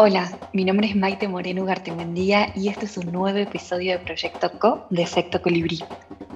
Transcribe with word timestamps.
Hola, 0.00 0.30
mi 0.52 0.64
nombre 0.64 0.86
es 0.86 0.94
Maite 0.94 1.26
Moreno 1.26 1.64
Gartemendía 1.64 2.52
y 2.54 2.68
este 2.68 2.86
es 2.86 2.96
un 2.96 3.10
nuevo 3.10 3.36
episodio 3.36 3.90
de 3.90 3.98
Proyecto 3.98 4.56
Co 4.60 4.86
de 4.90 5.02
Efecto 5.02 5.42
Colibrí, 5.42 5.82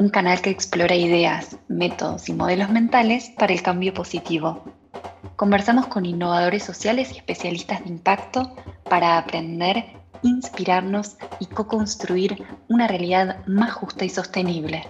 un 0.01 0.09
canal 0.09 0.41
que 0.41 0.51
explora 0.51 0.97
ideas, 0.97 1.57
métodos 1.69 2.29
y 2.29 2.33
modelos 2.33 2.71
mentales 2.71 3.31
para 3.39 3.53
el 3.53 3.63
cambio 3.63 3.95
positivo. 3.95 4.65
Conversamos 5.37 5.87
con 5.87 6.07
innovadores 6.07 6.65
sociales 6.65 7.13
y 7.13 7.19
especialistas 7.19 7.85
de 7.85 7.91
impacto 7.91 8.53
para 8.89 9.17
aprender, 9.17 9.85
inspirarnos 10.25 11.17
y 11.39 11.47
co-construir 11.47 12.43
una 12.69 12.89
realidad 12.89 13.47
más 13.47 13.75
justa 13.75 14.05
y 14.05 14.09
sostenible. 14.09 14.83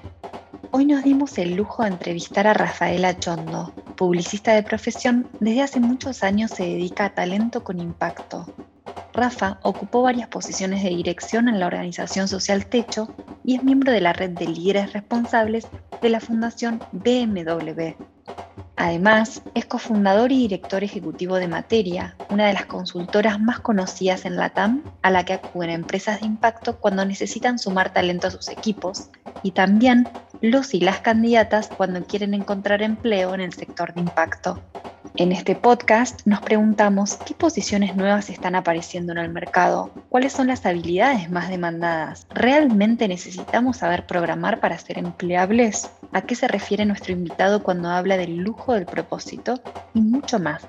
Hoy 0.70 0.86
nos 0.86 1.02
dimos 1.02 1.36
el 1.38 1.54
lujo 1.54 1.82
de 1.82 1.90
entrevistar 1.90 2.46
a 2.46 2.54
Rafaela 2.54 3.18
Chondo, 3.18 3.72
publicista 3.96 4.54
de 4.54 4.62
profesión, 4.62 5.28
desde 5.40 5.62
hace 5.62 5.80
muchos 5.80 6.22
años 6.22 6.50
se 6.52 6.62
dedica 6.62 7.06
a 7.06 7.14
talento 7.14 7.64
con 7.64 7.80
impacto. 7.80 8.46
Rafa 9.12 9.58
ocupó 9.62 10.02
varias 10.02 10.28
posiciones 10.28 10.82
de 10.82 10.90
dirección 10.90 11.48
en 11.48 11.60
la 11.60 11.66
organización 11.66 12.28
social 12.28 12.66
Techo 12.66 13.14
y 13.44 13.56
es 13.56 13.64
miembro 13.64 13.92
de 13.92 14.00
la 14.00 14.12
red 14.12 14.30
de 14.30 14.46
líderes 14.46 14.92
responsables 14.92 15.66
de 16.00 16.08
la 16.08 16.20
Fundación 16.20 16.80
BMW. 16.92 17.94
Además, 18.76 19.42
es 19.54 19.66
cofundador 19.66 20.32
y 20.32 20.38
director 20.38 20.82
ejecutivo 20.82 21.36
de 21.36 21.46
Materia, 21.46 22.16
una 22.30 22.46
de 22.46 22.54
las 22.54 22.66
consultoras 22.66 23.38
más 23.38 23.60
conocidas 23.60 24.24
en 24.24 24.36
la 24.36 24.50
TAM 24.50 24.82
a 25.02 25.10
la 25.10 25.24
que 25.24 25.34
acuden 25.34 25.70
empresas 25.70 26.20
de 26.20 26.26
impacto 26.26 26.78
cuando 26.78 27.04
necesitan 27.04 27.58
sumar 27.58 27.92
talento 27.92 28.28
a 28.28 28.30
sus 28.30 28.48
equipos, 28.48 29.10
y 29.42 29.52
también 29.52 30.08
los 30.40 30.74
y 30.74 30.80
las 30.80 31.00
candidatas 31.00 31.68
cuando 31.68 32.04
quieren 32.04 32.34
encontrar 32.34 32.82
empleo 32.82 33.34
en 33.34 33.40
el 33.40 33.52
sector 33.52 33.94
de 33.94 34.00
impacto. 34.00 34.60
En 35.16 35.30
este 35.30 35.54
podcast 35.54 36.26
nos 36.26 36.40
preguntamos 36.40 37.16
qué 37.26 37.34
posiciones 37.34 37.96
nuevas 37.96 38.30
están 38.30 38.54
apareciendo 38.54 39.12
en 39.12 39.18
el 39.18 39.28
mercado, 39.28 39.90
cuáles 40.08 40.32
son 40.32 40.46
las 40.46 40.64
habilidades 40.64 41.30
más 41.30 41.50
demandadas, 41.50 42.26
¿realmente 42.30 43.08
necesitamos 43.08 43.78
saber 43.78 44.06
programar 44.06 44.58
para 44.60 44.78
ser 44.78 44.98
empleables? 44.98 45.90
¿A 46.12 46.22
qué 46.22 46.34
se 46.34 46.48
refiere 46.48 46.86
nuestro 46.86 47.12
invitado 47.12 47.62
cuando 47.62 47.90
habla 47.90 48.16
del 48.16 48.36
lujo 48.36 48.72
del 48.72 48.86
propósito? 48.86 49.60
Y 49.92 50.00
mucho 50.00 50.38
más. 50.38 50.66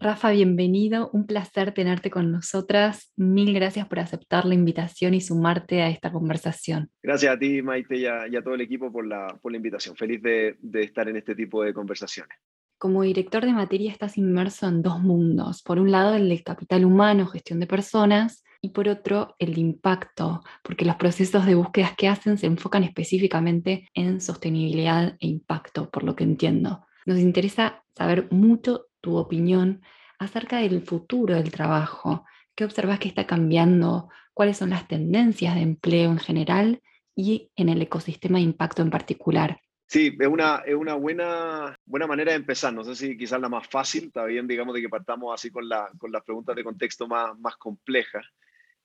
Rafa, 0.00 0.30
bienvenido, 0.32 1.08
un 1.12 1.26
placer 1.26 1.72
tenerte 1.72 2.10
con 2.10 2.30
nosotras. 2.30 3.12
Mil 3.16 3.54
gracias 3.54 3.88
por 3.88 4.00
aceptar 4.00 4.44
la 4.44 4.54
invitación 4.54 5.14
y 5.14 5.20
sumarte 5.20 5.82
a 5.82 5.88
esta 5.88 6.12
conversación. 6.12 6.90
Gracias 7.02 7.34
a 7.34 7.38
ti, 7.38 7.62
Maite, 7.62 7.96
y 7.96 8.06
a, 8.06 8.42
todo 8.42 8.54
el 8.54 8.60
equipo 8.60 8.92
por 8.92 9.06
la, 9.06 9.26
por 9.40 9.50
la 9.52 9.56
invitación. 9.56 9.96
Feliz 9.96 10.20
de, 10.22 10.56
de 10.60 10.82
estar 10.82 11.08
en 11.08 11.16
este 11.16 11.34
tipo 11.34 11.62
de 11.62 11.72
conversaciones 11.72 12.36
como 12.76 13.00
director 13.00 13.46
de 13.46 13.54
materia 13.54 13.90
estás 13.90 14.18
inmerso 14.18 14.68
en 14.68 14.82
dos 14.82 15.00
mundos. 15.00 15.62
Por 15.62 15.78
un 15.78 15.90
lado, 15.90 16.16
el 16.16 16.28
del 16.28 16.44
capital 16.44 16.84
humano, 16.84 17.26
gestión 17.26 17.58
de 17.58 17.66
personas, 17.66 18.44
y 18.64 18.70
por 18.70 18.88
otro, 18.88 19.36
el 19.38 19.54
de 19.54 19.60
impacto, 19.60 20.42
porque 20.62 20.84
los 20.84 20.96
procesos 20.96 21.46
de 21.46 21.54
búsquedas 21.54 21.94
que 21.96 22.08
hacen 22.08 22.36
se 22.36 22.46
enfocan 22.46 22.84
específicamente 22.84 23.88
en 23.94 24.20
sostenibilidad 24.20 25.16
e 25.20 25.26
impacto, 25.26 25.90
por 25.90 26.02
lo 26.02 26.14
que 26.14 26.24
entiendo. 26.24 26.86
Nos 27.06 27.18
interesa 27.18 27.84
saber 27.94 28.28
mucho 28.30 28.86
tu 29.04 29.18
opinión 29.18 29.82
acerca 30.18 30.56
del 30.56 30.80
futuro 30.80 31.34
del 31.34 31.52
trabajo. 31.52 32.24
¿Qué 32.54 32.64
observas 32.64 32.98
que 32.98 33.08
está 33.08 33.26
cambiando? 33.26 34.08
¿Cuáles 34.32 34.56
son 34.56 34.70
las 34.70 34.88
tendencias 34.88 35.54
de 35.54 35.60
empleo 35.60 36.10
en 36.10 36.18
general 36.18 36.82
y 37.14 37.52
en 37.54 37.68
el 37.68 37.82
ecosistema 37.82 38.38
de 38.38 38.44
impacto 38.44 38.80
en 38.80 38.88
particular? 38.88 39.60
Sí, 39.86 40.16
es 40.18 40.26
una, 40.26 40.62
es 40.64 40.74
una 40.74 40.94
buena, 40.94 41.78
buena 41.84 42.06
manera 42.06 42.32
de 42.32 42.38
empezar. 42.38 42.72
No 42.72 42.82
sé 42.82 42.96
si 42.96 43.18
quizás 43.18 43.38
la 43.38 43.50
más 43.50 43.66
fácil, 43.66 44.04
está 44.04 44.24
bien, 44.24 44.46
digamos, 44.46 44.74
de 44.74 44.80
que 44.80 44.88
partamos 44.88 45.34
así 45.34 45.50
con, 45.50 45.68
la, 45.68 45.90
con 45.98 46.10
las 46.10 46.22
preguntas 46.22 46.56
de 46.56 46.64
contexto 46.64 47.06
más, 47.06 47.38
más 47.38 47.56
complejas, 47.56 48.24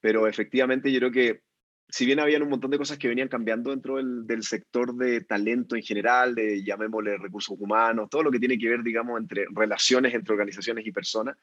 pero 0.02 0.28
efectivamente 0.28 0.92
yo 0.92 1.00
creo 1.00 1.12
que 1.12 1.42
si 1.90 2.06
bien 2.06 2.20
habían 2.20 2.44
un 2.44 2.50
montón 2.50 2.70
de 2.70 2.78
cosas 2.78 3.00
que 3.00 3.08
venían 3.08 3.28
cambiando 3.28 3.72
dentro 3.72 3.96
del, 3.98 4.44
sector 4.44 4.96
de 4.96 5.22
talento 5.22 5.76
en 5.76 5.82
general, 5.82 6.36
de 6.36 6.64
llamémosle 6.64 7.18
recursos 7.18 7.58
humanos, 7.60 8.10
todo 8.10 8.22
lo 8.22 8.32
que 8.32 8.40
tiene 8.40 8.60
que 8.60 8.70
ver, 8.70 8.84
digamos, 8.84 9.20
entre 9.20 9.48
relaciones 9.52 10.14
entre 10.14 10.34
organizaciones 10.34 10.86
y 10.86 10.92
personas, 10.92 11.36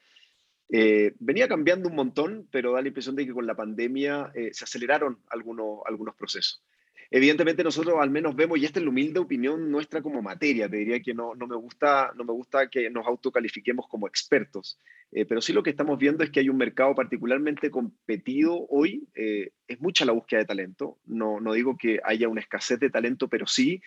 eh, 0.69 1.13
venía 1.19 1.49
cambiando 1.49 1.89
un 1.89 1.95
montón, 1.95 2.47
pero 2.49 2.71
da 2.71 2.81
la 2.81 2.87
impresión 2.87 3.15
de 3.15 3.25
que 3.25 3.33
con 3.33 3.45
la 3.45 3.55
pandemia 3.55 4.31
eh, 4.33 4.49
se 4.53 4.63
aceleraron 4.63 5.19
algunos, 5.29 5.81
algunos 5.85 6.15
procesos. 6.15 6.63
Evidentemente 7.09 7.63
nosotros 7.63 7.95
al 7.99 8.09
menos 8.09 8.35
vemos, 8.35 8.59
y 8.59 8.65
esta 8.65 8.79
es 8.79 8.83
la 8.83 8.89
humilde 8.89 9.19
opinión 9.19 9.71
nuestra 9.71 10.01
como 10.01 10.21
materia, 10.21 10.69
te 10.69 10.77
diría 10.77 10.99
que 11.01 11.13
no, 11.13 11.35
no, 11.35 11.47
me, 11.47 11.55
gusta, 11.55 12.11
no 12.15 12.23
me 12.23 12.33
gusta 12.33 12.69
que 12.69 12.89
nos 12.89 13.05
autocalifiquemos 13.05 13.87
como 13.87 14.07
expertos, 14.07 14.77
eh, 15.11 15.25
pero 15.25 15.41
sí 15.41 15.53
lo 15.53 15.63
que 15.63 15.69
estamos 15.69 15.97
viendo 15.97 16.23
es 16.23 16.29
que 16.29 16.41
hay 16.41 16.49
un 16.49 16.57
mercado 16.57 16.93
particularmente 16.95 17.71
competido 17.71 18.67
hoy, 18.69 19.07
eh, 19.15 19.51
es 19.67 19.79
mucha 19.79 20.05
la 20.05 20.11
búsqueda 20.11 20.41
de 20.41 20.45
talento, 20.45 20.97
no, 21.05 21.39
no 21.39 21.53
digo 21.53 21.77
que 21.77 21.99
haya 22.03 22.27
una 22.27 22.41
escasez 22.41 22.79
de 22.79 22.89
talento, 22.89 23.29
pero 23.29 23.47
sí 23.47 23.81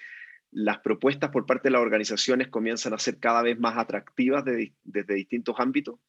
las 0.53 0.79
propuestas 0.79 1.31
por 1.31 1.47
parte 1.47 1.69
de 1.69 1.73
las 1.73 1.83
organizaciones 1.83 2.49
comienzan 2.49 2.93
a 2.93 2.99
ser 2.99 3.19
cada 3.19 3.43
vez 3.43 3.59
más 3.59 3.77
atractivas 3.79 4.45
desde 4.45 5.15
distintos 5.15 5.55
ámbitos 5.59 6.01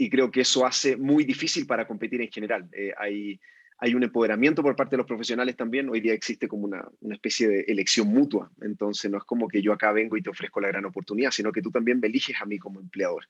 y 0.00 0.08
creo 0.08 0.30
que 0.30 0.40
eso 0.40 0.64
hace 0.64 0.96
muy 0.96 1.24
difícil 1.24 1.66
para 1.66 1.86
competir 1.86 2.22
en 2.22 2.30
general. 2.30 2.68
Eh, 2.72 2.92
hay 2.96 3.38
hay 3.82 3.94
un 3.94 4.02
empoderamiento 4.02 4.62
por 4.62 4.76
parte 4.76 4.92
de 4.92 4.98
los 4.98 5.06
profesionales 5.06 5.56
también. 5.56 5.88
Hoy 5.88 6.00
día 6.00 6.12
existe 6.12 6.46
como 6.46 6.64
una, 6.66 6.86
una, 7.00 7.14
especie 7.14 7.48
de 7.48 7.60
elección 7.62 8.08
mutua. 8.08 8.50
Entonces 8.60 9.10
no 9.10 9.16
es 9.16 9.24
como 9.24 9.48
que 9.48 9.62
yo 9.62 9.72
acá 9.72 9.90
vengo 9.90 10.18
y 10.18 10.22
te 10.22 10.28
ofrezco 10.28 10.60
la 10.60 10.68
gran 10.68 10.84
oportunidad, 10.84 11.30
sino 11.30 11.50
que 11.50 11.62
tú 11.62 11.70
también 11.70 11.98
me 11.98 12.08
eliges 12.08 12.36
a 12.42 12.44
mí 12.44 12.58
como 12.58 12.78
empleador. 12.78 13.24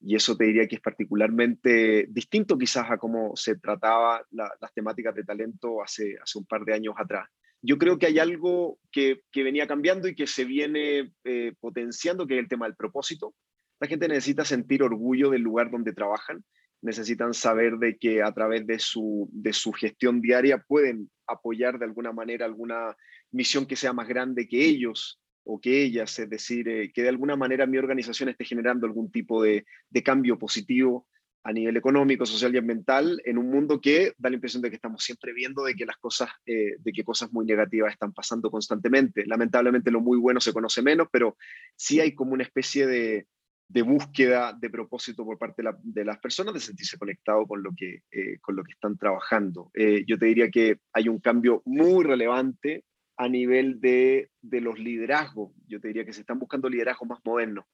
Y 0.00 0.14
eso 0.14 0.36
te 0.36 0.44
diría 0.44 0.68
que 0.68 0.76
es 0.76 0.80
particularmente 0.80 2.06
distinto 2.10 2.56
quizás 2.56 2.88
a 2.88 2.98
cómo 2.98 3.34
se 3.34 3.56
trataba 3.56 4.24
las 4.30 4.72
temáticas 4.72 5.16
de 5.16 5.24
talento 5.24 5.82
hace, 5.82 6.16
hace 6.22 6.38
un 6.38 6.46
par 6.46 6.64
de 6.64 6.74
años 6.74 6.94
atrás. 6.96 7.28
Yo 7.60 7.76
creo 7.76 7.98
que 7.98 8.06
hay 8.06 8.20
algo 8.20 8.78
que, 8.92 9.22
que 9.32 9.42
venía 9.42 9.66
cambiando 9.66 10.06
y 10.06 10.14
que 10.14 10.28
se 10.28 10.44
viene 10.44 11.12
eh, 11.24 11.54
potenciando, 11.58 12.24
que 12.24 12.34
es 12.34 12.40
el 12.40 12.48
tema 12.48 12.66
del 12.66 12.76
propósito. 12.76 13.34
La 13.80 13.88
gente 13.88 14.06
necesita 14.06 14.44
sentir 14.44 14.84
orgullo 14.84 15.30
del 15.30 15.42
lugar 15.42 15.68
donde 15.72 15.92
trabajan 15.92 16.44
necesitan 16.82 17.34
saber 17.34 17.78
de 17.78 17.96
que 17.96 18.22
a 18.22 18.32
través 18.32 18.66
de 18.66 18.78
su, 18.78 19.28
de 19.32 19.52
su 19.52 19.72
gestión 19.72 20.20
diaria 20.20 20.58
pueden 20.58 21.10
apoyar 21.26 21.78
de 21.78 21.84
alguna 21.84 22.12
manera 22.12 22.46
alguna 22.46 22.96
misión 23.30 23.66
que 23.66 23.76
sea 23.76 23.92
más 23.92 24.08
grande 24.08 24.48
que 24.48 24.64
ellos 24.64 25.20
o 25.44 25.60
que 25.60 25.82
ellas, 25.82 26.18
es 26.18 26.28
decir, 26.28 26.68
eh, 26.68 26.92
que 26.92 27.02
de 27.02 27.08
alguna 27.08 27.34
manera 27.34 27.66
mi 27.66 27.78
organización 27.78 28.28
esté 28.28 28.44
generando 28.44 28.86
algún 28.86 29.10
tipo 29.10 29.42
de, 29.42 29.64
de, 29.88 30.02
cambio 30.02 30.38
positivo 30.38 31.06
a 31.42 31.52
nivel 31.52 31.76
económico, 31.78 32.26
social 32.26 32.54
y 32.54 32.58
ambiental 32.58 33.22
en 33.24 33.38
un 33.38 33.50
mundo 33.50 33.80
que 33.80 34.12
da 34.18 34.28
la 34.28 34.34
impresión 34.34 34.60
de 34.60 34.68
que 34.68 34.76
estamos 34.76 35.02
siempre 35.02 35.32
viendo 35.32 35.64
de 35.64 35.74
que 35.74 35.86
las 35.86 35.96
cosas, 35.96 36.28
eh, 36.44 36.76
de 36.78 36.92
que 36.92 37.02
cosas 37.02 37.32
muy 37.32 37.46
negativas 37.46 37.92
están 37.92 38.12
pasando 38.12 38.50
constantemente. 38.50 39.24
Lamentablemente 39.24 39.90
lo 39.90 40.00
muy 40.00 40.18
bueno 40.18 40.40
se 40.40 40.52
conoce 40.52 40.82
menos, 40.82 41.08
pero 41.10 41.38
sí 41.76 42.00
hay 42.00 42.14
como 42.14 42.34
una 42.34 42.42
especie 42.42 42.86
de, 42.86 43.26
de 43.68 43.82
búsqueda 43.82 44.56
de 44.58 44.70
propósito 44.70 45.24
por 45.24 45.38
parte 45.38 45.62
de, 45.82 46.04
las 46.04 46.18
personas, 46.18 46.54
de 46.54 46.60
sentirse 46.60 46.96
conectado 46.96 47.46
con 47.46 47.62
lo 47.62 47.70
que, 47.76 48.02
eh, 48.10 48.38
con 48.40 48.56
lo 48.56 48.64
que 48.64 48.72
están 48.72 48.96
trabajando. 48.96 49.70
Eh, 49.74 50.04
yo 50.06 50.18
te 50.18 50.26
diría 50.26 50.50
que 50.50 50.80
hay 50.92 51.08
un 51.08 51.20
cambio 51.20 51.62
muy 51.66 52.02
relevante 52.02 52.84
a 53.18 53.28
nivel 53.28 53.78
de, 53.80 54.30
de, 54.40 54.60
los 54.62 54.78
liderazgos. 54.78 55.52
Yo 55.66 55.80
te 55.80 55.88
diría 55.88 56.06
que 56.06 56.14
se 56.14 56.20
están 56.20 56.38
buscando 56.38 56.68
liderazgos 56.68 57.08
más 57.08 57.18
modernos. 57.24 57.66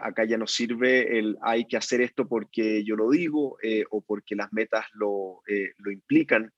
acá 0.00 0.24
ya 0.24 0.36
no 0.36 0.46
sirve 0.46 1.18
el 1.18 1.36
hay 1.40 1.66
que 1.66 1.76
hacer 1.76 2.00
esto 2.00 2.26
porque 2.28 2.84
yo 2.84 2.96
lo 2.96 3.10
digo 3.10 3.58
o 3.90 4.00
porque 4.02 4.34
las 4.34 4.52
metas 4.52 4.86
lo, 4.92 5.42
lo 5.78 5.90
implican, 5.90 6.52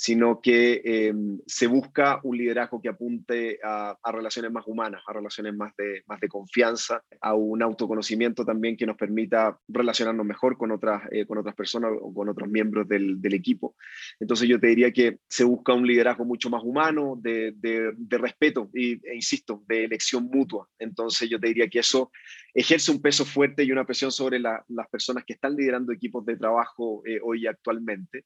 sino 0.00 0.40
que 0.40 0.80
em, 0.82 1.40
se 1.46 1.66
busca 1.66 2.20
un 2.22 2.38
liderazgo 2.38 2.80
que 2.80 2.88
apunte 2.88 3.58
a, 3.62 3.98
relaciones 4.10 4.50
más 4.50 4.66
humanas, 4.66 5.02
a 5.06 5.12
relaciones 5.12 5.54
más 5.54 5.76
de, 5.76 6.04
más 6.06 6.18
de 6.20 6.28
confianza, 6.28 7.04
a 7.20 7.34
un 7.34 7.62
autoconocimiento 7.62 8.46
también 8.46 8.78
que 8.78 8.86
nos 8.86 8.96
permita 8.96 9.58
relacionarnos 9.68 10.24
mejor 10.24 10.56
con 10.56 10.70
otras, 10.70 11.02
eh, 11.10 11.26
con 11.26 11.36
otras 11.36 11.54
personas 11.54 11.92
o 12.00 12.14
con 12.14 12.30
otros 12.30 12.48
miembros 12.48 12.88
del, 12.88 13.20
equipo. 13.34 13.76
Entonces 14.18 14.48
yo 14.48 14.58
te 14.58 14.68
diría 14.68 14.90
que 14.90 15.18
se 15.28 15.44
busca 15.44 15.74
un 15.74 15.86
liderazgo 15.86 16.24
mucho 16.24 16.48
más 16.48 16.62
humano, 16.64 17.18
de, 17.20 17.52
de, 17.56 18.18
respeto 18.18 18.70
y, 18.72 19.06
e 19.06 19.14
insisto, 19.14 19.62
de 19.68 19.84
elección 19.84 20.30
mutua. 20.32 20.66
Entonces 20.78 21.28
yo 21.28 21.38
te 21.38 21.48
diría 21.48 21.68
que 21.68 21.80
eso 21.80 22.10
ejerce 22.54 22.90
un 22.90 23.02
peso 23.02 23.26
fuerte 23.26 23.64
y 23.64 23.70
una 23.70 23.84
presión 23.84 24.10
sobre 24.10 24.38
las 24.38 24.88
personas 24.90 25.24
que 25.26 25.34
están 25.34 25.56
liderando 25.56 25.92
equipos 25.92 26.24
de 26.24 26.38
trabajo 26.38 27.02
eh, 27.04 27.20
hoy 27.22 27.46
actualmente 27.46 28.24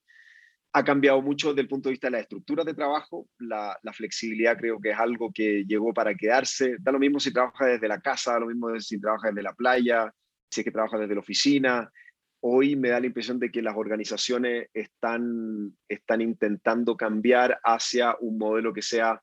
ha 0.77 0.83
cambiado 0.83 1.23
mucho 1.23 1.51
desde 1.51 1.63
el 1.63 1.69
punto 1.69 1.89
de 1.89 1.93
vista 1.93 2.09
de 2.09 2.13
la 2.13 2.21
estructura 2.21 2.65
de 2.65 2.75
trabajo. 2.75 3.29
La, 3.39 3.79
flexibilidad 3.93 4.59
creo 4.59 4.81
que 4.81 4.91
es 4.91 4.99
algo 4.99 5.33
que 5.33 5.65
llegó 5.65 5.95
para 5.95 6.17
quedarse. 6.17 6.75
Da 6.81 6.91
lo 6.91 6.99
mismo 6.99 7.21
si 7.21 7.33
trabaja 7.33 7.67
desde 7.67 7.87
la 7.87 8.01
casa, 8.01 8.33
da 8.33 8.41
lo 8.41 8.47
mismo 8.47 8.79
si 8.81 9.01
trabaja 9.01 9.29
desde 9.29 9.43
la 9.45 9.55
playa, 9.55 10.13
si 10.51 10.61
es 10.61 10.65
que 10.65 10.73
trabaja 10.73 10.99
desde 10.99 11.15
la 11.15 11.21
oficina. 11.21 11.93
Hoy 12.41 12.75
me 12.75 12.89
da 12.89 12.99
la 12.99 13.07
impresión 13.07 13.39
de 13.39 13.53
que 13.53 13.63
las 13.63 13.77
organizaciones 13.77 14.69
están, 14.75 15.77
están 15.89 16.21
intentando 16.21 16.97
cambiar 16.97 17.61
hacia 17.63 18.17
un 18.21 18.37
modelo 18.37 18.75
que 18.75 18.83
sea, 18.83 19.23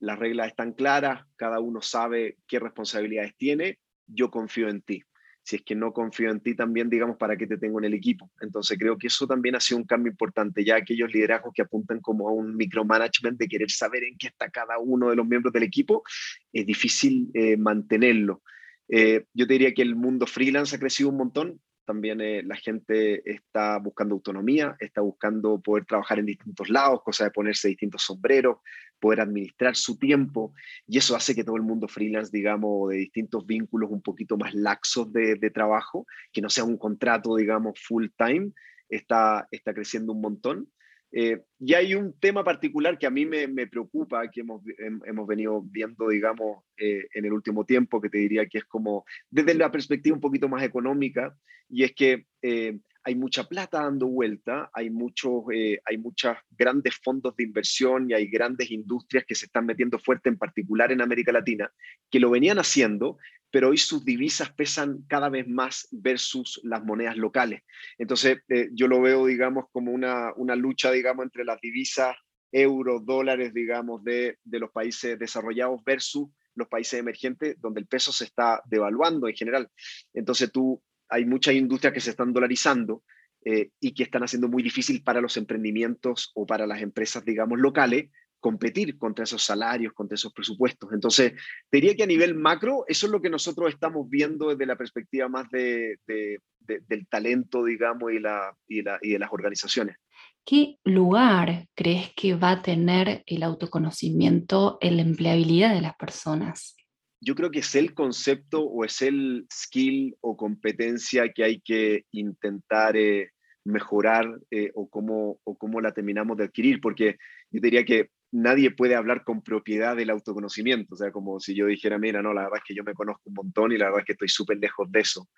las 0.00 0.18
reglas 0.18 0.48
están 0.48 0.72
claras, 0.72 1.26
cada 1.36 1.60
uno 1.60 1.82
sabe 1.82 2.38
qué 2.48 2.58
responsabilidades 2.58 3.36
tiene, 3.36 3.78
yo 4.06 4.30
confío 4.30 4.70
en 4.70 4.80
ti 4.80 5.04
si 5.50 5.56
es 5.56 5.62
que 5.62 5.74
no 5.74 5.92
confío 5.92 6.30
en 6.30 6.38
ti 6.38 6.54
también, 6.54 6.88
digamos, 6.88 7.16
para 7.16 7.36
qué 7.36 7.44
te 7.44 7.58
tengo 7.58 7.80
en 7.80 7.86
el 7.86 7.94
equipo. 7.94 8.30
Entonces 8.40 8.78
creo 8.78 8.96
que 8.96 9.08
eso 9.08 9.26
también 9.26 9.56
ha 9.56 9.60
sido 9.60 9.78
un 9.78 9.84
cambio 9.84 10.12
importante, 10.12 10.64
ya 10.64 10.76
aquellos 10.76 11.12
liderazgos 11.12 11.52
que 11.52 11.62
apuntan 11.62 12.00
como 12.00 12.28
a 12.28 12.32
un 12.32 12.54
micromanagement 12.54 13.36
de 13.36 13.48
querer 13.48 13.68
saber 13.68 14.04
en 14.04 14.16
qué 14.16 14.28
está 14.28 14.48
cada 14.48 14.78
uno 14.78 15.10
de 15.10 15.16
los 15.16 15.26
miembros 15.26 15.52
del 15.52 15.64
equipo, 15.64 16.04
es 16.52 16.64
difícil 16.64 17.30
eh, 17.34 17.56
mantenerlo. 17.56 18.42
Eh, 18.88 19.24
yo 19.34 19.46
te 19.48 19.54
diría 19.54 19.74
que 19.74 19.82
el 19.82 19.96
mundo 19.96 20.24
freelance 20.26 20.76
ha 20.76 20.78
crecido 20.78 21.08
un 21.08 21.16
montón, 21.16 21.60
también 21.90 22.20
eh, 22.20 22.44
la 22.44 22.54
gente 22.54 23.20
está 23.28 23.76
buscando 23.78 24.14
autonomía, 24.14 24.76
está 24.78 25.00
buscando 25.00 25.60
poder 25.60 25.84
trabajar 25.86 26.20
en 26.20 26.26
distintos 26.26 26.68
lados, 26.68 27.02
cosa 27.02 27.24
de 27.24 27.32
ponerse 27.32 27.66
distintos 27.66 28.04
sombreros, 28.04 28.58
poder 29.00 29.20
administrar 29.20 29.74
su 29.74 29.98
tiempo, 29.98 30.54
y 30.86 30.98
eso 30.98 31.16
hace 31.16 31.34
que 31.34 31.42
todo 31.42 31.56
el 31.56 31.62
mundo 31.62 31.88
freelance, 31.88 32.30
digamos, 32.32 32.90
de 32.90 32.98
distintos 32.98 33.44
vínculos 33.44 33.90
un 33.90 34.02
poquito 34.02 34.36
más 34.36 34.54
laxos 34.54 35.12
de, 35.12 35.50
trabajo, 35.52 36.06
que 36.32 36.40
no 36.40 36.48
sea 36.48 36.62
un 36.62 36.78
contrato, 36.78 37.34
digamos, 37.34 37.80
full 37.80 38.06
time, 38.16 38.52
está, 38.88 39.48
está 39.50 39.74
creciendo 39.74 40.12
un 40.12 40.20
montón. 40.20 40.70
Eh, 41.12 41.42
y 41.58 41.74
hay 41.74 41.94
un 41.94 42.12
tema 42.20 42.44
particular 42.44 42.96
que 42.98 43.06
a 43.06 43.10
mí 43.10 43.26
me, 43.26 43.66
preocupa, 43.66 44.30
que 44.30 44.40
hemos, 44.40 44.62
hemos, 44.78 45.26
venido 45.26 45.62
viendo, 45.62 46.08
digamos, 46.08 46.64
eh, 46.76 47.06
en 47.12 47.24
el 47.24 47.32
último 47.32 47.64
tiempo, 47.64 48.00
que 48.00 48.08
te 48.08 48.18
diría 48.18 48.46
que 48.46 48.58
es 48.58 48.64
como 48.64 49.04
desde 49.28 49.54
la 49.54 49.72
perspectiva 49.72 50.14
un 50.14 50.20
poquito 50.20 50.48
más 50.48 50.62
económica, 50.62 51.36
y 51.68 51.84
es 51.84 51.92
que 51.94 52.26
eh, 52.42 52.78
hay 53.02 53.14
mucha 53.14 53.44
plata 53.44 53.82
dando 53.82 54.06
vuelta, 54.06 54.70
hay 54.72 54.90
muchos, 54.90 55.44
hay 55.84 55.98
muchos 55.98 56.36
grandes 56.50 56.96
fondos 57.02 57.34
de 57.34 57.44
inversión 57.44 58.10
y 58.10 58.14
hay 58.14 58.26
grandes 58.28 58.70
industrias 58.70 59.24
que 59.24 59.34
se 59.34 59.46
están 59.46 59.66
metiendo 59.66 59.98
fuerte, 59.98 60.28
en 60.28 60.36
particular 60.36 60.92
en 60.92 61.00
América 61.00 61.32
Latina, 61.32 61.72
que 62.10 62.20
lo 62.20 62.30
venían 62.30 62.58
haciendo, 62.58 63.16
pero 63.50 63.70
hoy 63.70 63.78
sus 63.78 64.04
divisas 64.04 64.52
pesan 64.52 65.04
cada 65.08 65.28
vez 65.28 65.46
más 65.48 65.88
versus 65.90 66.60
las 66.64 66.84
monedas 66.84 67.16
locales. 67.16 67.62
Entonces, 67.98 68.38
eh, 68.48 68.68
yo 68.72 68.88
lo 68.88 69.00
veo, 69.00 69.26
digamos, 69.26 69.64
como 69.72 69.92
una, 69.92 70.32
una, 70.36 70.56
lucha, 70.56 70.90
digamos, 70.90 71.24
entre 71.24 71.44
las 71.44 71.60
divisas 71.60 72.16
euros, 72.52 73.04
dólares, 73.04 73.52
digamos, 73.54 74.02
de, 74.04 74.38
de 74.44 74.58
los 74.58 74.70
países 74.70 75.18
desarrollados 75.18 75.82
versus 75.84 76.28
los 76.54 76.68
países 76.68 76.98
emergentes, 76.98 77.60
donde 77.60 77.80
el 77.80 77.86
peso 77.86 78.12
se 78.12 78.24
está 78.24 78.60
devaluando 78.66 79.28
en 79.28 79.34
general. 79.34 79.68
Entonces, 80.12 80.50
tú, 80.50 80.82
hay 81.08 81.24
muchas 81.24 81.54
industrias 81.54 81.92
que 81.92 82.00
se 82.00 82.10
están 82.10 82.32
dolarizando, 82.32 83.02
eh, 83.42 83.70
y 83.80 83.94
que 83.94 84.02
están 84.02 84.22
haciendo 84.22 84.48
muy 84.48 84.62
difícil 84.62 85.02
para 85.02 85.22
los 85.22 85.38
emprendimientos 85.38 86.30
o 86.34 86.44
para 86.44 86.66
las 86.66 86.82
empresas, 86.82 87.24
digamos, 87.24 87.58
locales, 87.58 88.10
competir 88.40 88.98
contra 88.98 89.24
esos 89.24 89.42
salarios, 89.42 89.92
contra 89.92 90.14
esos 90.14 90.32
presupuestos. 90.32 90.92
Entonces, 90.92 91.34
diría 91.70 91.94
que 91.94 92.02
a 92.02 92.06
nivel 92.06 92.34
macro, 92.34 92.84
eso 92.88 93.06
es 93.06 93.12
lo 93.12 93.20
que 93.20 93.30
nosotros 93.30 93.72
estamos 93.72 94.08
viendo 94.08 94.48
desde 94.48 94.66
la 94.66 94.76
perspectiva 94.76 95.28
más 95.28 95.48
de, 95.50 95.98
del 96.06 97.06
talento, 97.08 97.64
digamos, 97.64 98.12
y, 98.12 98.18
la, 98.18 98.56
y, 98.66 98.82
la, 98.82 98.98
y 99.02 99.12
de 99.12 99.18
las 99.18 99.32
organizaciones. 99.32 99.96
¿Qué 100.44 100.78
lugar 100.84 101.68
crees 101.74 102.12
que 102.16 102.34
va 102.34 102.52
a 102.52 102.62
tener 102.62 103.22
el 103.26 103.42
autoconocimiento 103.42 104.78
en 104.80 104.96
la 104.96 105.02
empleabilidad 105.02 105.74
de 105.74 105.82
las 105.82 105.96
personas? 105.96 106.76
Yo 107.20 107.34
creo 107.34 107.50
que 107.50 107.58
es 107.58 107.74
el 107.74 107.92
concepto 107.92 108.62
o 108.62 108.84
es 108.84 109.02
el 109.02 109.46
skill 109.52 110.16
o 110.22 110.38
competencia 110.38 111.30
que 111.34 111.44
hay 111.44 111.60
que 111.60 112.06
intentar 112.12 112.96
eh, 112.96 113.32
mejorar 113.64 114.38
eh, 114.50 114.70
o, 114.74 114.88
cómo, 114.88 115.38
o 115.44 115.56
cómo 115.56 115.82
la 115.82 115.92
terminamos 115.92 116.38
de 116.38 116.44
adquirir, 116.44 116.80
porque 116.80 117.16
yo 117.50 117.60
diría 117.60 117.84
que 117.84 118.08
nadie 118.32 118.70
puede 118.70 118.94
hablar 118.94 119.24
con 119.24 119.42
propiedad 119.42 119.96
del 119.96 120.10
autoconocimiento. 120.10 120.94
O 120.94 120.98
sea, 120.98 121.10
como 121.10 121.40
si 121.40 121.54
yo 121.54 121.66
dijera, 121.66 121.98
mira, 121.98 122.22
no, 122.22 122.32
la 122.32 122.42
verdad 122.42 122.58
es 122.58 122.64
que 122.64 122.74
yo 122.74 122.84
me 122.84 122.94
conozco 122.94 123.22
un 123.24 123.34
montón 123.34 123.72
y 123.72 123.78
la 123.78 123.86
verdad 123.86 124.00
es 124.00 124.06
que 124.06 124.12
estoy 124.12 124.28
súper 124.28 124.58
lejos 124.58 124.90
de 124.90 125.00
eso. 125.00 125.28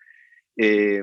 Eh, 0.56 1.02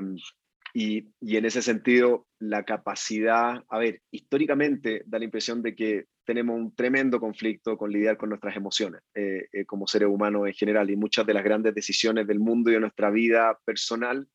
y, 0.72 1.08
en 1.20 1.44
ese 1.44 1.62
sentido, 1.62 2.28
la 2.38 2.64
capacidad, 2.64 3.64
a 3.68 3.78
ver, 3.78 4.02
históricamente 4.12 5.02
da 5.06 5.18
la 5.18 5.24
impresión 5.24 5.62
de 5.62 5.74
que 5.74 6.04
tenemos 6.24 6.56
un 6.56 6.74
tremendo 6.76 7.18
conflicto 7.18 7.76
con 7.76 7.90
lidiar 7.90 8.16
con 8.16 8.28
nuestras 8.28 8.54
emociones 8.54 9.00
eh, 9.14 9.48
eh, 9.52 9.64
como 9.64 9.88
seres 9.88 10.08
humanos 10.08 10.46
en 10.46 10.52
general 10.52 10.88
y 10.88 10.94
muchas 10.94 11.26
de 11.26 11.34
las 11.34 11.42
grandes 11.42 11.74
decisiones 11.74 12.28
del 12.28 12.38
mundo 12.38 12.70
y 12.70 12.74
de 12.74 12.80
nuestra 12.80 13.10
vida 13.10 13.58
personal 13.64 14.28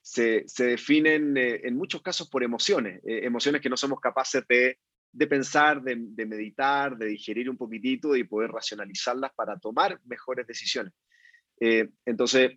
se, 0.00 0.44
se 0.46 0.64
definen 0.64 1.36
en 1.36 1.76
muchos 1.76 2.02
casos 2.02 2.30
por 2.30 2.42
emociones, 2.42 3.00
emociones 3.04 3.60
que 3.60 3.68
no 3.68 3.76
somos 3.76 4.00
capaces 4.00 4.44
de 4.48 4.78
de 5.12 5.26
pensar, 5.26 5.82
de, 5.82 6.26
meditar, 6.26 6.96
de 6.96 7.06
digerir 7.06 7.50
un 7.50 7.56
poquitito 7.56 8.14
y 8.14 8.24
poder 8.24 8.50
racionalizarlas 8.50 9.32
para 9.34 9.58
tomar 9.58 10.00
mejores 10.04 10.46
decisiones. 10.46 10.92
Eh, 11.58 11.88
entonces, 12.04 12.52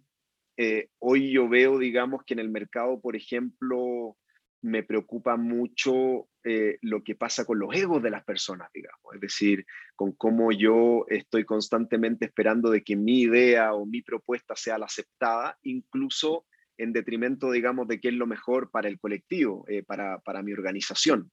eh, 0.58 0.90
hoy 1.00 1.32
yo 1.32 1.50
veo, 1.50 1.80
digamos, 1.80 2.24
que 2.26 2.36
en 2.36 2.40
el 2.40 2.50
mercado, 2.50 3.02
por 3.02 3.16
ejemplo, 3.16 4.16
me 4.62 4.84
preocupa 4.84 5.36
mucho 5.36 6.30
eh, 6.44 6.78
lo 6.82 7.04
que 7.04 7.16
pasa 7.16 7.44
con 7.44 7.60
los 7.60 7.76
egos 7.76 8.02
de 8.04 8.12
las 8.12 8.24
personas, 8.24 8.70
digamos, 8.74 9.16
es 9.16 9.20
decir, 9.20 9.66
con 9.96 10.14
cómo 10.14 10.52
yo 10.52 11.06
estoy 11.10 11.44
constantemente 11.44 12.26
esperando 12.26 12.70
de 12.70 12.84
que 12.84 12.96
mi 12.96 13.22
idea 13.22 13.74
o 13.74 13.86
mi 13.86 14.02
propuesta 14.04 14.56
sea 14.56 14.78
la 14.78 14.86
aceptada, 14.86 15.58
incluso 15.64 16.46
en 16.78 16.94
detrimento, 16.94 17.52
digamos, 17.52 17.88
de 17.88 18.00
qué 18.00 18.10
es 18.10 18.14
lo 18.14 18.28
mejor 18.28 18.72
para 18.72 18.88
el 18.88 19.00
colectivo, 19.00 19.66
para, 19.86 20.20
para 20.20 20.42
mi 20.42 20.54
organización. 20.54 21.32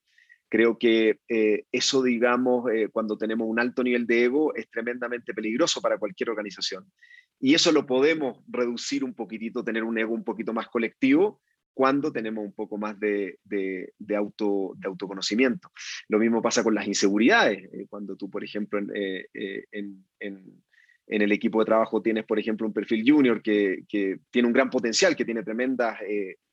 Creo 0.50 0.78
que 0.78 1.20
eh, 1.28 1.64
eso, 1.70 2.02
digamos, 2.02 2.68
eh, 2.72 2.88
cuando 2.90 3.16
tenemos 3.16 3.46
un 3.48 3.60
alto 3.60 3.84
nivel 3.84 4.04
de 4.04 4.24
ego, 4.24 4.52
es 4.56 4.68
tremendamente 4.68 5.32
peligroso 5.32 5.80
para 5.80 5.96
cualquier 5.96 6.28
organización. 6.28 6.90
Y 7.38 7.54
eso 7.54 7.70
lo 7.70 7.86
podemos 7.86 8.42
reducir 8.48 9.04
un 9.04 9.14
poquitito, 9.14 9.62
tener 9.62 9.84
un 9.84 9.96
ego 9.96 10.12
un 10.12 10.24
poquito 10.24 10.52
más 10.52 10.66
colectivo, 10.66 11.40
cuando 11.72 12.10
tenemos 12.10 12.44
un 12.44 12.52
poco 12.52 12.78
más 12.78 12.98
de, 12.98 13.38
de, 13.44 14.16
auto, 14.16 14.72
de 14.76 14.88
autoconocimiento. 14.88 15.70
Lo 16.08 16.18
mismo 16.18 16.42
pasa 16.42 16.64
con 16.64 16.74
las 16.74 16.88
inseguridades. 16.88 17.72
Eh, 17.72 17.86
cuando 17.88 18.16
tú, 18.16 18.28
por 18.28 18.42
ejemplo, 18.42 18.80
en, 18.80 20.04
en, 20.18 20.62
el 21.06 21.30
equipo 21.30 21.60
de 21.60 21.66
trabajo 21.66 22.02
tienes, 22.02 22.24
por 22.24 22.40
ejemplo, 22.40 22.66
un 22.66 22.72
perfil 22.72 23.04
junior 23.08 23.40
que, 23.40 23.84
que 23.88 24.18
tiene 24.30 24.48
un 24.48 24.52
gran 24.52 24.68
potencial, 24.68 25.14
que 25.14 25.24
tiene 25.24 25.44
tremendas 25.44 25.96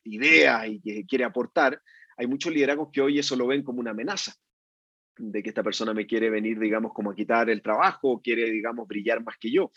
ideas 0.03 0.67
y 0.67 0.79
que 0.81 1.03
quiere 1.05 1.23
aportar, 1.23 1.81
hay 2.17 2.27
muchos 2.27 2.51
liderazgos 2.51 2.89
que 2.91 3.01
hoy 3.01 3.19
eso 3.19 3.35
lo 3.35 3.47
ven 3.47 3.63
como 3.63 3.79
una 3.79 3.91
amenaza, 3.91 4.33
de 5.17 5.43
que 5.43 5.49
esta 5.49 5.63
persona 5.63 5.93
me 5.93 6.07
quiere 6.07 6.29
venir, 6.29 6.59
digamos, 6.59 6.91
como 6.93 7.11
a 7.11 7.15
quitar 7.15 7.49
el 7.49 7.61
trabajo, 7.61 8.21
quiere, 8.21 8.51
digamos, 8.51 8.87
brillar 8.87 9.23
más 9.23 9.37
que 9.39 9.51
yo. 9.51 9.71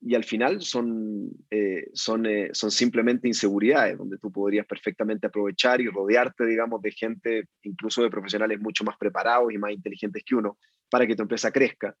Y 0.00 0.14
al 0.14 0.24
final 0.24 0.60
son, 0.62 1.28
eh, 1.50 1.88
son, 1.92 2.26
eh, 2.26 2.50
son 2.52 2.70
simplemente 2.70 3.28
inseguridades, 3.28 3.98
donde 3.98 4.18
tú 4.18 4.32
podrías 4.32 4.66
perfectamente 4.66 5.26
aprovechar 5.26 5.80
y 5.80 5.88
rodearte, 5.88 6.44
digamos, 6.44 6.82
de 6.82 6.90
gente, 6.90 7.44
incluso 7.62 8.02
de 8.02 8.10
profesionales 8.10 8.60
mucho 8.60 8.82
más 8.84 8.96
preparados 8.96 9.52
y 9.52 9.58
más 9.58 9.72
inteligentes 9.72 10.24
que 10.24 10.34
uno, 10.34 10.58
para 10.88 11.06
que 11.06 11.14
tu 11.14 11.22
empresa 11.22 11.52
crezca. 11.52 11.96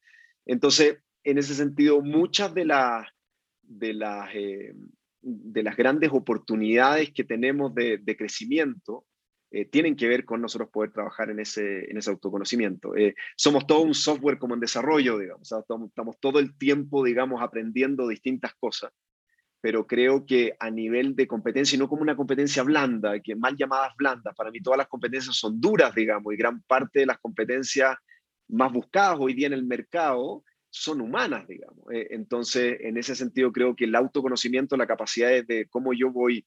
Entonces, 0.46 0.98
en 1.22 1.38
ese 1.38 1.54
sentido, 1.54 2.02
muchas 2.02 2.52
de 2.54 2.64
las, 2.64 3.06
de 3.62 3.94
las, 3.94 4.34
eh, 4.34 4.74
de 5.20 5.62
las 5.62 5.76
grandes 5.76 6.10
oportunidades 6.12 7.12
que 7.12 7.22
tenemos 7.22 7.72
de 7.74 8.16
crecimiento 8.16 9.06
eh, 9.54 9.66
tienen 9.66 9.96
que 9.96 10.08
ver 10.08 10.24
con 10.24 10.40
nosotros 10.40 10.70
poder 10.70 10.92
trabajar 10.92 11.28
en 11.30 11.38
ese, 11.38 11.90
en 11.90 11.98
ese 11.98 12.10
autoconocimiento. 12.10 12.96
Eh, 12.96 13.14
somos 13.36 13.66
todo 13.66 13.82
un 13.82 13.94
software 13.94 14.38
como 14.38 14.54
en 14.54 14.60
desarrollo, 14.60 15.18
digamos, 15.18 15.52
estamos, 15.52 16.18
todo 16.20 16.38
el 16.38 16.56
tiempo, 16.56 17.04
digamos, 17.04 17.42
aprendiendo 17.42 18.08
distintas 18.08 18.54
cosas. 18.54 18.92
pero 19.60 19.86
creo 19.86 20.26
que 20.26 20.56
a 20.58 20.70
nivel 20.70 21.14
de 21.14 21.28
competencia, 21.28 21.76
y 21.76 21.78
no 21.78 21.88
como 21.88 22.02
una 22.02 22.16
competencia 22.16 22.64
blanda, 22.64 23.20
que 23.20 23.36
mal 23.36 23.56
llamadas 23.56 23.92
blandas, 23.96 24.34
para 24.34 24.50
mí 24.50 24.60
todas 24.60 24.78
las 24.78 24.88
competencias 24.88 25.36
son 25.36 25.60
duras, 25.60 25.94
digamos, 25.94 26.32
y 26.34 26.36
gran 26.36 26.62
parte 26.62 27.00
de 27.00 27.06
las 27.06 27.18
competencias 27.18 27.96
más 28.48 28.72
buscadas 28.72 29.18
hoy 29.20 29.34
día 29.34 29.46
en 29.46 29.52
el 29.52 29.64
mercado 29.64 30.42
son 30.70 31.02
humanas, 31.02 31.46
digamos. 31.46 31.84
Eh, 31.92 32.08
entonces, 32.10 32.78
en 32.80 32.96
ese 32.96 33.14
sentido, 33.14 33.52
creo 33.52 33.76
que 33.76 33.84
el 33.84 33.94
autoconocimiento, 33.94 34.76
la 34.76 34.86
capacidad 34.86 35.28
de, 35.44 35.68
cómo 35.68 35.92
yo 35.92 36.10
voy 36.10 36.44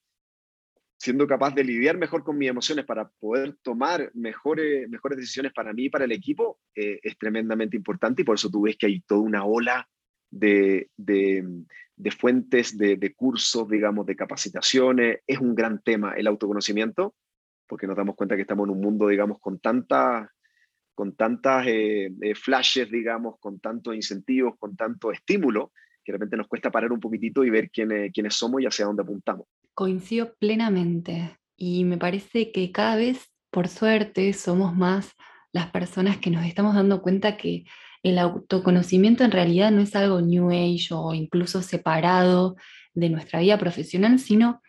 siendo 0.98 1.28
capaz 1.28 1.54
de 1.54 1.64
lidiar 1.64 1.98
mejor 1.98 2.24
con 2.24 2.38
mis 2.38 2.50
emociones 2.50 2.86
para 2.86 3.10
poder 3.20 3.56
tomar 3.62 4.12
mejores, 4.14 4.90
mejores 4.90 5.18
decisiones 5.18 5.54
para 5.54 5.74
mí 5.74 5.86
y 5.86 5.90
para 5.90 6.06
el 6.06 6.12
equipo, 6.12 6.60
eh, 6.76 7.00
es 7.04 7.18
tremendamente 7.18 7.78
importante 7.78 8.22
y 8.22 8.26
por 8.26 8.36
eso 8.36 8.50
tú 8.50 8.62
ves 8.62 8.78
que 8.78 8.88
hay 8.88 9.02
toda 9.02 9.22
una 9.22 9.46
ola 9.46 9.88
de, 10.32 10.90
de, 10.98 12.12
fuentes, 12.18 12.78
de, 12.78 12.96
de, 12.98 13.14
cursos, 13.14 13.70
digamos, 13.70 14.06
de 14.06 14.16
capacitaciones. 14.16 15.20
Es 15.28 15.40
un 15.40 15.56
gran 15.56 15.82
tema 15.82 16.14
el 16.14 16.28
autoconocimiento, 16.28 17.16
porque 17.68 17.88
nos 17.88 17.96
damos 17.96 18.16
cuenta 18.16 18.36
que 18.36 18.42
estamos 18.42 18.68
en 18.68 18.76
un 18.76 18.82
mundo, 18.82 19.08
digamos, 19.08 19.40
con 19.40 19.60
tantas 19.60 20.30
con 20.96 21.14
tantas 21.16 21.68
eh, 21.68 22.10
eh, 22.22 22.36
flashes, 22.36 22.90
digamos, 22.90 23.36
con 23.40 23.60
tantos 23.60 23.94
incentivos, 23.94 24.56
con 24.58 24.78
tanto 24.78 25.12
estímulo, 25.12 25.74
que 26.04 26.14
de 26.14 26.18
repente 26.18 26.38
nos 26.38 26.48
cuesta 26.48 26.72
parar 26.72 26.92
un 26.94 27.02
poquitito 27.02 27.44
y 27.44 27.50
ver 27.50 27.70
quiénes, 27.70 28.14
quiénes 28.14 28.34
somos 28.34 28.62
y 28.62 28.66
hacia 28.66 28.86
dónde 28.86 29.04
apuntamos. 29.04 29.46
Coincido 29.76 30.36
plenamente 30.40 31.38
y 31.58 31.84
me 31.84 31.98
parece 31.98 32.54
que 32.54 32.72
cada 32.72 32.96
vez, 32.96 33.30
por 33.52 33.68
suerte, 33.68 34.32
somos 34.32 34.74
más 34.74 35.12
las 35.52 35.70
personas 35.72 36.18
que 36.18 36.30
nos 36.30 36.46
estamos 36.46 36.76
dando 36.76 37.02
cuenta 37.02 37.36
que 37.36 37.66
el 38.02 38.18
autoconocimiento 38.20 39.26
en 39.26 39.32
realidad 39.32 39.72
no 39.72 39.82
es 39.82 39.94
algo 39.98 40.22
New 40.22 40.50
Age 40.50 40.88
o 40.92 41.14
incluso 41.14 41.62
separado 41.62 42.56
de 42.94 43.10
nuestra 43.10 43.42
vida 43.42 43.58
profesional, 43.58 44.18
sino 44.20 44.62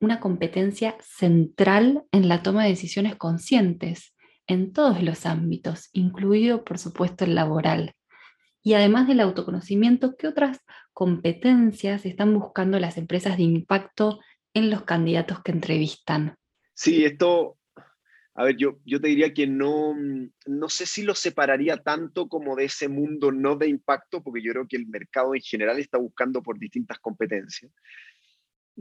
una 0.00 0.20
competencia 0.20 0.96
central 1.02 2.04
en 2.10 2.28
la 2.28 2.42
toma 2.42 2.62
de 2.62 2.70
decisiones 2.70 3.16
conscientes 3.16 4.14
en 4.46 4.72
todos 4.72 5.02
los 5.02 5.26
ámbitos, 5.26 5.90
incluido 5.92 6.64
por 6.64 6.78
supuesto 6.78 7.26
el 7.26 7.34
laboral. 7.34 7.92
Y 8.62 8.72
además 8.72 9.06
del 9.06 9.20
autoconocimiento, 9.20 10.16
¿qué 10.16 10.28
otras 10.28 10.60
competencias 10.92 12.04
están 12.06 12.38
buscando 12.38 12.78
las 12.78 12.96
empresas 12.96 13.36
de 13.36 13.42
impacto 13.44 14.18
en 14.54 14.70
los 14.70 14.82
candidatos 14.82 15.42
que 15.42 15.52
entrevistan? 15.52 16.34
Sí, 16.74 17.04
esto, 17.04 17.58
a 18.34 18.44
ver, 18.44 18.56
yo, 18.56 18.78
yo 18.84 19.00
te 19.00 19.08
diría 19.08 19.34
que 19.34 19.46
no, 19.46 19.94
no 20.46 20.68
sé 20.68 20.86
si 20.86 21.02
lo 21.02 21.14
separaría 21.14 21.76
tanto 21.78 22.28
como 22.28 22.56
de 22.56 22.64
ese 22.64 22.88
mundo 22.88 23.32
no 23.32 23.56
de 23.56 23.68
impacto, 23.68 24.22
porque 24.22 24.42
yo 24.42 24.52
creo 24.52 24.66
que 24.68 24.76
el 24.76 24.86
mercado 24.86 25.34
en 25.34 25.42
general 25.42 25.78
está 25.78 25.98
buscando 25.98 26.42
por 26.42 26.58
distintas 26.58 26.98
competencias 26.98 27.70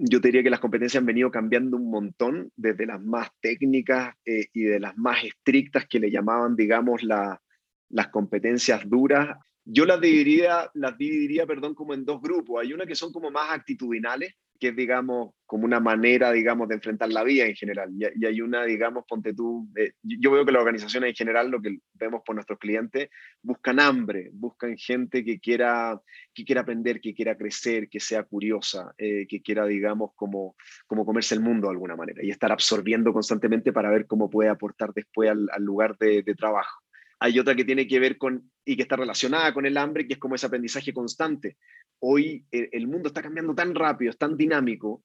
yo 0.01 0.21
te 0.21 0.29
diría 0.29 0.43
que 0.43 0.49
las 0.49 0.59
competencias 0.59 1.01
han 1.01 1.05
venido 1.05 1.29
cambiando 1.29 1.77
un 1.77 1.89
montón, 1.89 2.51
desde 2.55 2.85
las 2.85 3.01
más 3.01 3.29
técnicas 3.41 4.15
eh, 4.25 4.47
y 4.53 4.63
de 4.63 4.79
las 4.79 4.97
más 4.97 5.23
estrictas 5.23 5.88
que 5.88 5.99
le 5.99 6.09
llamaban, 6.09 6.55
digamos, 6.55 7.03
las 7.03 8.07
competencias 8.09 8.88
duras. 8.88 9.38
Yo 9.65 9.85
las 9.85 9.99
dividiría, 9.99 10.69
las 10.73 10.97
dividiría, 10.97 11.45
perdón, 11.45 11.75
como 11.75 11.93
en 11.93 12.05
dos 12.05 12.21
grupos. 12.21 12.61
Hay 12.61 12.71
una 12.71 12.85
que 12.85 12.95
son 12.95 13.11
como 13.11 13.29
más 13.29 13.51
actitudinales, 13.51 14.33
que 14.59 14.69
es, 14.69 14.75
digamos, 14.75 15.33
como 15.45 15.65
una 15.65 15.79
manera, 15.79 16.31
digamos, 16.31 16.67
de 16.67 16.75
enfrentar 16.75 17.09
la 17.09 17.23
vida 17.23 17.45
en 17.45 17.55
general. 17.55 17.89
Y, 17.97 18.25
hay 18.25 18.41
una, 18.41 18.65
digamos, 18.65 19.05
ponte 19.07 19.33
tú, 19.33 19.67
eh, 19.75 19.93
yo 20.03 20.31
veo 20.31 20.45
que 20.45 20.51
las 20.51 20.61
organizaciones 20.61 21.09
en 21.09 21.15
general, 21.15 21.49
lo 21.49 21.61
que 21.61 21.79
vemos 21.93 22.21
por 22.25 22.35
nuestros 22.35 22.59
clientes, 22.59 23.09
buscan 23.41 23.79
hambre, 23.79 24.29
buscan 24.33 24.77
gente 24.77 25.23
que 25.23 25.39
quiera, 25.39 25.99
que 26.33 26.43
quiera 26.43 26.61
aprender, 26.61 27.01
que 27.01 27.15
quiera 27.15 27.35
crecer, 27.35 27.89
que 27.89 27.99
sea 27.99 28.23
curiosa, 28.23 28.93
eh, 28.97 29.25
que 29.27 29.41
quiera, 29.41 29.65
digamos, 29.65 30.11
como, 30.15 30.55
como 30.85 31.05
comerse 31.05 31.35
el 31.35 31.41
mundo 31.41 31.67
de 31.67 31.73
alguna 31.73 31.95
manera 31.95 32.23
y 32.23 32.29
estar 32.29 32.51
absorbiendo 32.51 33.13
constantemente 33.13 33.71
para 33.71 33.89
ver 33.89 34.05
cómo 34.05 34.29
puede 34.29 34.49
aportar 34.49 34.93
después 34.93 35.31
al, 35.31 35.63
lugar 35.63 35.97
de, 35.97 36.21
de 36.21 36.35
trabajo. 36.35 36.83
Hay 37.21 37.37
otra 37.37 37.55
que 37.55 37.65
tiene 37.65 37.87
que 37.87 37.99
ver 37.99 38.17
con, 38.17 38.49
y 38.63 38.75
que 38.75 38.83
está 38.83 38.95
relacionada 38.95 39.53
con 39.53 39.65
el 39.65 39.77
hambre, 39.77 40.07
que 40.07 40.13
es 40.13 40.19
como 40.19 40.35
ese 40.35 40.45
aprendizaje 40.45 40.93
constante 40.93 41.57
hoy 41.99 42.45
el 42.51 42.87
mundo 42.87 43.07
está 43.07 43.21
cambiando 43.21 43.53
tan 43.53 43.75
rápido, 43.75 44.11
es 44.11 44.17
tan 44.17 44.37
dinámico, 44.37 45.03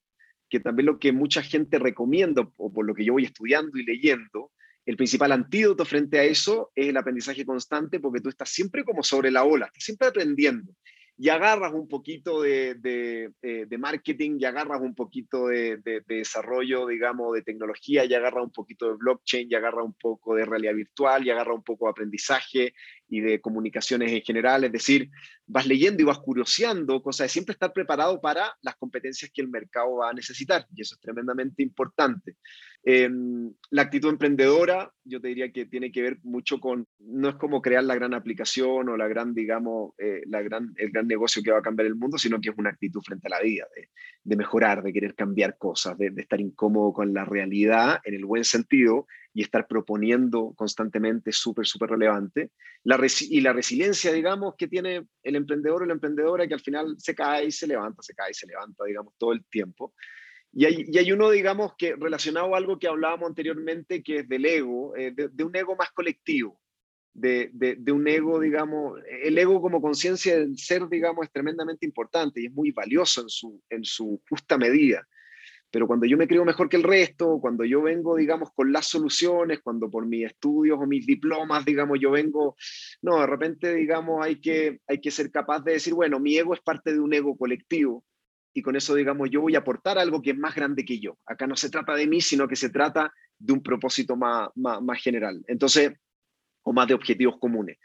que 0.49 0.61
también 0.61 0.87
lo 0.87 0.99
que 0.99 1.13
mucha 1.13 1.43
gente 1.43 1.79
recomienda, 1.79 2.49
o 2.57 2.73
por 2.73 2.87
lo 2.87 2.95
que 2.95 3.05
yo 3.05 3.15
voy 3.15 3.25
estudiando 3.25 3.77
y 3.79 3.85
leyendo, 3.85 4.53
el 4.87 4.97
principal 4.97 5.33
antídoto 5.33 5.85
frente 5.85 6.19
a 6.19 6.25
eso 6.25 6.71
es 6.75 6.89
el 6.89 6.97
aprendizaje 6.97 7.45
constante, 7.45 8.01
porque 8.01 8.21
tú 8.21 8.29
estás 8.29 8.51
siempre 8.51 8.85
como 8.85 9.03
sobre 9.03 9.31
la 9.31 9.45
ola, 9.45 9.67
estás 9.67 9.85
siempre 9.85 10.09
aprendiendo. 10.09 10.73
Y 11.17 11.29
agarras 11.29 11.73
un 11.73 11.87
poquito 11.89 12.43
de, 12.43 13.31
eh, 13.41 13.79
marketing, 13.79 14.37
y 14.39 14.45
agarras 14.45 14.81
un 14.81 14.95
poquito 14.95 15.47
de, 15.47 15.79
de, 15.79 16.03
desarrollo, 16.07 16.87
digamos, 16.87 17.33
de 17.35 17.43
tecnología, 17.43 18.05
y 18.05 18.13
agarras 18.15 18.45
un 18.45 18.53
poquito 18.53 18.89
de 18.89 18.97
blockchain, 18.97 19.49
y 19.51 19.55
agarras 19.55 19.85
un 19.85 19.95
poco 19.95 20.35
de 20.35 20.45
realidad 20.45 20.75
virtual, 20.75 21.25
y 21.25 21.31
agarras 21.31 21.57
un 21.57 21.65
poco 21.65 21.87
de 21.87 21.91
aprendizaje 21.93 22.75
y 23.09 23.21
de 23.21 23.41
comunicaciones 23.41 24.13
en 24.13 24.23
general. 24.23 24.65
Es 24.65 24.73
decir, 24.73 25.11
vas 25.47 25.67
leyendo 25.67 26.03
y 26.03 26.07
vas 26.07 26.19
curioseando, 26.19 27.03
cosa 27.03 27.25
de 27.25 27.29
siempre 27.29 27.53
estar 27.53 27.73
preparado 27.73 28.21
para 28.21 28.57
las 28.63 28.77
competencias 28.77 29.31
que 29.33 29.43
el 29.43 29.49
mercado 29.49 29.97
va 29.97 30.11
a 30.11 30.15
necesitar, 30.15 30.67
y 30.75 30.83
eso 30.83 30.95
es 30.95 31.01
tremendamente 31.01 31.63
importante. 31.63 32.37
Em, 32.87 33.51
la 33.71 33.83
actitud 33.83 34.11
emprendedora, 34.11 34.93
yo 35.05 35.19
te 35.19 35.29
diría 35.29 35.51
que 35.51 35.65
tiene 35.65 35.91
que 35.91 36.03
ver 36.03 36.19
mucho 36.23 36.61
con, 36.61 36.87
no 36.99 37.31
es 37.31 37.35
como 37.37 37.63
crear 37.63 37.83
la 37.83 37.95
gran 37.95 38.13
aplicación 38.13 38.91
o 38.91 38.97
la 38.99 39.09
gran, 39.09 39.33
digamos, 39.35 39.95
eh, 39.97 40.23
la 40.27 40.43
gran, 40.43 40.75
el 40.77 40.91
gran 40.91 41.09
negocio 41.09 41.43
que 41.43 41.51
va 41.51 41.61
a 41.61 41.63
cambiar 41.63 41.87
el 41.87 41.95
mundo, 41.95 42.19
sino 42.19 42.39
que 42.43 42.51
es 42.51 42.59
una 42.59 42.69
actitud 42.69 43.01
frente 43.01 43.29
a 43.29 43.31
la 43.31 43.41
vida, 43.41 43.67
de, 44.23 44.37
mejorar, 44.37 44.83
de 44.83 44.93
querer 44.93 45.15
cambiar 45.15 45.57
cosas, 45.57 45.97
de, 45.97 46.13
estar 46.15 46.41
incómodo 46.43 46.93
con 46.93 47.15
la 47.15 47.25
realidad 47.25 48.01
en 48.05 48.15
el 48.15 48.27
buen 48.27 48.45
sentido 48.45 49.07
y 49.35 49.43
estar 49.43 49.67
proponiendo 49.67 50.55
constantemente, 50.57 51.33
súper, 51.33 51.67
súper 51.67 51.91
relevante. 51.91 52.53
La 52.85 52.99
y 53.21 53.41
la 53.41 53.53
resiliencia, 53.53 54.13
digamos, 54.13 54.55
que 54.57 54.69
tiene 54.69 55.09
el 55.25 55.37
emprendedor 55.37 55.83
o 55.83 55.87
la 55.87 55.93
emprendedora 55.93 56.47
que 56.47 56.55
al 56.55 56.61
final 56.61 56.95
se 56.99 57.17
cae 57.17 57.47
y 57.47 57.51
se 57.51 57.67
levanta, 57.67 58.01
se 58.01 58.15
cae 58.15 58.31
y 58.31 58.35
se 58.35 58.47
levanta, 58.47 58.85
digamos, 58.85 59.13
todo 59.19 59.33
el 59.33 59.45
tiempo. 59.47 59.93
Y 60.53 60.67
hay, 60.67 61.11
uno, 61.11 61.31
digamos, 61.31 61.73
que 61.77 61.97
relacionado 61.97 62.55
a 62.55 62.59
algo 62.59 62.79
que 62.79 62.87
hablábamos 62.87 63.29
anteriormente, 63.29 64.05
que 64.05 64.19
es 64.19 64.29
del 64.29 64.47
ego, 64.47 64.97
eh, 64.97 65.11
de, 65.11 65.45
un 65.45 65.57
ego 65.57 65.75
más 65.75 65.91
colectivo, 65.91 66.61
de, 67.13 67.51
un 67.93 68.07
ego, 68.07 68.39
digamos, 68.39 69.01
el 69.21 69.37
ego 69.37 69.61
como 69.61 69.83
conciencia 69.83 70.39
del 70.39 70.57
ser, 70.57 70.89
digamos, 70.89 71.27
es 71.27 71.33
tremendamente 71.33 71.85
importante 71.85 72.41
y 72.41 72.47
es 72.47 72.53
muy 72.53 72.71
valioso 72.71 73.23
en 73.23 73.29
su, 73.29 73.61
en 73.69 73.83
su 73.83 74.23
justa 74.29 74.57
medida. 74.57 75.05
Pero 75.75 75.89
cuando 75.89 76.07
yo 76.07 76.17
me 76.17 76.29
creo 76.29 76.45
mejor 76.45 76.69
que 76.69 76.77
el 76.77 76.85
resto, 76.85 77.41
cuando 77.41 77.65
yo 77.65 77.83
vengo, 77.83 78.15
digamos, 78.15 78.51
con 78.55 78.73
las 78.73 78.87
soluciones, 78.87 79.59
cuando 79.61 79.91
por 79.91 80.07
mis 80.07 80.27
estudios 80.27 80.79
o 80.81 80.87
mis 80.87 81.05
diplomas, 81.05 81.65
digamos, 81.65 81.99
yo 82.01 82.13
vengo, 82.13 82.55
no, 83.03 83.19
de 83.19 83.27
repente, 83.27 83.75
digamos, 83.75 84.25
hay 84.25 84.41
que, 84.41 84.79
hay 84.87 85.01
que 85.01 85.11
ser 85.11 85.33
capaz 85.33 85.65
de 85.65 85.73
decir, 85.73 85.93
bueno, 85.93 86.21
mi 86.21 86.37
ego 86.37 86.55
es 86.55 86.61
parte 86.61 86.93
de 86.93 87.01
un 87.01 87.13
ego 87.13 87.37
colectivo 87.37 88.05
y 88.53 88.63
con 88.63 88.77
eso, 88.77 88.95
digamos, 88.95 89.31
yo 89.31 89.41
voy 89.41 89.57
a 89.57 89.59
aportar 89.59 89.99
algo 89.99 90.23
que 90.23 90.31
es 90.31 90.39
más 90.39 90.55
grande 90.55 90.85
que 90.85 91.01
yo. 91.01 91.19
Acá 91.27 91.49
no 91.49 91.57
se 91.57 91.71
trata 91.71 91.97
de 91.97 92.07
mí, 92.07 92.21
sino 92.21 92.47
que 92.47 92.55
se 92.55 92.71
trata 92.71 93.13
de 93.37 93.53
un 93.53 93.61
propósito 93.61 94.15
más, 94.15 94.51
más, 94.55 95.03
general. 95.03 95.43
Entonces, 95.49 95.93
o 96.63 96.73
más 96.73 96.87
de 96.87 96.95
objetivos 96.95 97.35
comunes. 97.41 97.79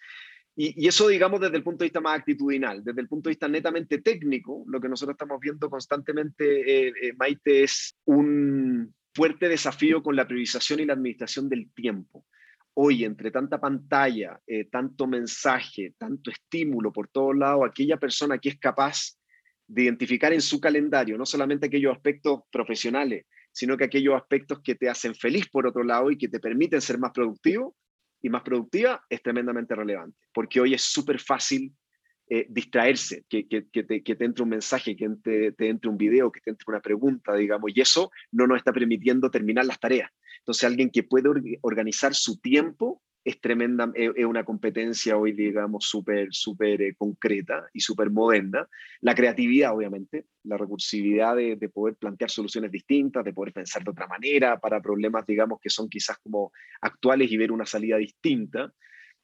Y, 0.61 0.89
eso, 0.89 1.07
digamos, 1.07 1.39
desde 1.39 1.55
el 1.55 1.63
punto 1.63 1.83
de 1.83 1.85
vista 1.85 2.01
más 2.01 2.19
actitudinal, 2.19 2.83
desde 2.83 2.99
el 2.99 3.07
punto 3.07 3.29
de 3.29 3.31
vista 3.31 3.47
netamente 3.47 4.01
técnico, 4.01 4.65
lo 4.67 4.81
que 4.81 4.89
nosotros 4.89 5.13
estamos 5.13 5.39
viendo 5.39 5.69
constantemente, 5.69 6.87
eh, 6.87 6.93
eh, 7.01 7.13
Maite, 7.17 7.63
es 7.63 7.95
un 8.03 8.93
fuerte 9.15 9.47
desafío 9.47 10.03
con 10.03 10.17
la 10.17 10.27
priorización 10.27 10.81
y 10.81 10.85
la 10.85 10.95
administración 10.95 11.47
del 11.47 11.71
tiempo. 11.71 12.25
Hoy, 12.73 13.05
entre 13.05 13.31
tanta 13.31 13.57
pantalla, 13.57 14.37
eh, 14.45 14.65
tanto 14.65 15.07
mensaje, 15.07 15.93
tanto 15.97 16.29
estímulo 16.29 16.91
por 16.91 17.07
todos 17.07 17.37
lados, 17.37 17.65
aquella 17.65 17.95
persona 17.95 18.37
que 18.37 18.49
es 18.49 18.59
capaz 18.59 19.17
de 19.65 19.83
identificar 19.83 20.33
en 20.33 20.41
su 20.41 20.59
calendario 20.59 21.17
no 21.17 21.25
solamente 21.25 21.67
aquellos 21.67 21.95
aspectos 21.95 22.41
profesionales, 22.51 23.27
sino 23.53 23.77
que 23.77 23.85
aquellos 23.85 24.13
aspectos 24.13 24.59
que 24.61 24.75
te 24.75 24.89
hacen 24.89 25.15
feliz 25.15 25.47
por 25.49 25.65
otro 25.65 25.85
lado 25.85 26.11
y 26.11 26.17
que 26.17 26.27
te 26.27 26.41
permiten 26.41 26.81
ser 26.81 26.99
más 26.99 27.11
productivo 27.13 27.77
y 28.21 28.29
más 28.29 28.43
productiva, 28.43 29.03
es 29.09 29.21
tremendamente 29.21 29.75
relevante, 29.75 30.17
porque 30.33 30.59
hoy 30.59 30.73
es 30.73 30.81
súper 30.81 31.19
fácil 31.19 31.73
eh, 32.31 32.45
distraerse, 32.47 33.23
que, 33.27 33.47
que, 33.47 33.61
te, 33.61 34.03
entre 34.23 34.43
un 34.43 34.49
mensaje, 34.49 34.95
que 34.95 35.09
te, 35.23 35.51
te, 35.53 35.69
entre 35.69 35.89
un 35.89 35.97
video, 35.97 36.31
que 36.31 36.41
te 36.41 36.51
entre 36.51 36.65
una 36.67 36.79
pregunta, 36.79 37.33
digamos, 37.33 37.71
y 37.73 37.81
eso 37.81 38.11
no 38.31 38.45
nos 38.45 38.57
está 38.57 38.71
permitiendo 38.71 39.31
terminar 39.31 39.65
las 39.65 39.79
tareas. 39.79 40.11
Entonces, 40.39 40.63
alguien 40.63 40.91
que 40.91 41.03
puede 41.03 41.29
organizar 41.61 42.13
su 42.13 42.39
tiempo 42.39 43.01
es 43.23 43.41
tremenda, 43.41 43.91
es 43.93 44.25
una 44.25 44.43
competencia 44.43 45.17
hoy, 45.17 45.33
digamos, 45.33 45.85
súper, 45.85 46.29
súper 46.31 46.81
eh, 46.81 46.95
concreta 46.95 47.67
y 47.73 47.81
súper 47.81 48.09
moderna. 48.09 48.67
La 49.01 49.13
creatividad, 49.13 49.75
obviamente, 49.75 50.27
la 50.43 50.57
recursividad 50.57 51.35
de, 51.35 51.55
de, 51.57 51.69
poder 51.69 51.95
plantear 51.95 52.29
soluciones 52.29 52.71
distintas, 52.71 53.23
de 53.25 53.33
poder 53.33 53.53
pensar 53.53 53.83
de 53.83 53.91
otra 53.91 54.07
manera 54.07 54.59
para 54.59 54.81
problemas, 54.81 55.25
digamos, 55.25 55.59
que 55.61 55.69
son 55.69 55.89
quizás 55.89 56.17
como 56.19 56.51
actuales 56.81 57.29
y 57.31 57.37
ver 57.37 57.51
una 57.51 57.65
salida 57.65 57.97
distinta. 57.97 58.73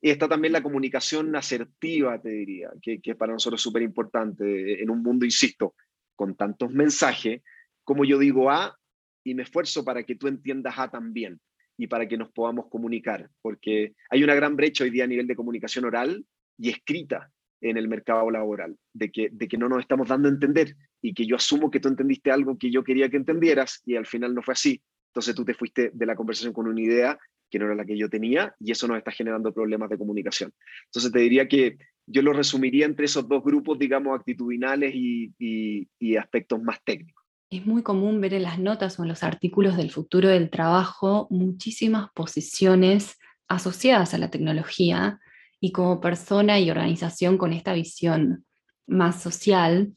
Y 0.01 0.09
está 0.09 0.27
también 0.27 0.53
la 0.53 0.61
comunicación 0.61 1.35
asertiva, 1.35 2.21
te 2.21 2.29
diría, 2.29 2.69
que, 2.81 2.99
que 2.99 3.15
para 3.15 3.33
nosotros 3.33 3.59
es 3.59 3.63
súper 3.63 3.81
importante 3.81 4.83
en 4.83 4.89
un 4.89 5.01
mundo, 5.01 5.25
insisto, 5.25 5.73
con 6.15 6.35
tantos 6.35 6.69
mensajes, 6.69 7.41
como 7.83 8.03
yo 8.03 8.19
digo 8.19 8.51
A 8.51 8.77
y 9.23 9.33
me 9.35 9.43
esfuerzo 9.43 9.83
para 9.83 10.03
que 10.03 10.15
tú 10.15 10.27
entiendas 10.27 10.77
A 10.77 10.89
también 10.89 11.39
y 11.77 11.88
para 11.88 12.08
que 12.08 12.17
nos 12.17 12.32
podamos 12.32 12.67
comunicar, 12.70 13.29
porque 13.41 13.94
hay 14.10 14.24
una 14.24 14.36
gran 14.36 14.55
brecha 14.55 14.84
hoy 14.84 14.89
día 14.89 15.03
a 15.03 15.08
nivel 15.08 15.27
de 15.27 15.36
comunicación 15.36 15.86
oral 15.86 16.25
y 16.58 16.70
escrita 16.70 17.32
en 17.62 17.77
el 17.77 17.88
mercado 17.88 18.29
laboral, 18.29 18.77
de 18.94 19.12
que, 19.12 19.29
de 19.32 19.48
que 19.48 19.58
no 19.58 19.67
nos 19.67 19.79
estamos 19.79 20.08
dando 20.08 20.27
a 20.27 20.32
entender 20.32 20.75
y 21.01 21.13
que 21.13 21.25
yo 21.25 21.36
asumo 21.36 21.72
que 21.72 21.79
tú 21.79 21.88
entendiste 21.88 22.32
algo 22.32 22.58
que 22.58 22.72
yo 22.72 22.84
quería 22.84 23.10
que 23.10 23.17
entendieras 23.17 23.82
y 23.86 23.96
al 23.96 24.05
final 24.05 24.34
no 24.36 24.41
fue 24.41 24.53
así. 24.53 24.82
Entonces 25.10 25.36
tú 25.36 25.46
te 25.46 25.53
fuiste 25.53 25.91
de 25.94 26.05
la 26.05 26.15
conversación 26.15 26.53
con 26.53 26.67
una 26.67 26.82
idea 26.82 27.17
que 27.50 27.60
no 27.60 27.65
era 27.65 27.75
la 27.75 27.86
que 27.86 27.98
yo 27.98 28.10
tenía 28.10 28.53
y 28.60 28.72
eso 28.72 28.88
nos 28.88 28.98
está 28.98 29.12
generando 29.12 29.53
problemas 29.53 29.89
de 29.89 29.98
comunicación. 29.98 30.51
Entonces 30.86 31.12
te 31.12 31.20
diría 31.20 31.48
que 31.48 31.77
yo 32.05 32.22
lo 32.22 32.34
resumiría 32.34 32.86
entre 32.86 33.05
esos 33.05 33.27
dos 33.27 33.44
grupos, 33.44 33.79
digamos, 33.79 34.17
actitudinales 34.17 34.94
y, 34.94 35.34
y 35.39 36.15
aspectos 36.17 36.62
más 36.62 36.84
técnicos. 36.84 37.14
Es 37.49 37.65
muy 37.65 37.83
común 37.83 38.21
ver 38.21 38.33
en 38.33 38.43
las 38.43 38.59
notas 38.59 38.99
o 38.99 39.03
en 39.03 39.09
los 39.09 39.23
artículos 39.23 39.77
del 39.77 39.91
futuro 39.91 40.29
del 40.29 40.49
trabajo 40.49 41.27
muchísimas 41.29 42.09
posiciones 42.13 43.17
asociadas 43.47 44.13
a 44.13 44.17
la 44.17 44.29
tecnología 44.29 45.19
y 45.59 45.71
como 45.71 46.01
persona 46.01 46.59
y 46.59 46.69
organización 46.69 47.37
con 47.37 47.53
esta 47.53 47.73
visión 47.73 48.45
más 48.87 49.21
social, 49.21 49.93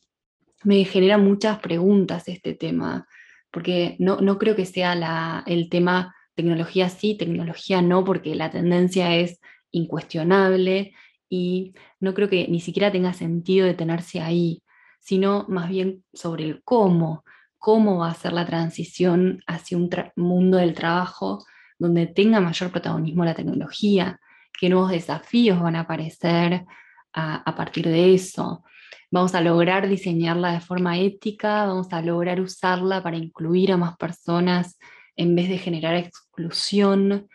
me 0.64 0.85
genera 0.85 1.19
muchas 1.19 1.59
preguntas 1.61 2.28
este 2.28 2.55
tema, 2.55 3.07
porque 3.50 3.97
no, 3.99 4.21
no 4.21 4.38
creo 4.38 4.57
que 4.57 4.67
sea 4.67 5.43
el 5.47 5.69
tema 5.69 6.14
tecnología 6.35 6.88
sí, 6.88 7.17
tecnología 7.17 7.83
no, 7.83 8.05
porque 8.05 8.35
la 8.35 8.50
tendencia 8.50 9.17
es 9.17 9.40
incuestionable 9.71 10.95
y 11.28 11.75
no 12.00 12.14
creo 12.14 12.28
que 12.28 12.47
ni 12.49 12.61
siquiera 12.61 12.93
tenga 12.93 13.12
sentido 13.12 13.67
detenerse 13.67 14.21
ahí, 14.21 14.62
sino 15.09 15.47
más 15.49 15.71
bien 15.71 16.05
sobre 16.12 16.45
el 16.45 16.62
cómo, 16.62 17.25
cómo 17.57 17.97
va 18.00 18.11
a 18.11 18.15
ser 18.15 18.35
la 18.35 18.45
transición 18.45 19.43
hacia 19.47 19.79
un 19.79 19.88
mundo 20.17 20.59
del 20.59 20.75
trabajo 20.75 21.47
donde 21.79 22.07
tenga 22.09 22.41
mayor 22.41 22.71
protagonismo 22.71 23.25
la 23.25 23.33
tecnología, 23.33 24.21
qué 24.61 24.69
nuevos 24.69 24.91
desafíos 24.91 25.62
van 25.62 25.77
a 25.77 25.81
aparecer 25.81 26.67
a, 27.15 27.55
partir 27.57 27.88
de 27.88 28.12
eso. 28.12 28.62
Vamos 29.11 29.35
a 29.35 29.41
lograr 29.41 29.88
diseñarla 29.88 30.53
de 30.53 30.61
forma 30.61 30.99
ética, 30.99 31.65
vamos 31.65 31.91
a 31.91 32.03
lograr 32.03 32.43
usarla 32.43 33.03
para 33.03 33.17
incluir 33.17 33.73
a 33.73 33.79
más 33.79 33.97
personas 33.97 34.79
en 35.17 35.35
vez 35.35 35.49
de 35.49 35.57
generar 35.57 35.95
exclusión. 35.95 37.29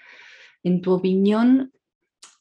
En 0.61 0.79
tu 0.83 0.93
opinión, 0.93 1.73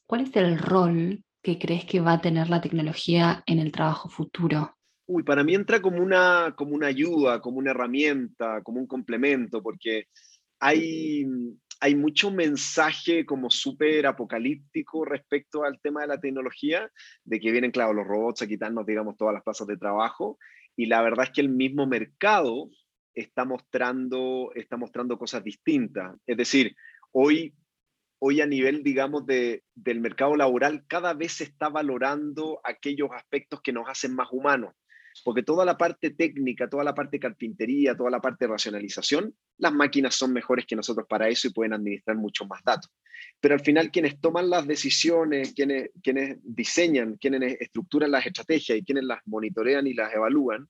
¿cuál 0.05 0.21
es 0.21 0.35
el 0.35 0.59
rol 0.59 1.23
que 1.41 1.57
crees 1.57 1.85
que 1.85 2.01
va 2.01 2.13
a 2.13 2.21
tener 2.21 2.51
la 2.51 2.61
tecnología 2.61 3.41
en 3.47 3.57
el 3.57 3.71
trabajo 3.71 4.09
futuro? 4.09 4.75
Uy, 5.05 5.23
para 5.23 5.43
mí 5.43 5.53
entra 5.53 5.81
como 5.81 6.01
una, 6.01 6.53
como 6.55 6.75
una 6.75 6.87
ayuda, 6.87 7.41
como 7.41 7.57
una 7.57 7.71
herramienta, 7.71 8.61
como 8.63 8.79
un 8.79 8.87
complemento, 8.87 9.61
porque 9.61 10.05
hay, 10.59 11.25
hay 11.81 11.95
mucho 11.95 12.31
mensaje 12.31 13.25
como 13.25 13.49
súper 13.49 14.07
apocalíptico 14.07 15.03
respecto 15.03 15.65
al 15.65 15.81
tema 15.81 16.01
de 16.01 16.07
la 16.07 16.21
tecnología, 16.21 16.89
de 17.25 17.39
que 17.41 17.51
vienen, 17.51 17.71
claro, 17.71 17.91
los 17.91 18.07
robots 18.07 18.43
a 18.43 18.47
quitarnos, 18.47 18.85
digamos, 18.85 19.17
todas 19.17 19.33
las 19.33 19.43
plazas 19.43 19.67
de 19.67 19.77
trabajo, 19.77 20.37
y 20.77 20.85
la 20.85 21.01
verdad 21.01 21.25
es 21.25 21.31
que 21.31 21.41
el 21.41 21.49
mismo 21.49 21.85
mercado 21.85 22.69
está 23.13 23.43
mostrando, 23.43 24.51
está 24.55 24.77
mostrando 24.77 25.17
cosas 25.19 25.43
distintas. 25.43 26.15
Es 26.25 26.37
decir, 26.37 26.75
hoy, 27.11 27.53
hoy 28.19 28.39
a 28.39 28.45
nivel, 28.45 28.83
digamos, 28.83 29.25
de, 29.25 29.63
del 29.75 29.99
mercado 29.99 30.37
laboral, 30.37 30.85
cada 30.87 31.13
vez 31.13 31.33
se 31.33 31.43
está 31.43 31.67
valorando 31.67 32.61
aquellos 32.63 33.09
aspectos 33.11 33.61
que 33.61 33.73
nos 33.73 33.87
hacen 33.89 34.15
más 34.15 34.29
humanos 34.31 34.73
porque 35.23 35.43
toda 35.43 35.65
la 35.65 35.77
parte 35.77 36.11
técnica, 36.11 36.69
toda 36.69 36.83
la 36.83 36.95
parte 36.95 37.17
de 37.17 37.21
carpintería, 37.21 37.95
toda 37.95 38.09
la 38.09 38.21
parte 38.21 38.45
de 38.45 38.51
racionalización, 38.51 39.35
las 39.57 39.73
máquinas 39.73 40.15
son 40.15 40.33
mejores 40.33 40.65
que 40.65 40.75
nosotros 40.75 41.05
para 41.07 41.29
eso 41.29 41.47
y 41.47 41.53
pueden 41.53 41.73
administrar 41.73 42.17
mucho 42.17 42.45
más 42.45 42.63
datos. 42.63 42.91
Pero 43.39 43.55
al 43.55 43.61
final 43.61 43.91
quienes 43.91 44.19
toman 44.19 44.49
las 44.49 44.65
decisiones, 44.67 45.53
quienes, 45.53 45.91
quienes 46.01 46.37
diseñan, 46.43 47.17
quienes 47.17 47.59
estructuran 47.59 48.11
las 48.11 48.25
estrategias 48.25 48.77
y 48.77 48.83
quienes 48.83 49.03
las 49.03 49.19
monitorean 49.25 49.85
y 49.87 49.93
las 49.93 50.13
evalúan, 50.13 50.67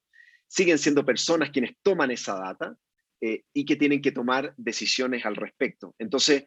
siguen 0.47 0.77
siendo 0.77 1.05
personas 1.05 1.49
quienes 1.49 1.75
toman 1.81 2.11
esa 2.11 2.35
data 2.35 2.75
eh, 3.21 3.43
y 3.53 3.65
que 3.65 3.75
tienen 3.75 4.01
que 4.01 4.11
tomar 4.11 4.53
decisiones 4.57 5.25
al 5.25 5.35
respecto. 5.35 5.95
Entonces, 5.97 6.45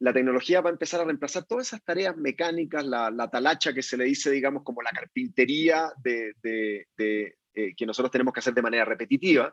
la 0.00 0.12
tecnología 0.12 0.60
va 0.60 0.70
a 0.70 0.72
empezar 0.72 1.00
a 1.00 1.04
reemplazar 1.04 1.44
todas 1.44 1.68
esas 1.68 1.82
tareas 1.82 2.16
mecánicas, 2.16 2.84
la, 2.84 3.28
talacha 3.30 3.72
que 3.72 3.82
se 3.82 3.96
le 3.96 4.04
dice, 4.04 4.30
digamos, 4.30 4.62
como 4.62 4.82
la 4.82 4.90
carpintería 4.90 5.92
de, 5.96 7.36
eh, 7.58 7.74
que 7.76 7.86
nosotros 7.86 8.12
tenemos 8.12 8.32
que 8.32 8.38
hacer 8.38 8.54
de 8.54 8.62
manera 8.62 8.84
repetitiva, 8.84 9.52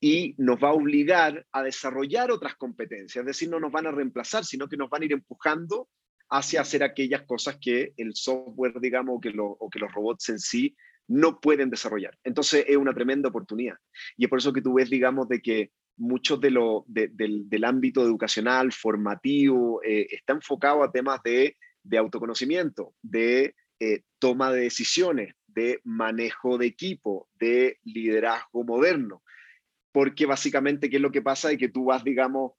y 0.00 0.34
nos 0.38 0.62
va 0.62 0.68
a 0.68 0.72
obligar 0.72 1.46
a 1.52 1.62
desarrollar 1.62 2.30
otras 2.30 2.56
competencias, 2.56 3.20
es 3.22 3.26
decir, 3.26 3.50
no 3.50 3.60
nos 3.60 3.70
van 3.70 3.86
a 3.86 3.90
reemplazar, 3.90 4.44
sino 4.44 4.66
que 4.66 4.78
nos 4.78 4.88
van 4.88 5.02
a 5.02 5.04
ir 5.04 5.12
empujando 5.12 5.88
hacia 6.30 6.62
hacer 6.62 6.82
aquellas 6.82 7.22
cosas 7.22 7.58
que 7.60 7.92
el 7.96 8.14
software, 8.14 8.80
digamos, 8.80 9.16
o 9.16 9.20
que, 9.20 9.30
los 9.30 9.92
robots 9.92 10.30
en 10.30 10.38
sí 10.38 10.74
no 11.08 11.38
pueden 11.38 11.68
desarrollar. 11.68 12.16
Entonces 12.24 12.64
es 12.66 12.76
una 12.76 12.94
tremenda 12.94 13.28
oportunidad. 13.28 13.76
Y 14.16 14.24
es 14.24 14.30
por 14.30 14.38
eso 14.38 14.52
que 14.52 14.62
tú 14.62 14.74
ves, 14.74 14.88
digamos, 14.88 15.28
de 15.28 15.40
que 15.40 15.70
mucho 15.96 16.38
de 16.38 16.50
lo, 16.50 16.84
del, 16.86 17.64
ámbito 17.64 18.02
educacional, 18.02 18.72
formativo, 18.72 19.82
eh, 19.82 20.06
está 20.10 20.32
enfocado 20.32 20.82
a 20.82 20.92
temas 20.92 21.20
de, 21.22 21.56
autoconocimiento, 21.98 22.94
de 23.02 23.54
eh, 23.80 24.02
toma 24.18 24.52
de 24.52 24.62
decisiones, 24.62 25.34
de 25.58 25.80
manejo 25.82 26.56
de 26.56 26.66
equipo, 26.66 27.28
de 27.34 27.80
liderazgo 27.82 28.62
moderno. 28.62 29.24
Porque 29.90 30.24
básicamente, 30.24 30.88
¿qué 30.88 30.96
es 30.96 31.02
lo 31.02 31.10
que 31.10 31.20
pasa? 31.20 31.50
Es 31.50 31.58
que 31.58 31.68
tú 31.68 31.86
vas, 31.86 32.04
digamos, 32.04 32.52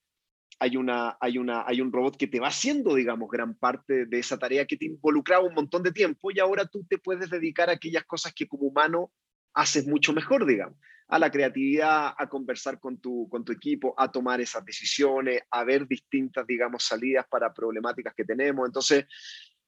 hay, 0.60 0.76
una, 0.76 1.18
hay, 1.22 1.38
una, 1.38 1.64
hay 1.66 1.80
un 1.80 1.94
robot 1.94 2.18
que 2.18 2.28
te 2.28 2.42
va 2.42 2.50
haciendo, 2.50 2.96
digamos, 2.96 3.30
gran 3.30 3.56
parte 3.56 4.06
de 4.06 4.20
esa 4.20 4.38
tarea 4.38 4.66
que 4.66 4.76
te 4.76 4.88
involucraba 4.88 5.48
un 5.48 5.54
montón 5.54 5.82
de 5.82 5.94
tiempo 5.94 6.30
y 6.30 6.40
ahora 6.40 6.66
tú 6.66 6.86
te 6.90 6.98
puedes 6.98 7.30
dedicar 7.30 7.70
a 7.70 7.74
aquellas 7.74 8.04
cosas 8.04 8.34
que 8.34 8.50
como 8.50 8.64
humano 8.64 9.14
haces 9.54 9.88
mucho 9.88 10.12
mejor, 10.12 10.46
digamos 10.46 10.78
a 11.12 11.18
la 11.18 11.32
creatividad, 11.32 12.14
a 12.16 12.30
conversar 12.30 12.80
con 12.80 13.00
tu, 13.02 13.28
con 13.30 13.44
tu 13.44 13.52
equipo, 13.52 13.96
a 13.98 14.12
tomar 14.12 14.42
esas 14.42 14.64
decisiones, 14.64 15.42
a 15.50 15.64
ver 15.64 15.88
distintas, 15.88 16.46
digamos, 16.46 16.84
salidas 16.84 17.26
para 17.28 17.52
problemáticas 17.52 18.14
que 18.14 18.24
tenemos. 18.24 18.68
Entonces, 18.68 19.06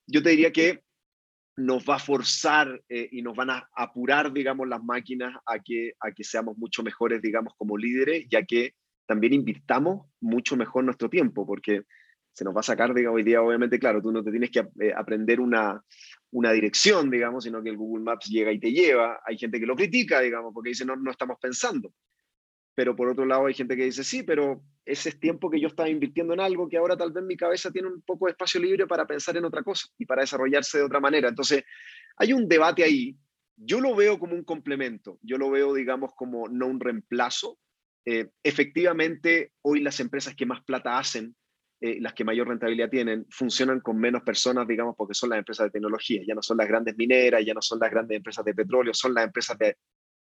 yo 0.06 0.22
te 0.22 0.30
diría 0.30 0.52
que 0.52 0.84
nos 1.66 1.84
va 1.88 1.96
a 1.96 2.00
forzar 2.00 2.82
eh, 2.90 3.10
y 3.12 3.22
nos 3.22 3.36
van 3.36 3.50
a 3.52 3.70
apurar, 3.76 4.32
digamos, 4.34 4.68
las 4.68 4.84
máquinas 4.84 5.36
a 5.46 5.60
que, 5.60 5.94
a 6.00 6.12
que 6.12 6.24
seamos 6.24 6.58
mucho 6.58 6.84
mejores, 6.84 7.22
digamos, 7.22 7.54
como 7.58 7.78
líderes, 7.78 8.26
ya 8.30 8.44
que 8.44 8.76
también 9.06 9.34
invirtamos 9.34 10.08
mucho 10.20 10.56
mejor 10.56 10.84
nuestro 10.84 11.10
tiempo, 11.10 11.46
porque 11.46 11.84
se 12.34 12.46
nos 12.46 12.56
va 12.56 12.62
a 12.62 12.64
sacar, 12.64 12.94
digamos, 12.94 13.18
hoy 13.18 13.24
día, 13.24 13.42
obviamente, 13.42 13.78
claro, 13.78 14.02
tú 14.02 14.12
no 14.12 14.24
te 14.24 14.32
tienes 14.32 14.50
que 14.52 14.60
eh, 14.60 14.94
aprender 14.96 15.40
una, 15.40 15.84
una 16.32 16.52
dirección, 16.52 17.10
digamos, 17.10 17.44
sino 17.44 17.62
que 17.62 17.70
el 17.70 17.78
Google 17.78 18.04
Maps 18.04 18.28
llega 18.28 18.52
y 18.52 18.60
te 18.60 18.72
lleva. 18.72 19.20
Hay 19.26 19.38
gente 19.38 19.60
que 19.60 19.66
lo 19.66 19.76
critica, 19.76 20.22
digamos, 20.22 20.54
porque 20.54 20.70
dice, 20.70 20.86
no, 20.86 20.96
no 20.96 21.12
estamos 21.12 21.38
pensando. 21.42 21.94
Pero 22.76 22.96
por 22.96 23.10
otro 23.10 23.26
lado 23.26 23.46
hay 23.46 23.54
gente 23.54 23.76
que 23.76 23.86
dice, 23.86 24.04
sí, 24.04 24.24
pero 24.24 24.64
ese 24.86 25.10
es 25.10 25.20
tiempo 25.20 25.50
que 25.50 25.60
yo 25.60 25.68
estaba 25.68 25.90
invirtiendo 25.90 26.34
en 26.34 26.40
algo 26.40 26.68
que 26.68 26.78
ahora 26.78 26.98
tal 26.98 27.12
vez 27.12 27.24
mi 27.24 27.38
cabeza 27.38 27.72
tiene 27.72 27.90
un 27.90 28.02
poco 28.02 28.26
de 28.26 28.32
espacio 28.32 28.60
libre 28.60 28.88
para 28.88 29.06
pensar 29.06 29.36
en 29.38 29.46
otra 29.46 29.64
cosa 29.64 29.88
y 29.98 30.06
para 30.06 30.22
desarrollarse 30.22 30.78
de 30.78 30.84
otra 30.84 31.00
manera. 31.00 31.30
Entonces, 31.30 31.64
hay 32.18 32.34
un 32.34 32.48
debate 32.48 32.84
ahí. 32.84 33.16
Yo 33.56 33.80
lo 33.80 33.96
veo 33.96 34.18
como 34.18 34.34
un 34.34 34.44
complemento, 34.44 35.20
yo 35.22 35.38
lo 35.38 35.52
veo, 35.52 35.74
digamos, 35.74 36.14
como 36.16 36.48
no 36.48 36.68
un 36.68 36.80
reemplazo. 36.80 37.60
Eh, 38.06 38.30
efectivamente, 38.42 39.52
hoy 39.62 39.82
las 39.82 40.00
empresas 40.00 40.36
que 40.36 40.48
más 40.48 40.64
plata 40.64 40.98
hacen 40.98 41.36
eh, 41.84 42.00
las 42.00 42.14
que 42.14 42.24
mayor 42.24 42.48
rentabilidad 42.48 42.92
tienen, 42.92 43.26
funcionan 43.32 43.80
con 43.80 43.98
menos 43.98 44.22
personas, 44.22 44.68
digamos, 44.68 44.96
porque 44.96 45.16
son 45.16 45.32
las 45.32 45.40
empresas 45.40 45.66
de 45.66 45.72
tecnología, 45.72 46.22
ya 46.28 46.36
no 46.36 46.44
son 46.44 46.58
las 46.58 46.68
grandes 46.68 46.96
mineras, 46.96 47.44
ya 47.44 47.56
no 47.56 47.62
son 47.64 47.80
las 47.80 47.90
grandes 47.90 48.18
empresas 48.18 48.46
de 48.46 48.54
petróleo, 48.54 48.94
son 48.94 49.16
las 49.16 49.26
empresas 49.26 49.58
de, 49.58 49.78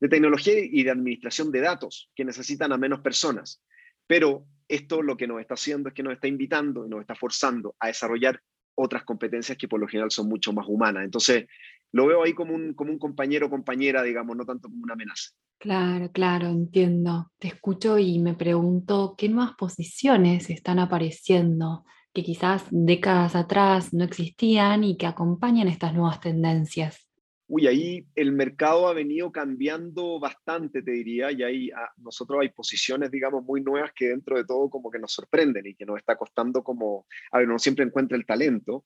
de 0.01 0.09
tecnología 0.09 0.55
y 0.59 0.83
de 0.85 0.91
administración 0.91 1.51
de 1.51 1.61
datos, 1.61 2.11
que 2.15 2.25
necesitan 2.25 2.73
a 2.73 2.79
menos 2.79 3.01
personas. 3.01 3.63
Pero 4.07 4.47
esto 4.69 5.03
lo 5.03 5.17
que 5.17 5.27
nos 5.27 5.41
está 5.41 5.55
haciendo 5.55 5.89
es 5.89 5.95
que 5.95 6.03
nos 6.03 6.15
está 6.15 6.29
invitando 6.29 6.87
y 6.87 6.89
nos 6.89 7.01
está 7.01 7.15
forzando 7.15 7.75
a 7.81 7.89
desarrollar 7.89 8.41
otras 8.75 9.05
competencias 9.05 9.59
que 9.59 9.67
por 9.67 9.81
lo 9.81 9.89
general 9.89 10.11
son 10.11 10.29
mucho 10.29 10.53
más 10.53 10.67
humanas. 10.69 11.05
Entonces, 11.05 11.47
lo 11.93 12.07
veo 12.07 12.23
ahí 12.23 12.33
como 12.33 12.55
un, 12.55 12.75
como 12.75 12.93
un 12.93 12.99
compañero 12.99 13.47
o 13.47 13.51
compañera, 13.51 14.03
digamos, 14.03 14.37
no 14.37 14.45
tanto 14.45 14.69
como 14.69 14.83
una 14.83 14.95
amenaza. 14.95 15.31
Claro, 15.59 16.13
claro, 16.13 16.47
entiendo. 16.47 17.33
Te 17.39 17.49
escucho 17.49 17.99
y 17.99 18.21
me 18.21 18.35
pregunto 18.35 19.15
qué 19.19 19.29
nuevas 19.29 19.55
posiciones 19.57 20.51
están 20.51 20.79
apareciendo 20.79 21.85
que 22.15 22.23
quizás 22.23 22.65
décadas 22.71 23.35
atrás 23.35 23.93
no 23.93 24.05
existían 24.05 24.85
y 24.85 24.97
que 24.97 25.07
acompañan 25.07 25.69
estas 25.69 25.95
nuevas 25.95 26.21
tendencias. 26.21 27.08
Uy, 27.49 27.67
ahí 27.67 28.07
el 28.15 28.33
mercado 28.33 28.89
ha 28.89 28.93
venido 28.93 29.33
cambiando 29.33 30.21
bastante, 30.21 30.83
te 30.83 30.91
diría, 30.93 31.33
y 31.33 31.43
ahí 31.43 31.71
ah, 31.71 31.91
nosotros 31.97 32.41
hay 32.43 32.51
posiciones, 32.51 33.11
digamos, 33.11 33.43
muy 33.43 33.63
nuevas 33.63 33.93
que 33.95 34.09
dentro 34.09 34.37
de 34.37 34.45
todo 34.45 34.69
como 34.69 34.91
que 34.91 34.99
nos 34.99 35.13
sorprenden 35.13 35.67
y 35.67 35.75
que 35.75 35.87
nos 35.87 35.97
está 35.97 36.17
costando 36.17 36.63
como, 36.63 37.07
a 37.33 37.39
ver, 37.39 37.49
uno 37.49 37.59
siempre 37.59 37.85
encuentra 37.85 38.17
el 38.19 38.27
talento, 38.27 38.85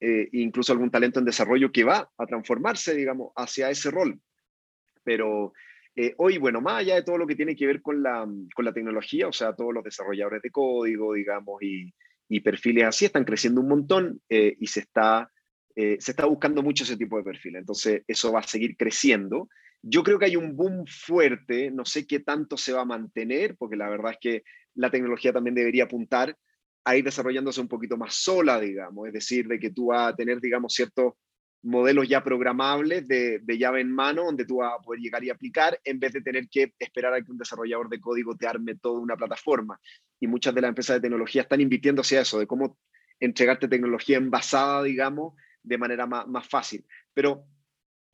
eh, 0.00 0.28
incluso 0.32 0.72
algún 0.72 0.90
talento 0.90 1.18
en 1.18 1.26
desarrollo 1.26 1.70
que 1.70 1.84
va 1.84 2.08
a 2.16 2.26
transformarse, 2.26 2.94
digamos, 2.94 3.32
hacia 3.36 3.68
ese 3.70 3.90
rol. 3.90 4.20
Pero 5.04 5.52
Eh, 5.94 6.14
hoy, 6.16 6.38
bueno, 6.38 6.62
más 6.62 6.80
allá 6.80 6.94
de 6.94 7.02
todo 7.02 7.18
lo 7.18 7.26
que 7.26 7.36
tiene 7.36 7.54
que 7.54 7.66
ver 7.66 7.82
con 7.82 8.02
la, 8.02 8.26
con 8.54 8.64
la 8.64 8.72
tecnología, 8.72 9.28
o 9.28 9.32
sea, 9.32 9.54
todos 9.54 9.74
los 9.74 9.84
desarrolladores 9.84 10.40
de 10.40 10.50
código, 10.50 11.12
digamos, 11.12 11.62
y, 11.62 11.92
y 12.30 12.40
perfiles 12.40 12.84
así 12.84 13.04
están 13.04 13.24
creciendo 13.24 13.60
un 13.60 13.68
montón 13.68 14.18
eh, 14.30 14.56
y 14.58 14.66
se 14.68 14.80
está, 14.80 15.30
se 15.74 16.10
está 16.12 16.26
buscando 16.26 16.62
mucho 16.62 16.84
ese 16.84 16.96
tipo 16.96 17.16
de 17.16 17.24
perfiles. 17.24 17.60
Entonces, 17.60 18.02
eso 18.06 18.32
va 18.32 18.40
a 18.40 18.46
seguir 18.46 18.76
creciendo. 18.76 19.48
Yo 19.82 20.02
creo 20.02 20.18
que 20.18 20.26
hay 20.26 20.36
un 20.36 20.56
boom 20.56 20.86
fuerte, 20.86 21.70
no 21.70 21.84
sé 21.84 22.06
qué 22.06 22.20
tanto 22.20 22.56
se 22.56 22.72
va 22.72 22.82
a 22.82 22.86
mantener, 22.86 23.56
porque 23.56 23.76
la 23.76 23.90
verdad 23.90 24.12
es 24.12 24.18
que 24.20 24.42
la 24.74 24.90
tecnología 24.90 25.32
también 25.32 25.54
debería 25.54 25.84
apuntar 25.84 26.36
a 26.84 26.96
ir 26.96 27.04
desarrollándose 27.04 27.60
un 27.60 27.68
poquito 27.68 27.96
más 27.96 28.14
sola, 28.14 28.60
digamos, 28.60 29.06
es 29.06 29.12
decir, 29.12 29.46
de 29.46 29.58
que 29.58 29.70
tú 29.70 29.86
vas 29.86 30.12
a 30.12 30.16
tener, 30.16 30.40
digamos, 30.40 30.74
ciertos 30.74 31.14
modelos 31.62 32.08
ya 32.08 32.24
programables 32.24 33.06
de, 33.06 33.40
llave 33.46 33.80
en 33.80 33.92
mano, 33.92 34.24
donde 34.24 34.44
tú 34.44 34.56
vas 34.56 34.74
a 34.74 34.82
poder 34.82 35.00
llegar 35.00 35.22
y 35.22 35.30
aplicar, 35.30 35.78
en 35.84 36.00
vez 36.00 36.12
de 36.12 36.20
tener 36.20 36.48
que 36.48 36.72
esperar 36.78 37.14
a 37.14 37.22
que 37.22 37.30
un 37.30 37.38
desarrollador 37.38 37.88
de 37.88 38.00
código 38.00 38.36
te 38.36 38.48
arme 38.48 38.74
toda 38.74 38.98
una 38.98 39.16
plataforma. 39.16 39.78
Y 40.18 40.26
muchas 40.26 40.54
de 40.54 40.60
las 40.60 40.70
empresas 40.70 40.96
de 40.96 41.02
tecnología 41.02 41.42
están 41.42 41.60
invirtiendo 41.60 42.02
hacia 42.02 42.22
eso, 42.22 42.40
de 42.40 42.46
cómo 42.48 42.78
entregarte 43.20 43.68
tecnología 43.68 44.16
envasada, 44.16 44.82
digamos, 44.82 45.34
de 45.62 45.78
manera 45.78 46.06
más, 46.06 46.26
más 46.26 46.48
fácil. 46.48 46.84
Pero 47.14 47.46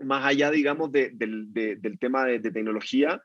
más 0.00 0.24
allá, 0.24 0.50
digamos, 0.50 0.92
del 0.92 1.98
tema 2.00 2.24
de, 2.24 2.40
tecnología, 2.40 3.22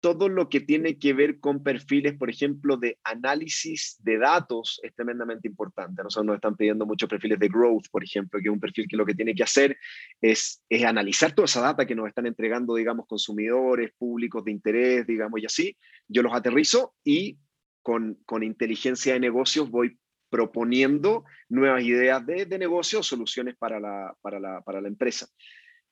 todo 0.00 0.28
lo 0.28 0.50
que 0.50 0.60
tiene 0.60 0.98
que 0.98 1.14
ver 1.14 1.40
con 1.40 1.62
perfiles, 1.62 2.14
por 2.14 2.28
ejemplo, 2.28 2.76
de 2.76 2.98
análisis 3.04 3.96
de 4.00 4.18
datos 4.18 4.78
es 4.82 4.94
tremendamente 4.94 5.48
importante. 5.48 6.02
Nosotros 6.02 6.26
nos 6.26 6.34
están 6.34 6.56
pidiendo 6.56 6.84
muchos 6.84 7.08
perfiles 7.08 7.38
de 7.38 7.48
growth, 7.48 7.86
por 7.90 8.04
ejemplo, 8.04 8.38
que 8.38 8.48
es 8.48 8.52
un 8.52 8.60
perfil 8.60 8.86
que 8.86 8.98
lo 8.98 9.06
que 9.06 9.14
tiene 9.14 9.34
que 9.34 9.42
hacer 9.42 9.78
es, 10.20 10.62
es 10.68 10.84
analizar 10.84 11.32
toda 11.32 11.46
esa 11.46 11.62
data 11.62 11.86
que 11.86 11.94
nos 11.94 12.06
están 12.06 12.26
entregando, 12.26 12.74
digamos, 12.74 13.06
consumidores, 13.06 13.92
públicos 13.96 14.44
de 14.44 14.52
interés, 14.52 15.06
digamos, 15.06 15.40
y 15.40 15.46
así. 15.46 15.76
Yo 16.06 16.22
los 16.22 16.34
aterrizo 16.34 16.94
y 17.02 17.38
con, 17.82 18.18
con 18.26 18.42
inteligencia 18.42 19.14
de 19.14 19.20
negocios 19.20 19.70
voy 19.70 19.98
proponiendo 20.34 21.24
nuevas 21.48 21.84
ideas 21.84 22.26
de, 22.26 22.44
de 22.44 22.58
negocio, 22.58 23.04
soluciones 23.04 23.54
para 23.56 23.78
la, 23.78 24.12
para 24.20 24.40
la, 24.40 24.62
para 24.62 24.80
la 24.80 24.88
empresa. 24.88 25.28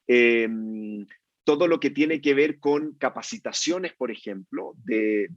Eh, 0.09 0.49
todo 1.45 1.69
lo 1.69 1.79
que 1.79 1.91
tiene 1.91 2.21
que 2.21 2.35
ver 2.35 2.59
con 2.59 2.95
capacitaciones, 2.95 3.93
por 3.93 4.11
ejemplo, 4.11 4.75
de, 4.85 5.29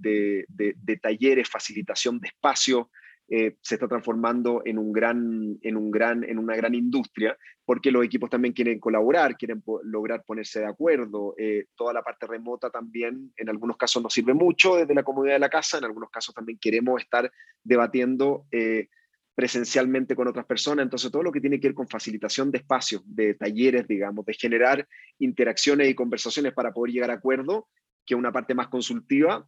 talleres, 0.99 1.47
facilitación 1.47 2.19
de 2.19 2.29
espacio, 2.29 2.89
eh, 3.27 3.57
se 3.61 3.75
está 3.75 3.87
transformando 3.87 4.61
en, 4.65 4.77
un 4.77 4.91
gran, 4.91 5.57
en, 5.61 5.77
un 5.77 5.89
gran, 5.89 6.23
en 6.23 6.37
una 6.37 6.55
gran 6.55 6.75
industria, 6.75 7.35
porque 7.65 7.91
los 7.91 8.05
equipos 8.05 8.29
también 8.29 8.53
quieren 8.53 8.79
colaborar, 8.79 9.35
quieren 9.35 9.63
lograr 9.83 10.23
ponerse 10.23 10.59
de 10.59 10.67
acuerdo. 10.67 11.33
Eh, 11.37 11.65
toda 11.75 11.91
la 11.91 12.03
parte 12.03 12.27
remota 12.27 12.69
también, 12.69 13.33
en 13.35 13.49
algunos 13.49 13.77
casos 13.77 14.03
nos 14.03 14.13
sirve 14.13 14.35
mucho 14.35 14.75
desde 14.75 14.93
la 14.93 15.03
comodidad 15.03 15.33
de 15.35 15.39
la 15.39 15.49
casa, 15.49 15.79
en 15.79 15.85
algunos 15.85 16.11
casos 16.11 16.35
también 16.35 16.59
queremos 16.61 17.01
estar 17.01 17.31
debatiendo 17.63 18.45
eh, 18.51 18.89
presencialmente 19.33 20.15
con 20.15 20.27
otras 20.27 20.45
personas. 20.45 20.83
Entonces, 20.83 21.11
todo 21.11 21.23
lo 21.23 21.31
que 21.31 21.41
tiene 21.41 21.59
que 21.59 21.69
ver 21.69 21.75
con 21.75 21.87
facilitación 21.87 22.51
de 22.51 22.59
espacios, 22.59 23.01
de 23.05 23.33
talleres, 23.33 23.87
digamos, 23.87 24.25
de 24.25 24.33
generar 24.33 24.87
interacciones 25.17 25.89
y 25.89 25.95
conversaciones 25.95 26.53
para 26.53 26.71
poder 26.71 26.93
llegar 26.93 27.09
a 27.09 27.15
acuerdo, 27.15 27.67
que 28.05 28.13
una 28.13 28.31
parte 28.31 28.53
más 28.53 28.67
consultiva. 28.67 29.47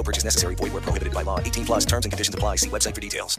No 0.00 0.04
purchase 0.04 0.24
necessary. 0.24 0.54
Void 0.54 0.72
where 0.72 0.80
prohibited 0.80 1.12
by 1.12 1.22
law. 1.22 1.38
18 1.40 1.66
plus 1.66 1.84
terms 1.84 2.06
and 2.06 2.12
conditions 2.12 2.34
apply. 2.34 2.56
See 2.56 2.70
website 2.70 2.94
for 2.94 3.02
details. 3.02 3.38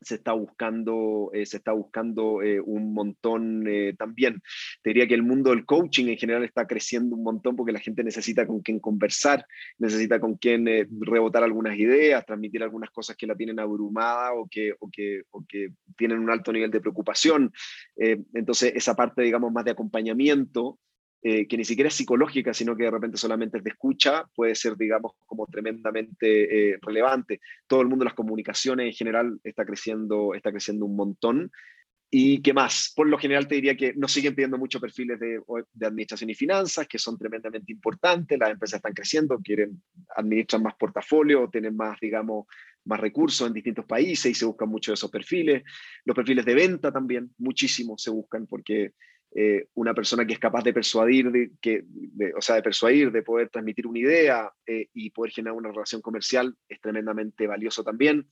Se 0.00 0.14
está 0.14 0.32
buscando, 0.32 1.30
eh, 1.34 1.44
se 1.44 1.58
está 1.58 1.72
buscando 1.72 2.40
eh, 2.40 2.60
un 2.60 2.94
montón 2.94 3.66
eh, 3.66 3.94
también. 3.98 4.40
Te 4.80 4.90
diría 4.90 5.06
que 5.06 5.14
el 5.14 5.24
mundo 5.24 5.50
del 5.50 5.66
coaching 5.66 6.06
en 6.06 6.16
general 6.16 6.44
está 6.44 6.66
creciendo 6.66 7.14
un 7.16 7.24
montón 7.24 7.56
porque 7.56 7.72
la 7.72 7.80
gente 7.80 8.02
necesita 8.04 8.46
con 8.46 8.60
quien 8.60 8.78
conversar, 8.78 9.44
necesita 9.76 10.18
con 10.18 10.36
quien 10.36 10.66
rebotar 11.00 11.42
algunas 11.42 11.76
ideas, 11.76 12.24
transmitir 12.24 12.62
algunas 12.62 12.90
cosas 12.90 13.16
que 13.16 13.26
la 13.26 13.34
tienen 13.34 13.58
abrumada 13.58 14.32
o 14.32 14.48
que, 14.48 14.72
o 14.78 14.88
que, 14.90 15.22
o 15.30 15.44
que 15.46 15.72
tienen 15.96 16.20
un 16.20 16.30
alto 16.30 16.52
nivel 16.52 16.70
de 16.70 16.80
preocupación. 16.80 17.52
entonces, 17.96 18.72
esa 18.76 18.94
parte, 18.94 19.22
digamos, 19.22 19.52
más 19.52 19.64
de 19.64 19.72
acompañamiento 19.72 20.78
eh, 21.20 21.48
que 21.48 21.56
ni 21.56 21.64
siquiera 21.64 21.88
es 21.88 21.94
psicológica, 21.94 22.54
sino 22.54 22.76
que 22.76 22.84
de 22.84 22.92
repente 22.92 23.16
solamente 23.16 23.58
es 23.58 23.64
de 23.64 23.70
escucha, 23.70 24.24
puede 24.36 24.54
ser, 24.54 24.76
digamos, 24.76 25.12
como 25.26 25.46
tremendamente 25.46 26.70
eh, 26.72 26.78
relevante. 26.80 27.40
Todo 27.66 27.80
el 27.80 27.88
mundo 27.88 28.04
las 28.04 28.14
comunicaciones 28.14 28.86
en 28.86 28.92
general 28.92 29.40
está 29.42 29.64
creciendo, 29.64 30.34
está 30.34 30.52
creciendo 30.52 30.86
un 30.86 30.94
montón. 30.94 31.50
¿Y 32.10 32.40
qué 32.40 32.54
más? 32.54 32.92
Por 32.94 33.08
lo 33.08 33.18
general 33.18 33.48
te 33.48 33.56
diría 33.56 33.76
que 33.76 33.94
nos 33.94 34.12
siguen 34.12 34.34
pidiendo 34.34 34.58
muchos 34.58 34.80
perfiles 34.80 35.18
de, 35.18 35.40
de, 35.72 35.86
administración 35.86 36.30
y 36.30 36.34
finanzas, 36.34 36.86
que 36.86 36.98
son 36.98 37.18
tremendamente 37.18 37.72
importantes. 37.72 38.38
Las 38.38 38.50
empresas 38.50 38.78
están 38.78 38.94
creciendo, 38.94 39.40
quieren 39.40 39.82
administrar 40.16 40.62
más 40.62 40.74
portafolio, 40.76 41.50
tienen 41.50 41.76
más, 41.76 41.98
digamos, 42.00 42.46
más 42.84 43.00
recursos 43.00 43.46
en 43.46 43.52
distintos 43.52 43.84
países 43.84 44.30
y 44.30 44.34
se 44.34 44.46
buscan 44.46 44.68
mucho 44.68 44.92
de 44.92 44.94
esos 44.94 45.10
perfiles. 45.10 45.64
Los 46.04 46.14
perfiles 46.14 46.44
de 46.46 46.54
venta 46.54 46.92
también, 46.92 47.30
muchísimo 47.38 47.98
se 47.98 48.10
buscan 48.10 48.46
porque 48.46 48.92
eh, 49.34 49.66
una 49.74 49.94
persona 49.94 50.26
que 50.26 50.32
es 50.32 50.38
capaz 50.38 50.64
de 50.64 50.72
persuadir, 50.72 51.30
de, 51.30 51.50
que, 51.60 51.84
o 52.36 52.40
sea, 52.40 52.56
de 52.56 52.62
persuadir, 52.62 53.12
de 53.12 53.22
poder 53.22 53.50
transmitir 53.50 53.86
una 53.86 53.98
idea 53.98 54.50
eh, 54.66 54.88
y 54.94 55.10
poder 55.10 55.32
generar 55.32 55.56
una 55.56 55.70
relación 55.70 56.00
comercial 56.00 56.54
es 56.68 56.80
tremendamente 56.80 57.46
valioso 57.46 57.84
también. 57.84 58.26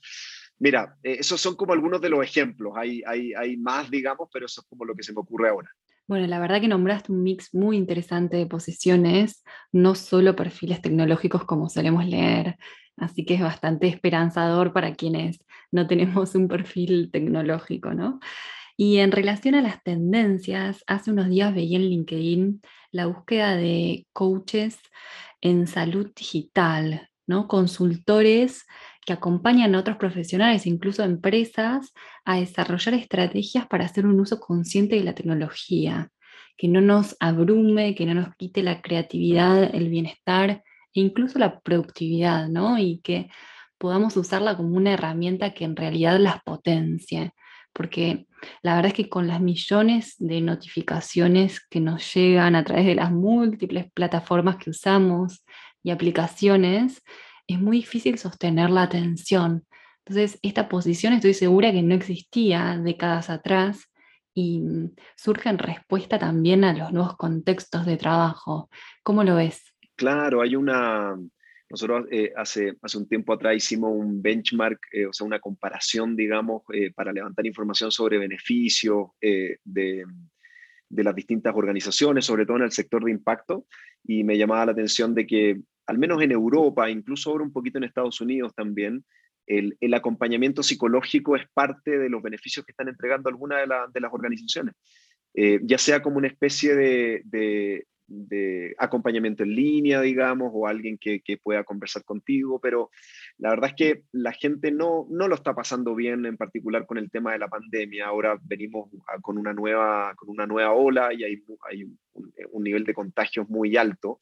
Mira, 0.58 0.96
eh, 1.02 1.16
esos 1.20 1.40
son 1.40 1.54
como 1.54 1.74
algunos 1.74 2.00
de 2.00 2.08
los 2.08 2.24
ejemplos. 2.24 2.72
Hay, 2.76 3.02
hay, 3.06 3.34
hay 3.34 3.56
más, 3.58 3.90
digamos, 3.90 4.28
pero 4.32 4.46
eso 4.46 4.62
es 4.62 4.66
como 4.66 4.84
lo 4.84 4.94
que 4.94 5.02
se 5.02 5.12
me 5.12 5.20
ocurre 5.20 5.50
ahora. 5.50 5.70
Bueno, 6.08 6.26
la 6.28 6.38
verdad 6.38 6.60
que 6.60 6.68
nombraste 6.68 7.12
un 7.12 7.22
mix 7.22 7.52
muy 7.52 7.76
interesante 7.76 8.36
de 8.36 8.46
posiciones, 8.46 9.44
no 9.72 9.94
solo 9.96 10.36
perfiles 10.36 10.80
tecnológicos 10.80 11.44
como 11.44 11.68
solemos 11.68 12.06
leer, 12.06 12.56
así 12.96 13.24
que 13.24 13.34
es 13.34 13.40
bastante 13.40 13.88
esperanzador 13.88 14.72
para 14.72 14.94
quienes 14.94 15.44
no 15.72 15.86
tenemos 15.88 16.34
un 16.36 16.46
perfil 16.46 17.10
tecnológico, 17.12 17.92
¿no? 17.92 18.20
Y 18.76 18.98
en 18.98 19.10
relación 19.10 19.54
a 19.54 19.62
las 19.62 19.82
tendencias, 19.82 20.84
hace 20.86 21.10
unos 21.10 21.28
días 21.28 21.54
veía 21.54 21.78
en 21.78 21.88
LinkedIn 21.88 22.62
la 22.90 23.06
búsqueda 23.06 23.56
de 23.56 24.06
coaches 24.12 24.78
en 25.40 25.66
salud 25.66 26.12
digital, 26.14 27.08
¿no? 27.26 27.48
Consultores 27.48 28.66
que 29.06 29.12
acompañan 29.12 29.74
a 29.74 29.78
otros 29.78 29.96
profesionales, 29.96 30.66
incluso 30.66 31.04
empresas, 31.04 31.94
a 32.24 32.36
desarrollar 32.36 32.94
estrategias 32.94 33.66
para 33.66 33.86
hacer 33.86 34.04
un 34.04 34.20
uso 34.20 34.40
consciente 34.40 34.96
de 34.96 35.04
la 35.04 35.14
tecnología, 35.14 36.10
que 36.56 36.68
no 36.68 36.80
nos 36.80 37.16
abrume, 37.20 37.94
que 37.94 38.04
no 38.04 38.14
nos 38.14 38.34
quite 38.36 38.62
la 38.62 38.82
creatividad, 38.82 39.74
el 39.74 39.88
bienestar 39.88 40.50
e 40.92 41.00
incluso 41.00 41.38
la 41.38 41.60
productividad, 41.60 42.48
¿no? 42.48 42.78
Y 42.78 42.98
que 42.98 43.28
podamos 43.78 44.16
usarla 44.16 44.56
como 44.56 44.76
una 44.76 44.92
herramienta 44.92 45.54
que 45.54 45.64
en 45.64 45.76
realidad 45.76 46.18
las 46.18 46.42
potencie. 46.42 47.32
Porque 47.76 48.26
la 48.62 48.74
verdad 48.74 48.88
es 48.88 48.94
que 48.94 49.10
con 49.10 49.26
las 49.26 49.42
millones 49.42 50.14
de 50.18 50.40
notificaciones 50.40 51.60
que 51.60 51.78
nos 51.78 52.14
llegan 52.14 52.56
a 52.56 52.64
través 52.64 52.86
de 52.86 52.94
las 52.94 53.12
múltiples 53.12 53.92
plataformas 53.92 54.56
que 54.56 54.70
usamos 54.70 55.44
y 55.82 55.90
aplicaciones, 55.90 57.02
es 57.46 57.60
muy 57.60 57.76
difícil 57.78 58.16
sostener 58.16 58.70
la 58.70 58.82
atención. 58.82 59.66
Entonces, 60.06 60.38
esta 60.42 60.70
posición 60.70 61.12
estoy 61.12 61.34
segura 61.34 61.70
que 61.70 61.82
no 61.82 61.94
existía 61.94 62.80
décadas 62.82 63.28
atrás 63.28 63.90
y 64.32 64.62
surge 65.14 65.50
en 65.50 65.58
respuesta 65.58 66.18
también 66.18 66.64
a 66.64 66.72
los 66.72 66.92
nuevos 66.92 67.16
contextos 67.16 67.84
de 67.84 67.98
trabajo. 67.98 68.70
¿Cómo 69.02 69.22
lo 69.22 69.36
ves? 69.36 69.74
Claro, 69.96 70.40
hay 70.40 70.56
una, 70.56 71.14
nosotros 71.68 72.06
eh, 72.10 72.32
hace, 72.36 72.76
hace 72.80 72.98
un 72.98 73.08
tiempo 73.08 73.32
atrás 73.32 73.56
hicimos 73.56 73.90
un 73.92 74.22
benchmark, 74.22 74.78
eh, 74.92 75.06
o 75.06 75.12
sea, 75.12 75.26
una 75.26 75.40
comparación, 75.40 76.14
digamos, 76.14 76.62
eh, 76.72 76.92
para 76.92 77.12
levantar 77.12 77.44
información 77.44 77.90
sobre 77.90 78.18
beneficios 78.18 79.08
de, 79.20 79.58
de, 79.64 80.04
las 81.04 81.14
distintas 81.14 81.54
organizaciones, 81.56 82.24
sobre 82.24 82.46
todo 82.46 82.58
en 82.58 82.64
el 82.64 82.72
sector 82.72 83.04
de 83.04 83.10
impacto, 83.10 83.66
y 84.04 84.22
me 84.22 84.38
llamaba 84.38 84.66
la 84.66 84.72
atención 84.72 85.14
de 85.14 85.26
que, 85.26 85.60
al 85.86 85.98
menos 85.98 86.22
en 86.22 86.30
Europa, 86.30 86.88
incluso 86.88 87.30
ahora 87.30 87.44
un 87.44 87.52
poquito 87.52 87.78
en 87.78 87.84
Estados 87.84 88.20
Unidos 88.20 88.54
también, 88.54 89.04
el, 89.46 89.76
el 89.80 89.94
acompañamiento 89.94 90.62
psicológico 90.62 91.36
es 91.36 91.48
parte 91.52 91.98
de 91.98 92.08
los 92.08 92.22
beneficios 92.22 92.64
que 92.64 92.72
están 92.72 92.88
entregando 92.88 93.28
algunas 93.28 93.68
de, 93.68 93.74
de 93.92 94.00
las 94.00 94.12
organizaciones. 94.12 94.74
ya 95.34 95.78
sea 95.78 96.00
como 96.00 96.18
una 96.18 96.28
especie 96.28 96.74
de, 96.74 97.22
de 97.24 97.86
acompañamiento 98.78 99.42
en 99.42 99.54
línea, 99.54 100.00
digamos, 100.00 100.50
o 100.52 100.66
alguien 100.66 100.98
que, 100.98 101.20
pueda 101.42 101.64
conversar 101.64 102.04
contigo, 102.04 102.60
pero 102.60 102.90
la 103.38 103.50
verdad 103.50 103.70
es 103.70 103.76
que 103.76 104.02
la 104.12 104.32
gente 104.32 104.70
no, 104.70 105.06
no 105.10 105.28
lo 105.28 105.34
está 105.34 105.54
pasando 105.54 105.94
bien, 105.94 106.24
en 106.24 106.36
particular 106.36 106.86
con 106.86 106.98
el 106.98 107.10
tema 107.10 107.32
de 107.32 107.38
la 107.38 107.48
pandemia. 107.48 108.06
Ahora 108.06 108.38
venimos 108.42 108.90
con 109.22 109.38
una 109.38 109.52
nueva, 109.52 110.14
con 110.16 110.30
una 110.30 110.46
nueva 110.46 110.72
ola 110.72 111.12
y 111.12 111.24
hay, 111.24 111.42
hay 111.68 111.84
un, 111.84 112.62
nivel 112.62 112.84
de 112.84 112.94
contagios 112.94 113.48
muy 113.48 113.76
alto. 113.76 114.18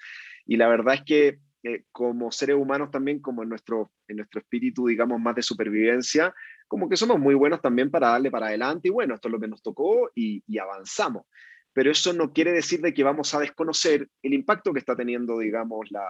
Y 0.47 0.57
la 0.57 0.69
verdad 0.69 0.95
es 0.95 1.03
que 1.03 1.39
eh, 1.63 1.85
como 1.93 2.31
seres 2.31 2.57
humanos 2.57 2.91
también, 2.91 3.21
como 3.21 3.43
en 3.43 3.49
nuestro, 3.49 3.93
en 4.09 4.17
nuestro 4.17 4.41
espíritu, 4.41 4.87
digamos, 4.87 5.21
más 5.21 5.35
de 5.35 5.43
supervivencia, 5.43 6.35
como 6.69 6.89
que 6.89 6.97
somos 6.97 7.19
muy 7.19 7.35
buenos 7.35 7.61
también 7.61 7.91
para 7.91 8.09
darle 8.09 8.31
para 8.31 8.49
adelante 8.49 8.89
y 8.89 8.91
bueno, 8.91 9.15
esto 9.15 9.29
es 9.29 9.33
lo 9.33 9.41
que 9.41 9.49
nos 9.49 9.63
tocó 9.63 10.11
y 10.15 10.59
avanzamos 10.59 11.25
pero 11.75 11.91
eso 11.91 12.13
no 12.13 12.33
quiere 12.33 12.53
decir 12.53 12.81
de 12.81 12.95
que 12.95 13.03
vamos 13.03 13.35
a 13.35 13.41
desconocer 13.41 14.09
el 14.23 14.33
impacto 14.33 14.73
que 14.73 14.79
está 14.79 14.97
teniendo, 14.97 15.39
digamos, 15.39 15.91
la, 15.91 16.07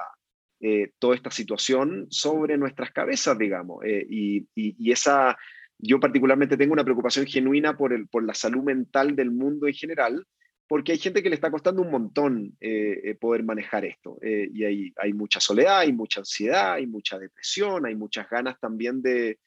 eh, 0.60 0.92
toda 0.98 1.16
esta 1.16 1.30
situación 1.30 2.06
sobre 2.10 2.56
nuestras 2.56 2.92
cabezas, 2.92 3.36
digamos. 3.38 3.82
Eh, 3.84 4.06
y, 4.08 4.92
esa, 4.92 5.36
yo 5.78 5.98
particularmente 5.98 6.56
tengo 6.56 6.74
una 6.74 6.84
preocupación 6.84 7.26
genuina 7.26 7.76
por, 7.76 7.94
el, 7.94 8.08
por 8.08 8.24
la 8.24 8.34
salud 8.34 8.62
mental 8.62 9.16
del 9.16 9.30
mundo 9.30 9.66
en 9.66 9.74
general, 9.74 10.26
porque 10.68 10.92
hay 10.92 10.98
gente 10.98 11.22
que 11.22 11.30
le 11.30 11.34
está 11.34 11.50
costando 11.50 11.82
un 11.82 11.90
montón 11.90 12.56
eh, 12.60 13.16
poder 13.18 13.42
manejar 13.42 13.86
esto. 13.86 14.18
y 14.22 14.64
hay, 14.64 14.92
hay 14.96 15.12
mucha 15.14 15.40
soledad, 15.40 15.80
hay 15.80 15.92
mucha 15.92 16.20
ansiedad, 16.20 16.74
hay 16.74 16.86
mucha 16.86 17.18
depresión, 17.18 17.86
hay 17.86 17.94
muchas 17.94 18.28
ganas 18.28 18.58
también 18.60 19.00
de, 19.02 19.38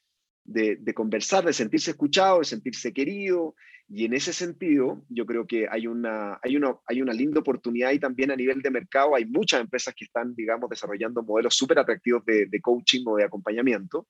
de, 0.44 0.76
de 0.76 0.94
conversar, 0.94 1.44
de 1.44 1.52
sentirse 1.52 1.92
escuchado, 1.92 2.40
de 2.40 2.44
sentirse 2.44 2.92
querido. 2.92 3.54
Y 3.90 4.04
en 4.04 4.12
ese 4.12 4.34
sentido, 4.34 5.02
yo 5.08 5.24
creo 5.24 5.46
que 5.46 5.66
hay 5.68 5.86
una, 5.86 6.38
hay 6.42 6.56
una, 6.56 6.76
hay 6.86 7.00
una 7.00 7.14
linda 7.14 7.40
oportunidad 7.40 7.90
y 7.92 7.98
también 7.98 8.30
a 8.30 8.36
nivel 8.36 8.60
de 8.60 8.70
mercado 8.70 9.14
hay 9.14 9.24
muchas 9.24 9.62
empresas 9.62 9.94
que 9.94 10.04
están, 10.04 10.34
digamos, 10.34 10.68
desarrollando 10.68 11.22
modelos 11.22 11.54
súper 11.54 11.78
atractivos 11.78 12.22
de, 12.26 12.60
coaching 12.60 13.04
o 13.06 13.16
de 13.16 13.24
acompañamiento, 13.24 14.06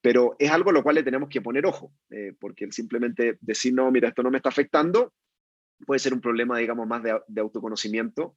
pero 0.00 0.34
es 0.40 0.50
algo 0.50 0.70
a 0.70 0.72
lo 0.72 0.82
cual 0.82 0.96
le 0.96 1.04
tenemos 1.04 1.28
que 1.28 1.40
poner 1.40 1.64
ojo, 1.64 1.92
eh, 2.10 2.32
porque 2.40 2.64
el 2.64 2.72
simplemente 2.72 3.38
decir, 3.40 3.72
no, 3.72 3.88
mira, 3.92 4.08
esto 4.08 4.24
no 4.24 4.32
me 4.32 4.38
está 4.38 4.48
afectando, 4.48 5.14
puede 5.86 6.00
ser 6.00 6.12
un 6.12 6.20
problema, 6.20 6.58
digamos, 6.58 6.88
más 6.88 7.04
de, 7.04 7.40
autoconocimiento 7.40 8.36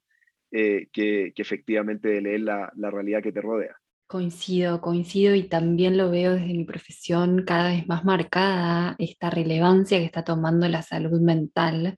eh, 0.52 0.89
que, 0.93 1.34
que, 1.36 1.41
efectivamente 1.41 2.08
de 2.08 2.21
leer 2.21 2.41
la, 2.41 2.71
la 2.76 2.91
realidad 2.91 3.24
que 3.24 3.32
te 3.32 3.41
rodea. 3.41 3.81
Coincido, 4.12 4.82
coincido 4.82 5.36
y 5.36 5.43
también 5.43 5.95
lo 5.95 6.12
veo 6.12 6.34
desde 6.34 6.47
mi 6.47 6.65
profesión 6.65 7.45
cada 7.45 7.69
vez 7.69 7.88
más 7.88 8.04
marcada 8.04 8.93
esta 9.00 9.30
relevancia 9.30 10.00
que 10.00 10.04
está 10.04 10.26
tomando 10.26 10.67
la 10.67 10.82
salud 10.82 11.21
mental. 11.21 11.97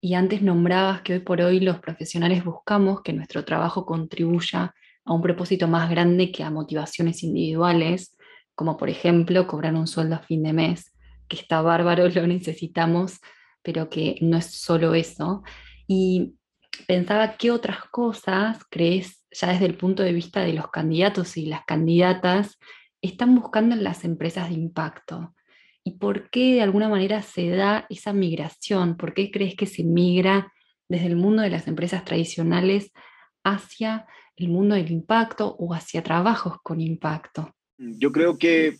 Y 0.00 0.14
antes 0.14 0.40
nombrabas 0.40 1.02
que 1.02 1.12
hoy 1.12 1.18
por 1.18 1.42
hoy 1.42 1.60
los 1.60 1.80
profesionales 1.80 2.46
buscamos 2.46 3.02
que 3.02 3.12
nuestro 3.12 3.44
trabajo 3.44 3.84
contribuya 3.84 4.74
a 5.04 5.12
un 5.12 5.20
propósito 5.20 5.68
más 5.68 5.90
grande 5.90 6.32
que 6.32 6.42
a 6.44 6.50
motivaciones 6.50 7.22
individuales, 7.22 8.16
como 8.54 8.78
por 8.78 8.88
ejemplo 8.88 9.46
cobrar 9.46 9.74
un 9.74 9.86
sueldo 9.86 10.14
a 10.14 10.20
fin 10.20 10.42
de 10.44 10.54
mes, 10.54 10.94
que 11.28 11.36
está 11.36 11.60
bárbaro, 11.60 12.08
lo 12.14 12.26
necesitamos, 12.26 13.20
pero 13.62 13.90
que 13.90 14.16
no 14.22 14.38
es 14.38 14.46
solo 14.46 14.94
eso. 14.94 15.42
Y 15.86 16.36
pensaba 16.86 17.36
qué 17.36 17.50
otras 17.50 17.84
cosas 17.90 18.58
crees 18.70 19.24
ya 19.30 19.48
desde 19.48 19.66
el 19.66 19.76
punto 19.76 20.02
de 20.02 20.12
vista 20.12 20.40
de 20.40 20.52
los 20.52 20.70
candidatos 20.70 21.36
y 21.36 21.46
las 21.46 21.64
candidatas, 21.64 22.58
están 23.02 23.34
buscando 23.34 23.74
en 23.74 23.84
las 23.84 24.04
empresas 24.04 24.48
de 24.48 24.54
impacto? 24.54 25.34
¿Y 25.82 25.98
por 25.98 26.30
qué 26.30 26.54
de 26.54 26.62
alguna 26.62 26.88
manera 26.88 27.20
se 27.22 27.50
da 27.50 27.86
esa 27.90 28.12
migración? 28.12 28.96
¿Por 28.96 29.12
qué 29.12 29.30
crees 29.30 29.54
que 29.54 29.66
se 29.66 29.84
migra 29.84 30.52
desde 30.88 31.06
el 31.06 31.16
mundo 31.16 31.42
de 31.42 31.50
las 31.50 31.68
empresas 31.68 32.04
tradicionales 32.04 32.90
hacia 33.42 34.06
el 34.36 34.48
mundo 34.48 34.74
del 34.74 34.90
impacto 34.90 35.54
o 35.58 35.74
hacia 35.74 36.02
trabajos 36.02 36.56
con 36.62 36.80
impacto? 36.80 37.54
Yo 37.76 38.12
creo 38.12 38.38
que 38.38 38.78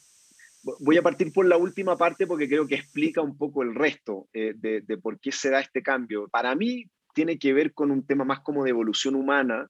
voy 0.81 0.97
a 0.97 1.03
partir 1.03 1.33
por 1.33 1.47
la 1.47 1.59
última 1.59 1.97
parte 1.97 2.27
porque 2.27 2.49
creo 2.49 2.67
que 2.67 2.77
explica 2.77 3.21
un 3.21 3.37
poco 3.37 3.63
el 3.63 3.75
resto 3.75 4.29
eh, 4.33 4.55
de, 4.57 4.81
de, 4.81 4.97
por 4.97 5.21
qué 5.21 5.31
se 5.31 5.51
da 5.51 5.61
este 5.61 5.83
cambio. 5.83 6.29
Para 6.29 6.55
mí 6.55 6.87
tiene 7.15 7.39
que 7.39 7.53
ver 7.55 7.73
con 7.73 7.91
un 7.91 8.07
tema 8.07 8.25
más 8.25 8.41
como 8.41 8.65
de 8.65 8.71
evolución 8.71 9.15
humana 9.15 9.69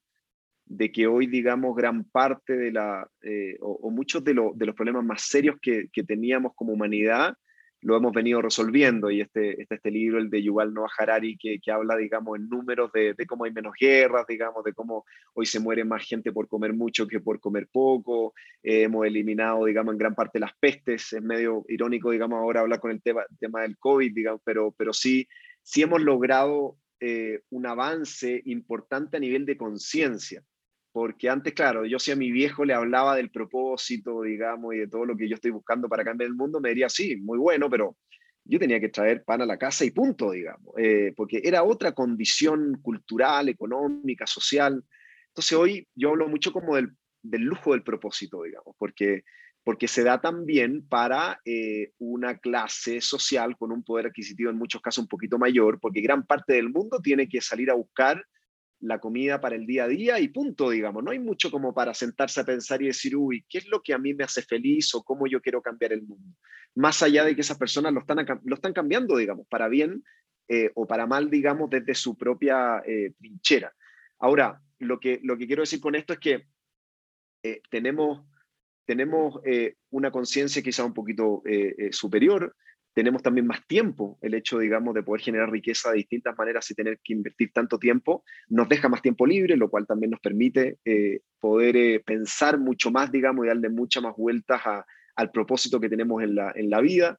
de 0.66 0.90
que 0.90 1.06
hoy, 1.06 1.26
digamos, 1.26 1.76
gran 1.76 2.04
parte 2.04 2.56
de 2.56 2.72
la, 2.72 3.08
eh, 3.22 3.56
o, 3.60 3.90
muchos 3.90 4.24
de, 4.24 4.32
de, 4.54 4.66
los 4.66 4.74
problemas 4.74 5.04
más 5.04 5.22
serios 5.22 5.56
que, 5.60 5.88
que, 5.92 6.02
teníamos 6.02 6.52
como 6.54 6.72
humanidad, 6.72 7.36
lo 7.82 7.96
hemos 7.96 8.14
venido 8.14 8.40
resolviendo. 8.40 9.10
Y 9.10 9.20
este, 9.20 9.60
este, 9.60 9.74
este 9.74 9.90
libro, 9.90 10.18
el 10.18 10.30
de 10.30 10.42
Yuval 10.42 10.72
Noah 10.72 10.88
Harari, 10.98 11.36
que, 11.36 11.60
que 11.60 11.70
habla, 11.70 11.96
digamos, 11.96 12.38
en 12.38 12.48
números 12.48 12.90
de, 12.92 13.12
de, 13.12 13.26
cómo 13.26 13.44
hay 13.44 13.52
menos 13.52 13.74
guerras, 13.78 14.26
digamos, 14.26 14.64
de 14.64 14.72
cómo 14.72 15.04
hoy 15.34 15.44
se 15.44 15.60
muere 15.60 15.84
más 15.84 16.02
gente 16.02 16.32
por 16.32 16.48
comer 16.48 16.72
mucho 16.72 17.06
que 17.06 17.20
por 17.20 17.40
comer 17.40 17.68
poco. 17.70 18.32
Eh, 18.62 18.84
hemos 18.84 19.06
eliminado, 19.06 19.66
digamos, 19.66 19.92
en 19.92 19.98
gran 19.98 20.14
parte 20.14 20.40
las 20.40 20.54
pestes. 20.58 21.12
Es 21.12 21.22
medio 21.22 21.62
irónico, 21.68 22.10
digamos, 22.10 22.38
ahora 22.38 22.60
hablar 22.60 22.80
con 22.80 22.90
el 22.90 23.02
tema, 23.02 23.22
tema 23.38 23.60
del 23.62 23.76
COVID, 23.76 24.14
digamos, 24.14 24.40
pero, 24.44 24.74
pero 24.78 24.94
sí, 24.94 25.28
sí 25.62 25.82
hemos 25.82 26.00
logrado 26.00 26.78
eh, 27.06 27.42
un 27.50 27.66
avance 27.66 28.42
importante 28.46 29.16
a 29.16 29.20
nivel 29.20 29.44
de 29.44 29.56
conciencia 29.56 30.42
porque 30.94 31.28
antes, 31.28 31.54
claro, 31.54 31.84
yo 31.84 31.98
si 31.98 32.12
a 32.12 32.16
mi 32.16 32.30
viejo 32.30 32.64
le 32.64 32.72
hablaba 32.72 33.16
del 33.16 33.28
propósito, 33.28 34.22
digamos, 34.22 34.76
y 34.76 34.78
de 34.78 34.86
todo 34.86 35.04
lo 35.04 35.16
que 35.16 35.28
yo 35.28 35.34
estoy 35.34 35.50
buscando 35.50 35.88
para 35.88 36.04
cambiar 36.04 36.28
el 36.28 36.36
mundo, 36.36 36.60
me 36.60 36.68
diría, 36.68 36.88
sí, 36.88 37.16
muy 37.16 37.36
bueno, 37.36 37.68
pero 37.68 37.96
yo 38.44 38.60
tenía 38.60 38.78
que 38.78 38.90
traer 38.90 39.24
pan 39.24 39.42
a 39.42 39.46
la 39.46 39.58
casa 39.58 39.84
y 39.84 39.90
punto, 39.90 40.30
digamos, 40.30 40.72
eh, 40.78 41.12
porque 41.16 41.40
era 41.42 41.64
otra 41.64 41.90
condición 41.90 42.78
cultural, 42.80 43.48
económica, 43.48 44.24
social. 44.24 44.84
Entonces 45.30 45.58
hoy 45.58 45.88
yo 45.96 46.10
hablo 46.10 46.28
mucho 46.28 46.52
como 46.52 46.76
del, 46.76 46.90
del 47.22 47.42
lujo 47.42 47.72
del 47.72 47.82
propósito, 47.82 48.44
digamos, 48.44 48.76
porque, 48.78 49.24
porque 49.64 49.88
se 49.88 50.04
da 50.04 50.20
también 50.20 50.86
para 50.86 51.40
eh, 51.44 51.92
una 51.98 52.36
clase 52.38 53.00
social 53.00 53.56
con 53.56 53.72
un 53.72 53.82
poder 53.82 54.06
adquisitivo 54.06 54.50
en 54.50 54.58
muchos 54.58 54.82
casos 54.82 55.02
un 55.02 55.08
poquito 55.08 55.38
mayor, 55.38 55.80
porque 55.80 56.02
gran 56.02 56.26
parte 56.26 56.52
del 56.52 56.68
mundo 56.68 57.00
tiene 57.00 57.28
que 57.28 57.40
salir 57.40 57.70
a 57.70 57.74
buscar 57.74 58.22
la 58.80 58.98
comida 58.98 59.40
para 59.40 59.56
el 59.56 59.66
día 59.66 59.84
a 59.84 59.88
día 59.88 60.20
y 60.20 60.28
punto, 60.28 60.68
digamos. 60.68 61.02
No 61.02 61.10
hay 61.10 61.18
mucho 61.18 61.50
como 61.50 61.72
para 61.72 61.94
sentarse 61.94 62.40
a 62.40 62.44
pensar 62.44 62.82
y 62.82 62.86
decir, 62.86 63.16
uy, 63.16 63.44
¿qué 63.48 63.58
es 63.58 63.66
lo 63.68 63.80
que 63.80 63.94
a 63.94 63.98
mí 63.98 64.12
me 64.12 64.24
hace 64.24 64.42
feliz 64.42 64.94
o 64.94 65.02
cómo 65.02 65.26
yo 65.26 65.40
quiero 65.40 65.62
cambiar 65.62 65.94
el 65.94 66.02
mundo? 66.02 66.36
Más 66.74 67.02
allá 67.02 67.24
de 67.24 67.34
que 67.34 67.40
esas 67.40 67.56
personas 67.56 67.94
lo 67.94 68.00
están, 68.00 68.26
lo 68.44 68.54
están 68.54 68.74
cambiando, 68.74 69.16
digamos, 69.16 69.46
para 69.48 69.68
bien 69.68 70.04
eh, 70.48 70.70
o 70.74 70.86
para 70.86 71.06
mal, 71.06 71.30
digamos, 71.30 71.70
desde 71.70 71.94
su 71.94 72.18
propia 72.18 72.82
eh, 72.86 73.14
trinchera. 73.18 73.72
Ahora, 74.18 74.60
lo 74.78 75.00
que, 75.00 75.20
lo 75.22 75.38
que 75.38 75.46
quiero 75.46 75.62
decir 75.62 75.80
con 75.80 75.94
esto 75.94 76.12
es 76.12 76.18
que 76.18 76.46
eh, 77.42 77.62
tenemos, 78.84 79.42
tenemos 79.42 79.74
una 79.90 80.10
conciencia 80.10 80.62
quizá 80.62 80.84
un 80.84 80.94
poquito 80.94 81.42
superior, 81.90 82.54
tenemos 82.94 83.22
también 83.22 83.46
más 83.46 83.66
tiempo. 83.66 84.18
El 84.22 84.34
hecho, 84.34 84.58
digamos, 84.58 84.94
de 84.94 85.02
poder 85.02 85.20
generar 85.20 85.50
riqueza 85.50 85.90
de 85.90 85.96
distintas 85.96 86.36
maneras 86.38 86.70
y 86.70 86.74
tener 86.74 87.00
que 87.02 87.12
invertir 87.12 87.52
tanto 87.52 87.78
tiempo, 87.78 88.24
nos 88.48 88.68
deja 88.68 88.88
más 88.88 89.02
tiempo 89.02 89.26
libre, 89.26 89.56
lo 89.56 89.68
cual 89.68 89.86
también 89.86 90.12
nos 90.12 90.20
permite 90.20 90.78
eh, 90.84 91.20
poder 91.40 91.76
eh, 91.76 92.00
pensar 92.00 92.58
mucho 92.58 92.90
más, 92.90 93.10
digamos, 93.10 93.44
y 93.44 93.48
darle 93.48 93.68
muchas 93.68 94.02
más 94.02 94.16
vueltas 94.16 94.62
al 95.16 95.30
propósito 95.32 95.80
que 95.80 95.88
tenemos 95.88 96.22
en 96.22 96.36
la, 96.36 96.52
en 96.54 96.70
la 96.70 96.80
vida. 96.80 97.18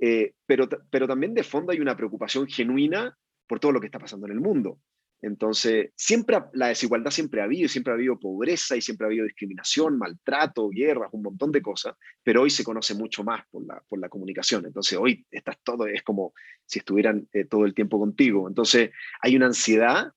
Eh, 0.00 0.34
pero, 0.46 0.68
pero 0.90 1.08
también 1.08 1.34
de 1.34 1.42
fondo 1.42 1.72
hay 1.72 1.80
una 1.80 1.96
preocupación 1.96 2.46
genuina 2.46 3.16
por 3.48 3.58
todo 3.58 3.72
lo 3.72 3.80
que 3.80 3.86
está 3.86 3.98
pasando 3.98 4.26
en 4.26 4.32
el 4.32 4.40
mundo. 4.40 4.78
Entonces, 5.20 5.90
siempre 5.96 6.38
la 6.52 6.68
desigualdad 6.68 7.10
siempre 7.10 7.40
ha 7.40 7.44
habido, 7.44 7.68
siempre 7.68 7.92
ha 7.92 7.96
habido 7.96 8.18
pobreza 8.18 8.76
y 8.76 8.80
siempre 8.80 9.04
ha 9.04 9.08
habido 9.08 9.24
discriminación, 9.24 9.98
maltrato, 9.98 10.68
guerras, 10.68 11.08
un 11.12 11.22
montón 11.22 11.50
de 11.50 11.60
cosas, 11.60 11.94
pero 12.22 12.42
hoy 12.42 12.50
se 12.50 12.62
conoce 12.62 12.94
mucho 12.94 13.24
más 13.24 13.44
por 13.50 13.66
la, 13.66 13.82
por 13.88 13.98
la 13.98 14.08
comunicación. 14.08 14.64
Entonces, 14.66 14.98
hoy 14.98 15.26
estás 15.30 15.56
todo, 15.62 15.86
es 15.86 16.02
como 16.02 16.32
si 16.66 16.78
estuvieran 16.78 17.28
eh, 17.32 17.44
todo 17.44 17.64
el 17.64 17.74
tiempo 17.74 17.98
contigo. 17.98 18.48
Entonces, 18.48 18.90
hay 19.20 19.36
una 19.36 19.46
ansiedad 19.46 20.12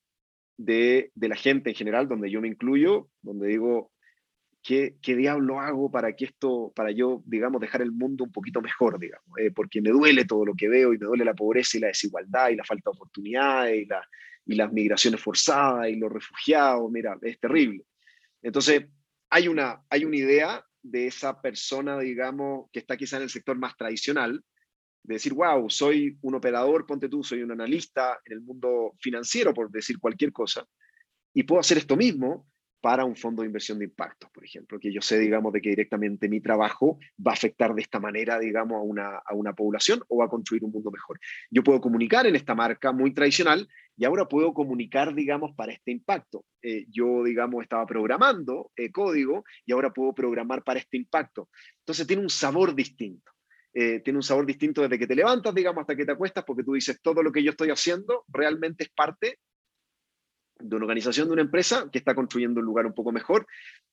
de, 0.58 1.12
de, 1.16 1.28
la 1.28 1.36
gente 1.36 1.72
en 1.72 1.76
general, 1.76 2.08
donde 2.08 2.30
yo 2.30 2.40
me 2.40 2.48
incluyo, 2.48 3.10
donde 3.22 3.48
digo, 3.48 3.92
¿qué, 4.62 4.98
qué 5.02 5.16
diablo 5.16 5.60
hago 5.60 5.92
para 5.92 6.16
que 6.16 6.26
esto, 6.26 6.72
para 6.76 6.92
yo, 6.92 7.24
digamos, 7.26 7.62
dejar 7.62 7.82
el 7.82 7.92
mundo 7.92 8.24
un 8.24 8.32
poquito 8.32 8.62
mejor, 8.62 9.00
digamos? 9.00 9.38
Eh, 9.38 9.52
porque 9.52 9.82
me 9.82 9.90
duele 9.90 10.26
todo 10.26 10.46
lo 10.46 10.54
que 10.56 10.68
veo 10.68 10.94
y 10.94 10.98
me 10.98 11.06
duele 11.06 11.26
la 11.26 11.34
pobreza 11.34 11.78
y 11.78 11.82
la 11.82 11.88
desigualdad 11.88 12.50
y 12.50 12.56
la 12.56 12.64
falta 12.64 12.90
de 12.90 12.96
oportunidades 12.96 13.82
y 13.82 13.86
la 13.86 14.02
y 14.46 14.56
las 14.56 14.72
migraciones 14.72 15.22
forzadas 15.22 15.90
y 15.90 15.96
los 15.96 16.12
refugiados, 16.12 16.92
mira, 16.92 17.18
es 17.22 17.40
terrible. 17.40 17.86
Entonces, 18.42 18.86
hay 19.30 19.48
una, 19.48 19.84
hay 19.90 20.06
una 20.06 20.18
idea 20.18 20.66
de 20.82 21.08
esa 21.08 21.42
persona, 21.42 22.00
digamos, 22.00 22.70
que 22.72 22.80
está 22.80 22.98
quizá 22.98 23.18
en 23.18 23.24
el 23.24 23.30
sector 23.30 23.58
más 23.58 23.78
tradicional, 23.78 24.44
de 25.04 25.14
decir, 25.16 25.34
wow, 25.34 25.70
soy 25.70 26.18
un 26.22 26.36
operador, 26.36 26.86
ponte 26.86 27.10
tú, 27.10 27.24
soy 27.24 27.42
un 27.44 27.52
analista 27.52 28.20
en 28.26 28.34
el 28.34 28.42
mundo 28.42 28.94
financiero, 29.00 29.54
por 29.54 29.72
decir 29.72 30.00
cualquier 30.00 30.32
cosa, 30.32 30.66
y 31.34 31.44
puedo 31.44 31.62
hacer 31.62 31.78
esto 31.78 31.96
mismo, 31.96 32.48
para 32.82 33.06
un 33.06 33.16
fondo 33.16 33.44
de 33.44 33.48
inversión 33.48 33.78
de 33.78 33.86
impacto, 33.86 34.28
por 34.34 34.44
ejemplo, 34.44 34.80
que 34.80 34.92
yo 34.92 35.02
sé, 35.02 35.20
digamos, 35.20 35.54
de 35.54 35.62
que 35.62 35.70
directamente 35.70 36.28
mi 36.28 36.42
trabajo 36.42 36.98
va 37.26 37.32
a 37.32 37.36
afectar 37.36 37.74
de 37.76 37.82
esta 37.84 38.00
manera, 38.00 38.40
digamos, 38.40 38.78
a 38.78 38.82
una, 38.82 39.18
a 39.18 39.36
una 39.36 39.54
población 39.54 40.02
o 40.10 40.18
va 40.18 40.26
a 40.26 40.30
construir 40.30 40.64
un 40.64 40.72
mundo 40.72 40.90
mejor. 40.90 41.20
Yo 41.52 41.64
puedo 41.64 41.80
comunicar 41.80 42.26
en 42.26 42.36
esta 42.36 42.56
marca 42.56 42.92
muy 42.92 43.14
tradicional 43.14 43.68
y 43.96 44.06
ahora 44.06 44.28
puedo 44.28 44.54
comunicar, 44.54 45.14
digamos, 45.14 45.54
para 45.56 45.74
este 45.74 45.92
impacto. 45.92 46.44
Eh, 46.64 46.86
yo, 46.90 47.24
digamos, 47.24 47.62
estaba 47.62 47.86
programando 47.86 48.72
eh, 48.76 48.92
código 48.92 49.44
y 49.66 49.74
ahora 49.74 49.94
puedo 49.94 50.14
programar 50.14 50.64
para 50.64 50.80
este 50.80 50.98
impacto. 50.98 51.50
Entonces 51.80 52.08
tiene 52.08 52.24
un 52.24 52.30
sabor 52.30 52.74
distinto. 52.74 53.32
Eh, 53.74 54.02
tiene 54.02 54.18
un 54.18 54.24
sabor 54.24 54.46
distinto 54.46 54.82
desde 54.82 55.00
que 55.00 55.08
te 55.08 55.16
levantas, 55.16 55.54
digamos, 55.54 55.82
hasta 55.82 55.96
que 55.96 56.06
te 56.06 56.12
acuestas, 56.12 56.44
porque 56.44 56.64
tú 56.64 56.74
dices, 56.74 57.00
todo 57.02 57.22
lo 57.24 57.32
que 57.32 57.44
yo 57.44 57.52
estoy 57.52 57.70
haciendo 57.70 58.26
realmente 58.28 58.84
es 58.84 58.90
parte 58.90 59.38
de 60.62 60.76
una 60.76 60.86
organización, 60.86 61.28
de 61.28 61.34
una 61.34 61.42
empresa 61.42 61.90
que 61.92 62.00
está 62.00 62.16
construyendo 62.16 62.60
un 62.60 62.66
lugar 62.66 62.86
un 62.86 62.94
poco 62.94 63.12
mejor. 63.12 63.46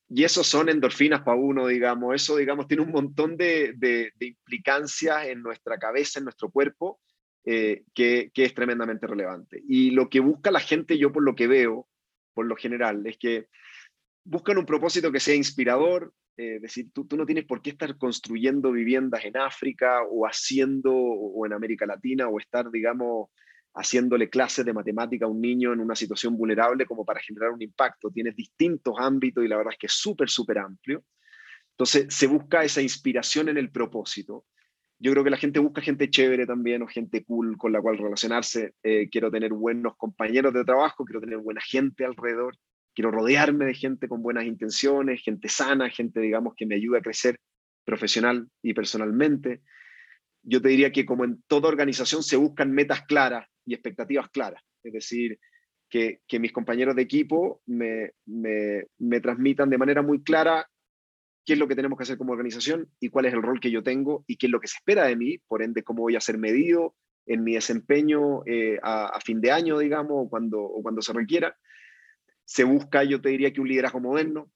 Y 0.09 0.23
eso 0.23 0.43
son 0.43 0.69
endorfinas 0.69 1.21
para 1.21 1.37
uno, 1.37 1.67
digamos. 1.67 2.15
Eso, 2.15 2.37
digamos, 2.37 2.67
tiene 2.67 2.83
un 2.83 2.91
montón 2.91 3.37
de, 3.37 4.11
implicancias 4.19 5.27
en 5.27 5.41
nuestra 5.41 5.77
cabeza, 5.77 6.19
en 6.19 6.25
nuestro 6.25 6.49
cuerpo, 6.49 6.99
eh, 7.45 7.83
que, 7.93 8.31
que, 8.33 8.45
es 8.45 8.53
tremendamente 8.53 9.07
relevante. 9.07 9.61
Y 9.67 9.91
lo 9.91 10.09
que 10.09 10.19
busca 10.19 10.51
la 10.51 10.59
gente, 10.59 10.97
yo 10.97 11.11
por 11.11 11.23
lo 11.23 11.35
que 11.35 11.47
veo, 11.47 11.87
por 12.33 12.45
lo 12.45 12.55
general, 12.55 13.05
es 13.05 13.17
que 13.17 13.47
buscan 14.23 14.57
un 14.57 14.65
propósito 14.65 15.11
que 15.11 15.19
sea 15.19 15.35
inspirador. 15.35 16.13
Eh, 16.37 16.59
decir, 16.61 16.89
tú, 16.93 17.05
tú, 17.05 17.17
no 17.17 17.25
tienes 17.25 17.45
por 17.45 17.61
qué 17.61 17.71
estar 17.71 17.97
construyendo 17.97 18.71
viviendas 18.71 19.25
en 19.25 19.35
África 19.35 20.03
o 20.09 20.25
haciendo, 20.25 20.93
o 20.93 21.45
en 21.45 21.51
América 21.51 21.85
Latina, 21.85 22.29
o 22.29 22.39
estar, 22.39 22.71
digamos, 22.71 23.29
haciéndole 23.73 24.29
clases 24.29 24.65
de 24.65 24.73
matemática 24.73 25.25
a 25.25 25.29
un 25.29 25.41
niño 25.41 25.73
en 25.73 25.79
una 25.79 25.95
situación 25.95 26.35
vulnerable 26.37 26.85
como 26.85 27.05
para 27.05 27.19
generar 27.19 27.51
un 27.51 27.61
impacto. 27.61 28.09
Tienes 28.09 28.35
distintos 28.35 28.95
ámbitos 28.97 29.43
y 29.43 29.47
la 29.47 29.57
verdad 29.57 29.73
es 29.73 29.79
que 29.79 29.87
es 29.87 29.93
súper, 29.93 30.29
súper 30.29 30.59
amplio. 30.59 31.03
Entonces 31.71 32.13
se 32.13 32.27
busca 32.27 32.63
esa 32.63 32.81
inspiración 32.81 33.49
en 33.49 33.57
el 33.57 33.71
propósito. 33.71 34.45
Yo 35.01 35.11
creo 35.13 35.23
que 35.23 35.29
la 35.29 35.37
gente 35.37 35.59
busca 35.59 35.81
gente 35.81 36.09
chévere 36.09 36.45
también 36.45 36.81
o 36.81 36.87
gente 36.87 37.23
cool 37.23 37.57
con 37.57 37.71
la 37.71 37.81
cual 37.81 37.97
relacionarse. 37.97 38.73
Eh, 38.83 39.07
quiero 39.09 39.31
tener 39.31 39.53
buenos 39.53 39.95
compañeros 39.95 40.53
de 40.53 40.65
trabajo, 40.65 41.05
quiero 41.05 41.21
tener 41.21 41.37
buena 41.37 41.61
gente 41.61 42.03
alrededor, 42.03 42.57
quiero 42.93 43.11
rodearme 43.11 43.63
de 43.63 43.75
gente 43.75 44.09
con 44.09 44.21
buenas 44.21 44.43
intenciones, 44.43 45.21
gente 45.23 45.47
sana, 45.47 45.89
gente, 45.89 46.19
digamos, 46.19 46.53
que 46.53 46.65
me 46.65 46.75
ayude 46.75 46.97
a 46.97 47.01
crecer 47.01 47.39
profesional 47.85 48.49
y 48.61 48.73
personalmente. 48.73 49.61
Yo 50.43 50.61
te 50.61 50.67
diría 50.67 50.91
que 50.91 51.05
como 51.05 51.23
en 51.23 51.41
toda 51.47 51.69
organización 51.69 52.23
se 52.23 52.35
buscan 52.35 52.73
metas 52.73 53.03
claras 53.03 53.47
y 53.69 53.73
expectativas 53.73 54.29
claras. 54.29 54.61
Es 54.83 54.93
decir, 54.93 55.39
que, 55.89 56.21
que 56.27 56.39
mis 56.39 56.51
compañeros 56.51 56.95
de 56.95 57.01
equipo 57.01 57.61
me, 57.65 58.11
me, 58.25 58.85
me, 58.97 59.19
transmitan 59.21 59.69
de 59.69 59.77
manera 59.77 60.01
muy 60.01 60.23
clara 60.23 60.67
qué 61.45 61.53
es 61.53 61.59
lo 61.59 61.67
que 61.67 61.75
tenemos 61.75 61.97
que 61.97 62.03
hacer 62.03 62.17
como 62.17 62.33
organización 62.33 62.89
y 62.99 63.09
cuál 63.09 63.25
es 63.25 63.33
el 63.33 63.41
rol 63.41 63.59
que 63.59 63.71
yo 63.71 63.81
tengo 63.81 64.23
y 64.27 64.37
qué 64.37 64.47
es 64.47 64.51
lo 64.51 64.59
que 64.59 64.67
se 64.67 64.77
espera 64.77 65.05
de 65.05 65.15
mí, 65.15 65.37
por 65.47 65.63
ende, 65.63 65.83
cómo 65.83 66.03
voy 66.03 66.15
a 66.15 66.21
ser 66.21 66.37
medido 66.37 66.95
en 67.25 67.43
mi 67.43 67.53
desempeño 67.53 68.43
eh, 68.45 68.79
a, 68.81 69.07
a, 69.07 69.21
fin 69.21 69.39
de 69.41 69.51
año, 69.51 69.77
digamos, 69.77 70.13
o 70.13 70.29
cuando, 70.29 70.61
o 70.61 70.81
cuando 70.81 71.01
se 71.01 71.13
requiera. 71.13 71.55
Se 72.43 72.63
busca, 72.63 73.03
yo 73.03 73.21
te 73.21 73.29
diría 73.29 73.53
que 73.53 73.61
un 73.61 73.67
liderazgo 73.67 73.99
moderno, 73.99 74.51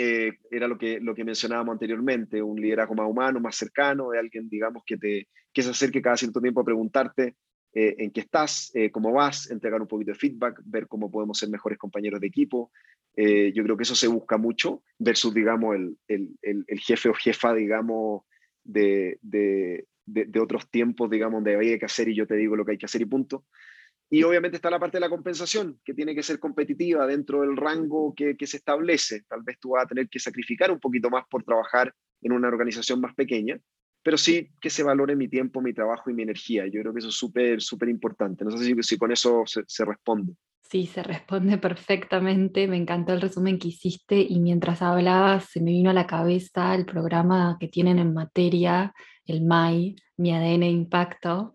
eh, 0.00 0.38
era 0.52 0.68
lo 0.68 0.78
que, 0.78 1.00
lo 1.00 1.12
que 1.12 1.24
mencionábamos 1.24 1.72
anteriormente, 1.72 2.40
un 2.40 2.60
liderazgo 2.60 2.94
más 2.94 3.10
humano, 3.10 3.40
más 3.40 3.56
cercano, 3.56 4.10
de 4.10 4.20
alguien, 4.20 4.48
digamos, 4.48 4.84
que, 4.86 4.96
te, 4.96 5.28
que 5.52 5.62
se 5.62 5.70
acerque 5.70 6.00
cada 6.00 6.16
cierto 6.16 6.40
tiempo 6.40 6.60
a 6.60 6.64
preguntarte 6.64 7.34
eh, 7.72 7.96
en 7.98 8.10
qué 8.10 8.20
estás, 8.20 8.70
eh, 8.74 8.90
cómo 8.90 9.12
vas, 9.12 9.50
entregar 9.50 9.80
un 9.80 9.88
poquito 9.88 10.12
de 10.12 10.18
feedback, 10.18 10.60
ver 10.64 10.88
cómo 10.88 11.10
podemos 11.10 11.38
ser 11.38 11.50
mejores 11.50 11.78
compañeros 11.78 12.20
de 12.20 12.26
equipo. 12.26 12.72
Eh, 13.14 13.52
yo 13.54 13.62
creo 13.62 13.76
que 13.76 13.82
eso 13.82 13.94
se 13.94 14.08
busca 14.08 14.38
mucho 14.38 14.82
versus, 14.98 15.34
digamos, 15.34 15.76
el, 15.76 15.98
el, 16.08 16.64
el 16.66 16.80
jefe 16.80 17.08
o 17.08 17.14
jefa, 17.14 17.52
digamos, 17.52 18.22
de, 18.64 19.18
de, 19.22 19.86
de, 20.06 20.40
otros 20.40 20.70
tiempos, 20.70 21.10
digamos, 21.10 21.44
de 21.44 21.56
hay 21.56 21.78
que 21.78 21.84
hacer 21.84 22.08
y 22.08 22.14
yo 22.14 22.26
te 22.26 22.36
digo 22.36 22.56
lo 22.56 22.64
que 22.64 22.72
hay 22.72 22.78
que 22.78 22.86
hacer 22.86 23.02
y 23.02 23.06
punto. 23.06 23.44
Y 24.10 24.22
obviamente 24.22 24.56
está 24.56 24.70
la 24.70 24.78
parte 24.78 24.96
de 24.96 25.02
la 25.02 25.10
compensación, 25.10 25.80
que 25.84 25.92
tiene 25.92 26.14
que 26.14 26.22
ser 26.22 26.38
competitiva 26.38 27.06
dentro 27.06 27.42
del 27.42 27.56
rango 27.56 28.14
que, 28.14 28.36
que, 28.36 28.46
se 28.46 28.56
establece. 28.56 29.24
Tal 29.28 29.42
vez 29.42 29.58
tú 29.60 29.70
vas 29.70 29.84
a 29.84 29.88
tener 29.88 30.08
que 30.08 30.18
sacrificar 30.18 30.70
un 30.70 30.80
poquito 30.80 31.10
más 31.10 31.24
por 31.28 31.44
trabajar 31.44 31.94
en 32.22 32.32
una 32.32 32.48
organización 32.48 33.00
más 33.00 33.14
pequeña, 33.14 33.60
pero 34.02 34.16
sí 34.16 34.50
que 34.60 34.70
se 34.70 34.82
valore 34.82 35.16
mi 35.16 35.28
tiempo, 35.28 35.60
mi 35.60 35.72
trabajo 35.72 36.10
y 36.10 36.14
mi 36.14 36.22
energía. 36.22 36.66
Yo 36.66 36.80
creo 36.80 36.92
que 36.92 37.00
eso 37.00 37.08
es 37.08 37.16
súper, 37.16 37.60
súper 37.60 37.88
importante. 37.88 38.44
No 38.44 38.50
sé 38.50 38.74
si, 38.82 38.96
con 38.96 39.12
eso 39.12 39.42
se, 39.46 39.62
se, 39.66 39.84
responde. 39.84 40.34
Sí, 40.62 40.86
se 40.86 41.02
responde 41.02 41.58
perfectamente. 41.58 42.68
Me 42.68 42.76
encantó 42.76 43.12
el 43.12 43.20
resumen 43.20 43.58
que 43.58 43.68
hiciste 43.68 44.20
y 44.20 44.40
mientras 44.40 44.82
hablabas 44.82 45.46
se 45.46 45.60
me 45.60 45.72
vino 45.72 45.90
a 45.90 45.94
la 45.94 46.06
cabeza 46.06 46.74
el 46.74 46.86
programa 46.86 47.56
que 47.58 47.68
tienen 47.68 47.98
en 47.98 48.14
materia, 48.14 48.94
el 49.26 49.44
MAI, 49.44 49.96
Mi 50.16 50.32
ADN 50.32 50.64
Impacto, 50.64 51.54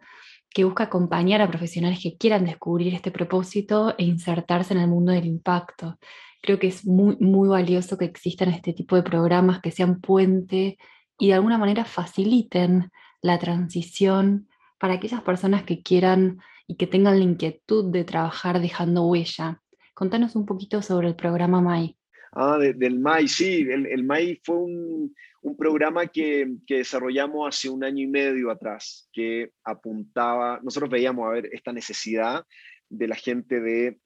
que 0.53 0.63
busca 0.63 0.85
acompañar 0.85 1.41
a 1.41 1.49
profesionales 1.49 1.99
que 2.01 2.15
quieran 2.17 2.45
descubrir 2.45 2.93
este 2.93 3.11
propósito 3.11 3.95
e 3.97 4.03
insertarse 4.03 4.73
en 4.73 4.81
el 4.81 4.87
mundo 4.87 5.11
del 5.11 5.25
impacto. 5.25 5.97
Creo 6.41 6.59
que 6.59 6.67
es 6.67 6.85
muy, 6.85 7.17
muy 7.19 7.49
valioso 7.49 7.97
que 7.97 8.05
existan 8.05 8.49
este 8.49 8.73
tipo 8.73 8.95
de 8.95 9.03
programas 9.03 9.61
que 9.61 9.71
sean 9.71 9.99
puente 9.99 10.77
y 11.17 11.27
de 11.27 11.33
alguna 11.33 11.57
manera 11.57 11.85
faciliten 11.85 12.91
la 13.21 13.39
transición 13.39 14.47
para 14.79 14.95
aquellas 14.95 15.21
personas 15.21 15.63
que 15.63 15.81
quieran 15.81 16.39
y 16.67 16.75
que 16.75 16.87
tengan 16.87 17.19
la 17.19 17.25
inquietud 17.25 17.91
de 17.91 18.03
trabajar 18.03 18.59
dejando 18.59 19.07
huella. 19.07 19.61
Contanos 19.93 20.35
un 20.35 20.45
poquito 20.45 20.81
sobre 20.81 21.07
el 21.07 21.15
programa 21.15 21.61
MAI. 21.61 21.97
Ah, 22.33 22.57
de, 22.57 22.73
del 22.73 22.99
MAI, 22.99 23.27
sí, 23.27 23.61
el, 23.69 23.85
el 23.85 24.03
MAI 24.03 24.41
fue 24.43 24.57
un, 24.57 25.15
un 25.41 25.55
programa 25.55 26.07
que, 26.07 26.55
que, 26.65 26.77
desarrollamos 26.77 27.47
hace 27.47 27.69
un 27.69 27.83
año 27.83 28.03
y 28.03 28.07
medio 28.07 28.49
atrás, 28.49 29.07
que 29.13 29.51
apuntaba, 29.63 30.59
nosotros 30.63 30.89
veíamos, 30.89 31.27
a 31.27 31.31
ver, 31.33 31.49
esta 31.51 31.71
necesidad 31.71 32.43
de 32.89 33.07
la 33.07 33.15
gente 33.15 33.59
de 33.59 33.99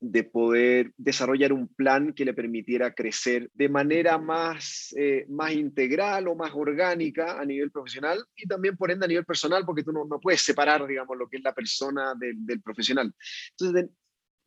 de 0.00 0.24
poder 0.24 0.92
desarrollar 0.96 1.52
un 1.52 1.68
plan 1.68 2.14
que 2.14 2.24
le 2.24 2.32
permitiera 2.32 2.94
crecer 2.94 3.50
de 3.52 3.68
manera 3.68 4.16
más, 4.16 4.94
eh, 4.96 5.26
más 5.28 5.52
integral 5.52 6.26
o 6.26 6.34
más 6.34 6.52
orgánica 6.54 7.38
a 7.38 7.44
nivel 7.44 7.70
profesional 7.70 8.24
y 8.34 8.48
también 8.48 8.78
por 8.78 8.90
ende 8.90 9.04
a 9.04 9.08
nivel 9.08 9.26
personal, 9.26 9.64
porque 9.66 9.82
tú 9.82 9.92
no, 9.92 10.06
no 10.06 10.18
puedes 10.18 10.40
separar, 10.40 10.86
digamos, 10.86 11.18
lo 11.18 11.28
que 11.28 11.36
es 11.36 11.42
la 11.42 11.54
persona 11.54 12.14
del, 12.18 12.46
del 12.46 12.62
profesional. 12.62 13.12
Entonces, 13.50 13.90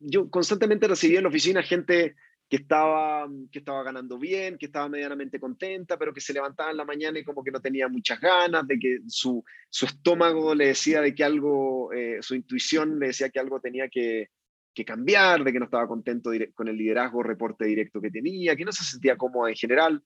yo 0.00 0.28
constantemente 0.28 0.88
recibía 0.88 1.18
en 1.18 1.24
la 1.24 1.28
oficina 1.28 1.62
gente 1.62 2.16
que 2.48 2.56
estaba, 2.56 3.28
que 3.50 3.60
estaba 3.60 3.82
ganando 3.84 4.18
bien, 4.18 4.58
que 4.58 4.66
estaba 4.66 4.88
medianamente 4.88 5.40
contenta, 5.40 5.96
pero 5.96 6.12
que 6.12 6.20
se 6.20 6.32
levantaba 6.32 6.72
en 6.72 6.76
la 6.76 6.84
mañana 6.84 7.18
y 7.18 7.24
como 7.24 7.42
que 7.42 7.50
no 7.50 7.60
tenía 7.60 7.88
muchas 7.88 8.20
ganas, 8.20 8.66
de 8.66 8.78
que 8.78 8.98
su, 9.06 9.42
su 9.70 9.86
estómago 9.86 10.54
le 10.54 10.66
decía 10.66 11.00
de 11.00 11.14
que 11.14 11.24
algo, 11.24 11.92
eh, 11.92 12.18
su 12.20 12.34
intuición 12.34 12.98
le 12.98 13.08
decía 13.08 13.30
que 13.30 13.40
algo 13.40 13.60
tenía 13.60 13.88
que, 13.88 14.28
que 14.74 14.84
cambiar, 14.84 15.44
de 15.44 15.52
que 15.52 15.58
no 15.58 15.66
estaba 15.66 15.86
contento 15.86 16.30
con 16.54 16.68
el 16.68 16.76
liderazgo, 16.76 17.22
reporte 17.22 17.64
directo 17.64 18.00
que 18.00 18.10
tenía, 18.10 18.56
que 18.56 18.64
no 18.64 18.72
se 18.72 18.84
sentía 18.84 19.16
cómodo 19.16 19.48
en 19.48 19.54
general. 19.54 20.02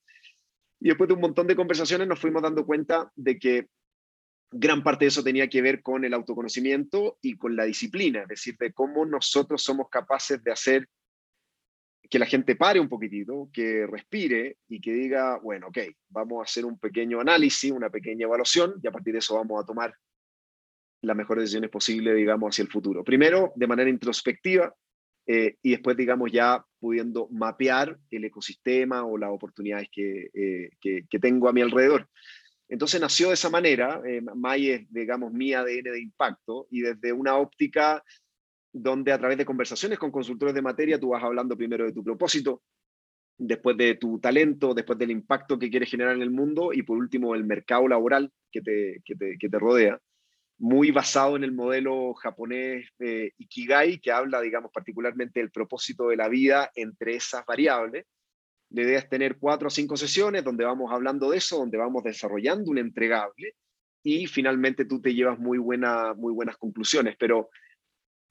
Y 0.79 0.89
después 0.89 1.07
de 1.07 1.15
un 1.15 1.21
montón 1.21 1.47
de 1.47 1.55
conversaciones 1.55 2.07
nos 2.07 2.19
fuimos 2.19 2.41
dando 2.41 2.65
cuenta 2.65 3.11
de 3.15 3.37
que 3.39 3.67
gran 4.51 4.83
parte 4.83 5.05
de 5.05 5.09
eso 5.09 5.23
tenía 5.23 5.47
que 5.47 5.61
ver 5.61 5.81
con 5.81 6.05
el 6.05 6.13
autoconocimiento 6.13 7.17
y 7.21 7.35
con 7.37 7.55
la 7.55 7.65
disciplina, 7.65 8.21
es 8.21 8.27
decir, 8.27 8.55
de 8.57 8.71
cómo 8.73 9.05
nosotros 9.05 9.61
somos 9.61 9.89
capaces 9.89 10.43
de 10.43 10.51
hacer 10.51 10.87
que 12.09 12.17
la 12.17 12.25
gente 12.25 12.55
pare 12.55 12.79
un 12.79 12.89
poquitito, 12.89 13.49
que 13.53 13.85
respire 13.85 14.57
y 14.67 14.81
que 14.81 14.91
diga, 14.91 15.37
bueno, 15.37 15.67
ok, 15.67 15.77
vamos 16.09 16.39
a 16.39 16.43
hacer 16.43 16.65
un 16.65 16.79
pequeño 16.79 17.19
análisis, 17.19 17.71
una 17.71 17.89
pequeña 17.89 18.25
evaluación 18.25 18.75
y 18.81 18.87
a 18.87 18.91
partir 18.91 19.13
de 19.13 19.19
eso 19.19 19.35
vamos 19.35 19.61
a 19.61 19.65
tomar 19.65 19.93
las 21.01 21.15
mejores 21.15 21.43
decisiones 21.43 21.69
posibles, 21.69 22.15
digamos, 22.15 22.49
hacia 22.49 22.63
el 22.63 22.69
futuro. 22.69 23.03
Primero, 23.03 23.53
de 23.55 23.67
manera 23.67 23.89
introspectiva, 23.89 24.73
eh, 25.25 25.57
y 25.61 25.71
después, 25.71 25.95
digamos, 25.95 26.31
ya 26.31 26.65
pudiendo 26.79 27.27
mapear 27.29 27.97
el 28.09 28.25
ecosistema 28.25 29.05
o 29.05 29.17
las 29.17 29.29
oportunidades 29.29 29.87
que, 29.91 30.29
eh, 30.33 30.71
que, 30.81 31.19
tengo 31.19 31.47
a 31.47 31.53
mi 31.53 31.61
alrededor. 31.61 32.09
Entonces 32.67 32.99
nació 32.99 33.27
de 33.27 33.35
esa 33.35 33.49
manera, 33.49 34.01
eh, 34.05 34.21
May 34.21 34.69
es, 34.69 34.91
digamos, 34.91 35.31
mi 35.31 35.53
ADN 35.53 35.91
de 35.91 36.01
impacto, 36.01 36.67
y 36.71 36.81
desde 36.81 37.13
una 37.13 37.35
óptica 37.37 38.03
donde 38.71 39.11
a 39.11 39.17
través 39.17 39.37
de 39.37 39.45
conversaciones 39.45 39.99
con 39.99 40.11
consultores 40.11 40.53
de 40.55 40.61
materia 40.61 40.99
tú 40.99 41.09
vas 41.09 41.23
hablando 41.23 41.57
primero 41.57 41.85
de 41.85 41.93
tu 41.93 42.03
propósito, 42.03 42.63
después 43.37 43.77
de 43.77 43.95
tu 43.95 44.19
talento, 44.19 44.73
después 44.73 44.97
del 44.97 45.11
impacto 45.11 45.57
que 45.57 45.69
quieres 45.69 45.89
generar 45.89 46.15
en 46.15 46.21
el 46.21 46.31
mundo 46.31 46.71
y 46.73 46.83
por 46.83 46.97
último 46.97 47.35
el 47.35 47.45
mercado 47.45 47.87
laboral 47.87 48.31
que 48.51 48.61
te, 48.61 49.01
que 49.05 49.15
te, 49.15 49.37
que 49.37 49.49
te 49.49 49.59
rodea 49.59 49.99
muy 50.59 50.91
basado 50.91 51.37
en 51.37 51.45
el 51.45 51.53
modelo 51.53 52.13
japonés 52.13 52.89
eh, 52.99 53.31
Ikigai, 53.37 53.99
que 53.99 54.11
habla, 54.11 54.41
digamos, 54.41 54.71
particularmente 54.73 55.39
del 55.39 55.51
propósito 55.51 56.09
de 56.09 56.17
la 56.17 56.27
vida 56.27 56.69
entre 56.75 57.15
esas 57.15 57.45
variables. 57.45 58.05
La 58.71 58.83
idea 58.83 58.99
es 58.99 59.09
tener 59.09 59.37
cuatro 59.37 59.69
o 59.69 59.71
cinco 59.71 59.95
sesiones 59.95 60.43
donde 60.43 60.65
vamos 60.65 60.91
hablando 60.91 61.31
de 61.31 61.37
eso, 61.37 61.57
donde 61.57 61.77
vamos 61.77 62.03
desarrollando 62.03 62.69
un 62.69 62.77
entregable 62.77 63.55
y 64.03 64.27
finalmente 64.27 64.85
tú 64.85 65.01
te 65.01 65.13
llevas 65.13 65.39
muy, 65.39 65.57
buena, 65.57 66.13
muy 66.13 66.33
buenas 66.33 66.57
conclusiones. 66.57 67.15
Pero 67.17 67.49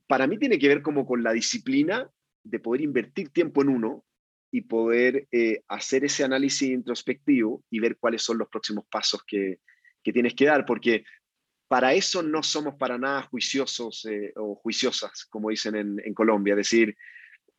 para 0.06 0.26
mí 0.26 0.38
tiene 0.38 0.58
que 0.58 0.68
ver 0.68 0.82
como 0.82 1.06
con 1.06 1.22
la 1.22 1.32
disciplina 1.32 2.10
de 2.44 2.60
poder 2.60 2.82
invertir 2.82 3.30
tiempo 3.30 3.62
en 3.62 3.70
uno 3.70 4.04
y 4.50 4.62
poder 4.62 5.26
eh, 5.32 5.62
hacer 5.68 6.04
ese 6.04 6.24
análisis 6.24 6.68
introspectivo 6.68 7.64
y 7.70 7.80
ver 7.80 7.96
cuáles 7.96 8.22
son 8.22 8.36
los 8.38 8.48
próximos 8.48 8.84
pasos 8.90 9.22
que, 9.26 9.60
que 10.02 10.12
tienes 10.12 10.34
que 10.34 10.46
dar, 10.46 10.64
porque 10.64 11.04
para 11.68 11.92
eso 11.92 12.22
no 12.22 12.42
somos 12.42 12.74
para 12.76 12.96
nada 12.96 13.22
juiciosos 13.22 14.06
eh, 14.06 14.32
o 14.36 14.54
juiciosas, 14.54 15.26
como 15.26 15.50
dicen 15.50 16.00
en, 16.02 16.14
Colombia. 16.14 16.52
Es 16.52 16.58
decir, 16.58 16.96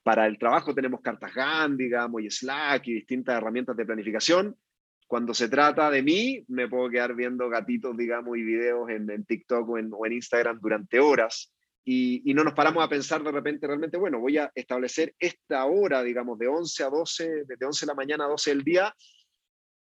para 0.01 0.25
el 0.25 0.39
trabajo 0.39 0.73
tenemos 0.73 1.01
cartas 1.01 1.33
GAN, 1.33 1.77
digamos, 1.77 2.23
y 2.23 2.29
Slack 2.29 2.87
y 2.87 2.93
distintas 2.95 3.37
herramientas 3.37 3.77
de 3.77 3.85
planificación. 3.85 4.57
Cuando 5.05 5.33
se 5.35 5.47
trata 5.47 5.91
de 5.91 6.01
mí, 6.01 6.43
me 6.47 6.67
puedo 6.67 6.89
quedar 6.89 7.15
viendo 7.15 7.49
gatitos, 7.49 7.95
digamos, 7.95 8.35
y 8.35 8.43
videos 8.43 8.89
en, 8.89 9.25
TikTok 9.25 9.69
o 9.69 9.77
en, 9.77 10.13
Instagram 10.13 10.59
durante 10.59 10.99
horas. 10.99 11.53
Y, 11.85 12.33
no 12.33 12.43
nos 12.43 12.53
paramos 12.53 12.83
a 12.83 12.89
pensar 12.89 13.23
de 13.23 13.31
repente 13.31 13.67
realmente, 13.67 13.97
bueno, 13.97 14.19
voy 14.19 14.37
a 14.37 14.51
establecer 14.55 15.13
esta 15.19 15.65
hora, 15.65 16.01
digamos, 16.03 16.37
de 16.39 16.47
11 16.47 16.83
a 16.83 16.89
12, 16.89 17.43
de 17.45 17.65
11 17.65 17.85
de 17.85 17.87
la 17.87 17.95
mañana 17.95 18.25
a 18.25 18.29
12 18.29 18.49
del 18.51 18.63
día, 18.63 18.95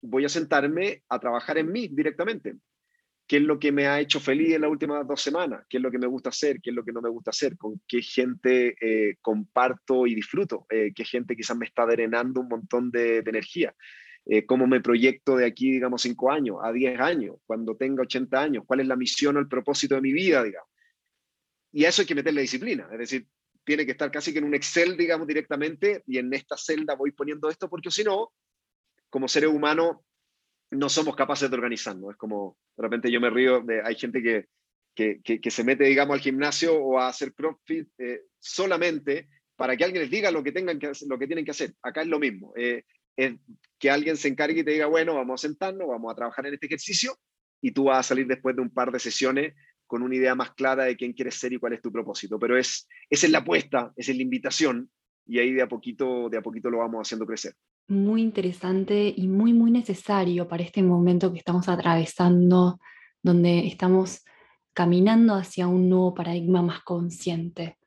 voy 0.01 0.25
a 0.25 0.29
sentarme 0.29 1.03
a 1.09 1.19
trabajar 1.19 1.57
en 1.57 1.71
mí 1.71 1.87
directamente 1.89 2.55
qué 3.31 3.37
es 3.37 3.43
lo 3.43 3.59
que 3.59 3.71
me 3.71 3.87
ha 3.87 4.01
hecho 4.01 4.19
feliz 4.19 4.53
en 4.53 4.59
las 4.59 4.69
últimas 4.69 5.07
dos 5.07 5.21
semanas, 5.21 5.63
qué 5.69 5.77
es 5.77 5.83
lo 5.83 5.89
que 5.89 5.97
me 5.97 6.05
gusta 6.05 6.31
hacer, 6.31 6.59
qué 6.59 6.71
es 6.71 6.75
lo 6.75 6.83
que 6.83 6.91
no 6.91 6.99
me 6.99 7.07
gusta 7.07 7.29
hacer, 7.29 7.57
con 7.57 7.81
qué 7.87 8.01
gente 8.01 8.75
eh, 8.81 9.15
comparto 9.21 10.05
y 10.05 10.13
disfruto, 10.13 10.65
eh, 10.69 10.91
qué 10.93 11.05
gente 11.05 11.33
quizás 11.37 11.55
me 11.55 11.65
está 11.65 11.85
drenando 11.85 12.41
un 12.41 12.49
montón 12.49 12.91
de, 12.91 13.19
energía, 13.19 13.73
eh, 14.25 14.45
cómo 14.45 14.67
me 14.67 14.81
proyecto 14.81 15.37
de 15.37 15.45
aquí, 15.45 15.71
digamos, 15.71 16.01
cinco 16.01 16.29
años, 16.29 16.57
a 16.61 16.73
diez 16.73 16.99
años, 16.99 17.37
cuando 17.45 17.77
tenga 17.77 18.01
80 18.01 18.37
años, 18.37 18.63
cuál 18.67 18.81
es 18.81 18.87
la 18.87 18.97
misión 18.97 19.37
o 19.37 19.39
el 19.39 19.47
propósito 19.47 19.95
de 19.95 20.01
mi 20.01 20.11
vida, 20.11 20.43
digamos. 20.43 20.67
Y 21.71 21.85
a 21.85 21.87
eso 21.87 22.01
hay 22.01 22.09
que 22.09 22.15
meterle 22.15 22.41
disciplina, 22.41 22.89
es 22.91 22.99
decir, 22.99 23.27
tiene 23.63 23.85
que 23.85 23.93
estar 23.93 24.11
casi 24.11 24.33
que 24.33 24.39
en 24.39 24.45
un 24.45 24.55
Excel, 24.55 24.97
digamos, 24.97 25.25
directamente, 25.25 26.03
y 26.05 26.17
en 26.17 26.33
esta 26.33 26.57
celda 26.57 26.95
voy 26.95 27.13
poniendo 27.13 27.49
esto, 27.49 27.69
porque 27.69 27.91
si 27.91 28.03
no, 28.03 28.33
como 29.09 29.29
seres 29.29 29.51
humanos, 29.51 29.99
no 30.71 30.89
somos 30.89 31.15
capaces 31.15 31.49
de 31.49 31.55
organizarnos. 31.55 32.11
Es 32.11 32.17
como, 32.17 32.57
de 32.77 32.83
repente 32.83 33.11
yo 33.11 33.19
me 33.19 33.29
río, 33.29 33.61
de, 33.61 33.81
hay 33.83 33.95
gente 33.95 34.21
que, 34.23 34.47
que, 34.95 35.21
que, 35.21 35.51
se 35.51 35.63
mete, 35.63 35.83
digamos, 35.83 36.15
al 36.15 36.21
gimnasio 36.21 36.75
o 36.75 36.99
a 36.99 37.07
hacer 37.07 37.33
CrossFit 37.33 37.87
eh, 37.97 38.21
solamente 38.39 39.29
para 39.55 39.77
que 39.77 39.83
alguien 39.83 40.01
les 40.01 40.11
diga 40.11 40.31
lo 40.31 40.43
que, 40.43 40.51
tengan 40.51 40.79
lo 41.07 41.19
que 41.19 41.27
tienen 41.27 41.45
que 41.45 41.51
hacer. 41.51 41.73
Acá 41.81 42.01
es 42.01 42.07
lo 42.07 42.19
mismo. 42.19 42.53
Eh, 42.55 42.83
es 43.15 43.35
que 43.77 43.89
alguien 43.89 44.17
se 44.17 44.29
encargue 44.29 44.61
y 44.61 44.63
te 44.63 44.71
diga, 44.71 44.87
bueno, 44.87 45.15
vamos 45.15 45.43
a 45.43 45.47
sentarnos, 45.47 45.87
vamos 45.87 46.11
a 46.11 46.15
trabajar 46.15 46.47
en 46.47 46.53
este 46.53 46.65
ejercicio 46.65 47.17
y 47.61 47.71
tú 47.71 47.85
vas 47.85 47.99
a 47.99 48.03
salir 48.03 48.25
después 48.25 48.55
de 48.55 48.61
un 48.61 48.69
par 48.69 48.91
de 48.91 48.99
sesiones 48.99 49.53
con 49.85 50.01
una 50.01 50.15
idea 50.15 50.35
más 50.35 50.53
clara 50.53 50.85
de 50.85 50.95
quién 50.95 51.13
quieres 51.13 51.35
ser 51.35 51.51
y 51.51 51.57
cuál 51.57 51.73
es 51.73 51.81
tu 51.81 51.91
propósito. 51.91 52.39
Pero 52.39 52.57
es, 52.57 52.87
esa 53.09 53.25
es 53.25 53.31
la 53.31 53.39
apuesta, 53.39 53.91
esa 53.95 54.11
es 54.11 54.17
la 54.17 54.23
invitación 54.23 54.89
y 55.27 55.39
ahí 55.39 55.53
de 55.53 55.61
a 55.61 55.67
poquito, 55.67 56.29
de 56.29 56.37
a 56.37 56.41
poquito 56.41 56.69
lo 56.69 56.79
vamos 56.79 57.07
haciendo 57.07 57.25
crecer 57.25 57.53
muy 57.91 58.21
interesante 58.21 59.13
y 59.15 59.27
muy, 59.27 59.53
muy 59.53 59.69
necesario 59.69 60.47
para 60.47 60.63
este 60.63 60.81
momento 60.81 61.31
que 61.31 61.39
estamos 61.39 61.67
atravesando, 61.67 62.79
donde 63.21 63.67
estamos 63.67 64.23
caminando 64.73 65.35
hacia 65.35 65.67
un 65.67 65.89
nuevo 65.89 66.13
paradigma 66.13 66.61
más 66.61 66.81
consciente. 66.83 67.77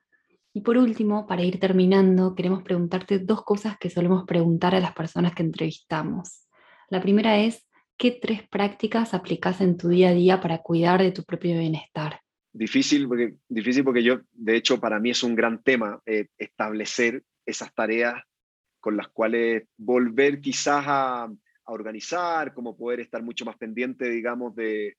Y 0.52 0.60
por 0.60 0.76
último, 0.76 1.26
para 1.26 1.42
ir 1.42 1.58
terminando, 1.58 2.34
queremos 2.34 2.62
preguntarte 2.62 3.18
dos 3.18 3.42
cosas 3.44 3.76
que 3.78 3.90
solemos 3.90 4.24
preguntar 4.24 4.74
a 4.74 4.80
las 4.80 4.92
personas 4.92 5.34
que 5.34 5.42
entrevistamos. 5.42 6.46
La 6.90 7.00
primera 7.00 7.38
es, 7.38 7.66
¿qué 7.96 8.12
tres 8.12 8.46
prácticas 8.48 9.14
aplicas 9.14 9.60
en 9.62 9.76
tu 9.76 9.88
día 9.88 10.10
a 10.10 10.14
día 10.14 10.40
para 10.40 10.58
cuidar 10.58 11.02
de 11.02 11.12
tu 11.12 11.24
propio 11.24 11.58
bienestar? 11.58 12.20
Difícil 12.52 13.08
porque, 13.08 13.34
difícil 13.48 13.82
porque 13.82 14.02
yo, 14.02 14.20
de 14.32 14.56
hecho, 14.56 14.78
para 14.78 15.00
mí 15.00 15.10
es 15.10 15.22
un 15.24 15.34
gran 15.34 15.62
tema 15.62 16.00
eh, 16.06 16.28
establecer 16.38 17.24
esas 17.46 17.74
tareas 17.74 18.22
con 18.84 18.98
las 18.98 19.08
cuales 19.08 19.62
volver 19.78 20.42
quizás 20.42 20.84
a, 20.86 21.32
organizar, 21.68 22.52
cómo 22.52 22.76
poder 22.76 23.00
estar 23.00 23.22
mucho 23.22 23.46
más 23.46 23.56
pendiente, 23.56 24.10
digamos, 24.10 24.54
de, 24.54 24.98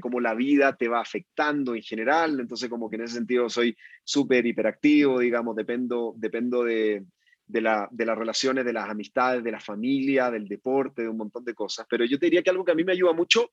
cómo 0.00 0.18
la 0.20 0.32
vida 0.32 0.74
te 0.74 0.88
va 0.88 1.02
afectando 1.02 1.74
en 1.74 1.82
general. 1.82 2.40
Entonces, 2.40 2.70
como 2.70 2.88
que 2.88 2.96
en 2.96 3.02
ese 3.02 3.16
sentido 3.16 3.50
soy 3.50 3.76
súper 4.02 4.46
hiperactivo, 4.46 5.18
digamos, 5.18 5.54
dependo, 5.54 6.14
dependo 6.16 6.64
de, 6.64 7.04
de, 7.46 7.60
las 7.60 7.90
relaciones, 8.18 8.64
de 8.64 8.72
las 8.72 8.88
amistades, 8.88 9.44
de 9.44 9.52
la 9.52 9.60
familia, 9.60 10.30
del 10.30 10.48
deporte, 10.48 11.02
de 11.02 11.10
un 11.10 11.18
montón 11.18 11.44
de 11.44 11.52
cosas. 11.52 11.86
Pero 11.90 12.06
yo 12.06 12.18
te 12.18 12.24
diría 12.24 12.42
que 12.42 12.48
algo 12.48 12.64
que 12.64 12.72
a 12.72 12.74
mí 12.74 12.84
me 12.84 12.92
ayuda 12.92 13.12
mucho 13.12 13.50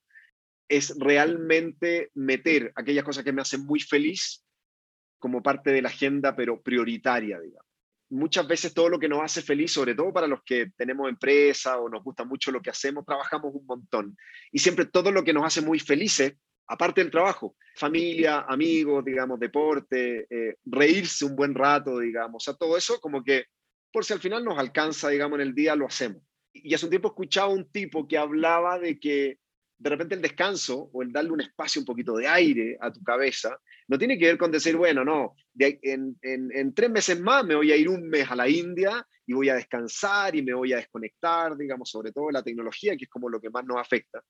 es 0.70 0.98
realmente 0.98 2.12
meter 2.14 2.72
aquellas 2.76 3.04
cosas 3.04 3.26
que 3.26 3.34
me 3.34 3.42
hacen 3.42 3.66
muy 3.66 3.82
feliz 3.82 4.46
como 5.20 5.44
parte 5.44 5.72
de 5.72 5.82
la 5.82 5.90
agenda, 5.90 6.34
pero 6.34 6.62
prioritaria, 6.62 7.42
digamos 7.42 7.75
muchas 8.10 8.48
veces 8.48 8.74
todo 8.74 8.90
lo 8.90 9.00
que 9.00 9.10
nos 9.10 9.22
hace 9.22 9.42
feliz, 9.42 9.72
sobre 9.72 9.96
todo 9.96 10.14
para 10.14 10.28
los 10.28 10.44
que 10.44 10.72
tenemos 10.78 11.10
empresa 11.10 11.80
o 11.80 11.90
nos 11.90 12.04
gusta 12.04 12.24
mucho 12.24 12.52
lo 12.52 12.62
que 12.62 12.70
hacemos, 12.70 13.06
trabajamos 13.06 13.54
un 13.54 13.66
montón. 13.66 14.18
Y 14.52 14.60
siempre 14.60 14.86
todo 14.86 15.12
lo 15.12 15.24
que 15.24 15.34
nos 15.34 15.46
hace 15.46 15.62
muy 15.62 15.80
felices, 15.80 16.34
aparte 16.68 17.02
del 17.02 17.12
trabajo, 17.12 17.56
familia, 17.76 18.46
amigos, 18.48 19.04
digamos, 19.04 19.40
deporte, 19.40 20.28
eh, 20.30 20.56
reírse 20.66 21.26
un 21.26 21.36
buen 21.36 21.54
rato, 21.54 22.00
digamos, 22.00 22.48
a 22.48 22.56
todo 22.56 22.78
eso, 22.78 23.00
como 23.00 23.24
que 23.24 23.46
por 23.92 24.04
si 24.04 24.14
al 24.14 24.20
final 24.20 24.44
nos 24.44 24.58
alcanza, 24.58 25.10
digamos, 25.10 25.40
en 25.40 25.48
el 25.48 25.56
día, 25.56 25.76
lo 25.76 25.86
hacemos. 25.86 26.22
Y 26.54 26.74
hace 26.74 26.86
un 26.86 26.90
tiempo 26.90 27.10
escuchaba 27.10 27.48
un 27.48 27.70
tipo 27.70 28.08
que 28.08 28.18
hablaba 28.18 28.80
de 28.80 29.00
que 29.00 29.40
de 29.78 29.90
repente 29.90 30.16
el 30.16 30.22
descanso 30.22 30.90
o 30.94 31.02
el 31.02 31.12
darle 31.12 31.32
un 31.32 31.42
espacio, 31.42 31.82
un 31.82 31.86
poquito 31.86 32.16
de 32.16 32.28
aire 32.28 32.78
a 32.80 32.92
tu 32.92 33.04
cabeza, 33.04 33.60
no 33.88 33.98
tiene 33.98 34.18
que 34.18 34.26
ver 34.26 34.38
con 34.38 34.52
decir, 34.52 34.76
bueno, 34.76 35.04
no, 35.04 35.36
en, 35.58 36.18
en, 36.22 36.74
tres 36.74 36.90
meses 36.90 37.20
más 37.20 37.46
me 37.46 37.56
voy 37.56 37.72
a 37.72 37.76
ir 37.76 37.90
un 37.90 38.08
mes 38.08 38.30
a 38.30 38.36
la 38.36 38.48
India 38.48 39.06
y 39.28 39.34
voy 39.34 39.50
a 39.50 39.56
descansar 39.56 40.36
y 40.36 40.42
me 40.42 40.54
voy 40.54 40.74
a 40.74 40.78
desconectar, 40.78 41.58
digamos, 41.58 41.90
sobre 41.90 42.12
todo 42.12 42.32
la 42.32 42.44
tecnología, 42.44 42.96
que 42.96 43.06
es 43.06 43.10
como 43.10 43.30
lo 43.30 43.42
que 43.42 43.50
más 43.50 43.66
nos 43.66 43.78
afecta. 43.78 44.22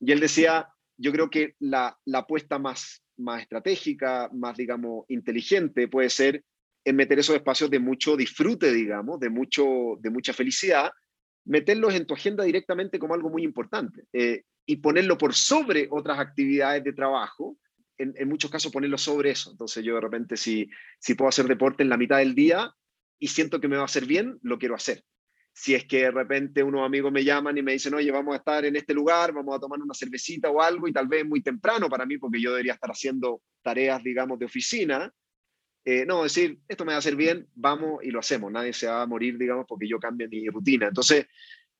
Y 0.00 0.12
él 0.12 0.20
decía, 0.20 0.68
yo 0.96 1.12
creo 1.12 1.30
que 1.30 1.54
la, 1.60 1.96
la 2.04 2.18
apuesta 2.18 2.58
más, 2.58 3.02
más 3.16 3.42
estratégica, 3.42 4.28
más, 4.32 4.56
digamos, 4.56 5.04
inteligente 5.08 5.88
puede 5.88 6.10
ser 6.10 6.42
en 6.84 6.96
meter 6.96 7.18
esos 7.18 7.36
espacios 7.36 7.70
de 7.70 7.78
mucho 7.78 8.16
disfrute, 8.16 8.72
digamos, 8.72 9.18
de, 9.20 9.30
mucho, 9.30 9.96
de 10.00 10.10
mucha 10.10 10.32
felicidad, 10.32 10.90
meterlos 11.46 11.94
en 11.94 12.06
tu 12.06 12.14
agenda 12.14 12.44
directamente 12.44 12.98
como 12.98 13.14
algo 13.14 13.30
muy 13.30 13.42
importante 13.42 14.04
eh, 14.12 14.42
y 14.66 14.76
ponerlo 14.76 15.18
por 15.18 15.34
sobre 15.34 15.88
otras 15.90 16.18
actividades 16.18 16.84
de 16.84 16.92
trabajo, 16.92 17.58
en, 17.98 18.14
en, 18.16 18.28
muchos 18.28 18.50
casos 18.50 18.72
ponerlo 18.72 18.98
sobre 18.98 19.30
eso. 19.30 19.50
Entonces 19.50 19.84
yo 19.84 19.94
de 19.94 20.00
repente 20.00 20.36
si, 20.36 20.68
si 20.98 21.14
puedo 21.14 21.28
hacer 21.28 21.46
deporte 21.46 21.82
en 21.82 21.88
la 21.88 21.96
mitad 21.96 22.18
del 22.18 22.34
día 22.34 22.74
y 23.18 23.28
siento 23.28 23.60
que 23.60 23.68
me 23.68 23.76
va 23.76 23.82
a 23.82 23.86
hacer 23.86 24.06
bien, 24.06 24.38
lo 24.42 24.58
quiero 24.58 24.74
hacer. 24.74 25.04
Si 25.52 25.74
es 25.74 25.84
que 25.84 25.98
de 25.98 26.10
repente 26.10 26.64
unos 26.64 26.84
amigos 26.84 27.12
me 27.12 27.22
llaman 27.22 27.56
y 27.56 27.62
me 27.62 27.72
dicen, 27.72 27.94
oye, 27.94 28.10
vamos 28.10 28.34
a 28.34 28.38
estar 28.38 28.64
en 28.64 28.74
este 28.74 28.92
lugar, 28.92 29.32
vamos 29.32 29.54
a 29.54 29.60
tomar 29.60 29.80
una 29.80 29.94
cervecita 29.94 30.50
o 30.50 30.60
algo, 30.60 30.88
y 30.88 30.92
tal 30.92 31.06
vez 31.06 31.24
muy 31.24 31.42
temprano 31.42 31.88
para 31.88 32.04
mí, 32.04 32.18
porque 32.18 32.40
yo 32.40 32.50
debería 32.50 32.72
estar 32.72 32.90
haciendo 32.90 33.40
tareas, 33.62 34.02
digamos, 34.02 34.38
de 34.40 34.46
oficina, 34.46 35.12
eh, 35.84 36.06
no, 36.06 36.22
decir, 36.22 36.58
esto 36.66 36.84
me 36.84 36.92
va 36.92 36.96
a 36.96 36.98
hacer 36.98 37.14
bien, 37.14 37.46
vamos 37.54 38.02
y 38.02 38.10
lo 38.10 38.18
hacemos, 38.18 38.50
nadie 38.50 38.72
se 38.72 38.86
va 38.86 39.02
a 39.02 39.06
morir, 39.06 39.36
digamos, 39.36 39.66
porque 39.68 39.86
yo 39.86 39.98
cambio 39.98 40.28
mi 40.28 40.48
rutina. 40.48 40.88
Entonces, 40.88 41.26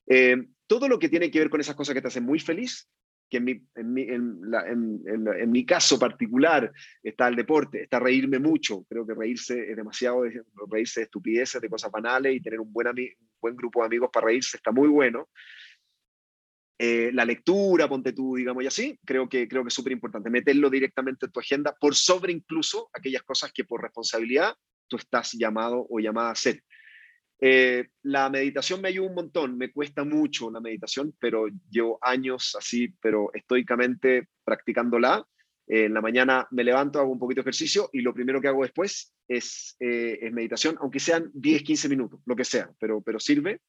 eh, 0.05 0.37
todo 0.67 0.87
lo 0.87 0.99
que 0.99 1.09
tiene 1.09 1.31
que 1.31 1.39
ver 1.39 1.49
con 1.49 1.61
esas 1.61 1.75
cosas 1.75 1.93
que 1.93 2.01
te 2.01 2.07
hacen 2.07 2.25
muy 2.25 2.39
feliz, 2.39 2.89
que 3.29 3.37
en 3.37 5.51
mi, 5.51 5.65
caso 5.65 5.97
particular 5.97 6.71
está 7.01 7.27
el 7.27 7.35
deporte, 7.35 7.83
está 7.83 7.99
reírme 7.99 8.39
mucho, 8.39 8.85
creo 8.87 9.05
que 9.05 9.15
reírse 9.15 9.71
es 9.71 9.75
demasiado, 9.75 10.23
reírse 10.69 10.99
de 10.99 11.05
estupideces, 11.05 11.61
de 11.61 11.69
cosas 11.69 11.91
banales 11.91 12.35
y 12.35 12.41
tener 12.41 12.59
un 12.59 12.71
buen, 12.71 12.87
buen 13.41 13.55
grupo 13.55 13.81
de 13.81 13.87
amigos 13.87 14.09
para 14.13 14.27
reírse 14.27 14.57
está 14.57 14.71
muy 14.71 14.87
bueno. 14.87 15.27
Eh, 16.77 17.09
la 17.13 17.23
lectura, 17.23 17.87
ponte 17.87 18.11
tú, 18.11 18.35
digamos, 18.35 18.63
y 18.63 18.67
así, 18.67 18.99
creo 19.05 19.29
que, 19.29 19.47
creo 19.47 19.63
que 19.63 19.69
es 19.69 19.73
súper 19.73 19.93
importante, 19.93 20.29
meterlo 20.29 20.69
directamente 20.69 21.25
en 21.25 21.31
tu 21.31 21.39
agenda 21.39 21.73
por 21.79 21.95
sobre 21.95 22.33
incluso 22.33 22.89
aquellas 22.93 23.23
cosas 23.23 23.51
que 23.53 23.63
por 23.63 23.81
responsabilidad 23.81 24.53
tú 24.87 24.97
estás 24.97 25.31
llamado 25.33 25.87
o 25.89 25.99
llamada 25.99 26.29
a 26.29 26.33
hacer. 26.33 26.61
Eh, 27.39 27.87
la 28.03 28.29
meditación 28.29 28.81
me 28.81 28.89
ayuda 28.89 29.09
un 29.09 29.15
montón, 29.15 29.57
me 29.57 29.71
cuesta 29.71 30.03
mucho 30.03 30.49
la 30.49 30.61
meditación, 30.61 31.13
pero 31.19 31.47
llevo 31.69 31.99
años 32.01 32.55
así, 32.57 32.93
pero 33.01 33.31
estoicamente 33.33 34.29
practicándola. 34.43 35.25
Eh, 35.67 35.85
en 35.85 35.93
la 35.93 36.01
mañana 36.01 36.47
me 36.51 36.63
levanto, 36.63 36.99
hago 36.99 37.11
un 37.11 37.19
poquito 37.19 37.39
de 37.39 37.49
ejercicio 37.49 37.89
y 37.91 38.01
lo 38.01 38.13
primero 38.13 38.39
que 38.39 38.47
hago 38.47 38.63
después 38.63 39.13
es, 39.27 39.75
es 39.79 40.31
meditación, 40.31 40.77
aunque 40.79 40.99
sean 40.99 41.31
10, 41.33 41.63
15 41.63 41.89
minutos, 41.89 42.19
lo 42.25 42.35
que 42.35 42.45
sea, 42.45 42.69
pero, 42.79 43.01
pero 43.01 43.19
sirve. 43.19 43.61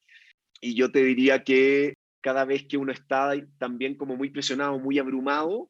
Y 0.61 0.75
yo 0.75 0.91
te 0.91 1.03
diría 1.03 1.43
que 1.43 1.95
cada 2.21 2.45
vez 2.45 2.67
que 2.67 2.77
uno 2.77 2.91
está 2.91 3.33
también 3.57 3.95
como 3.95 4.15
muy 4.15 4.29
presionado, 4.29 4.79
muy 4.79 4.99
abrumado, 4.99 5.69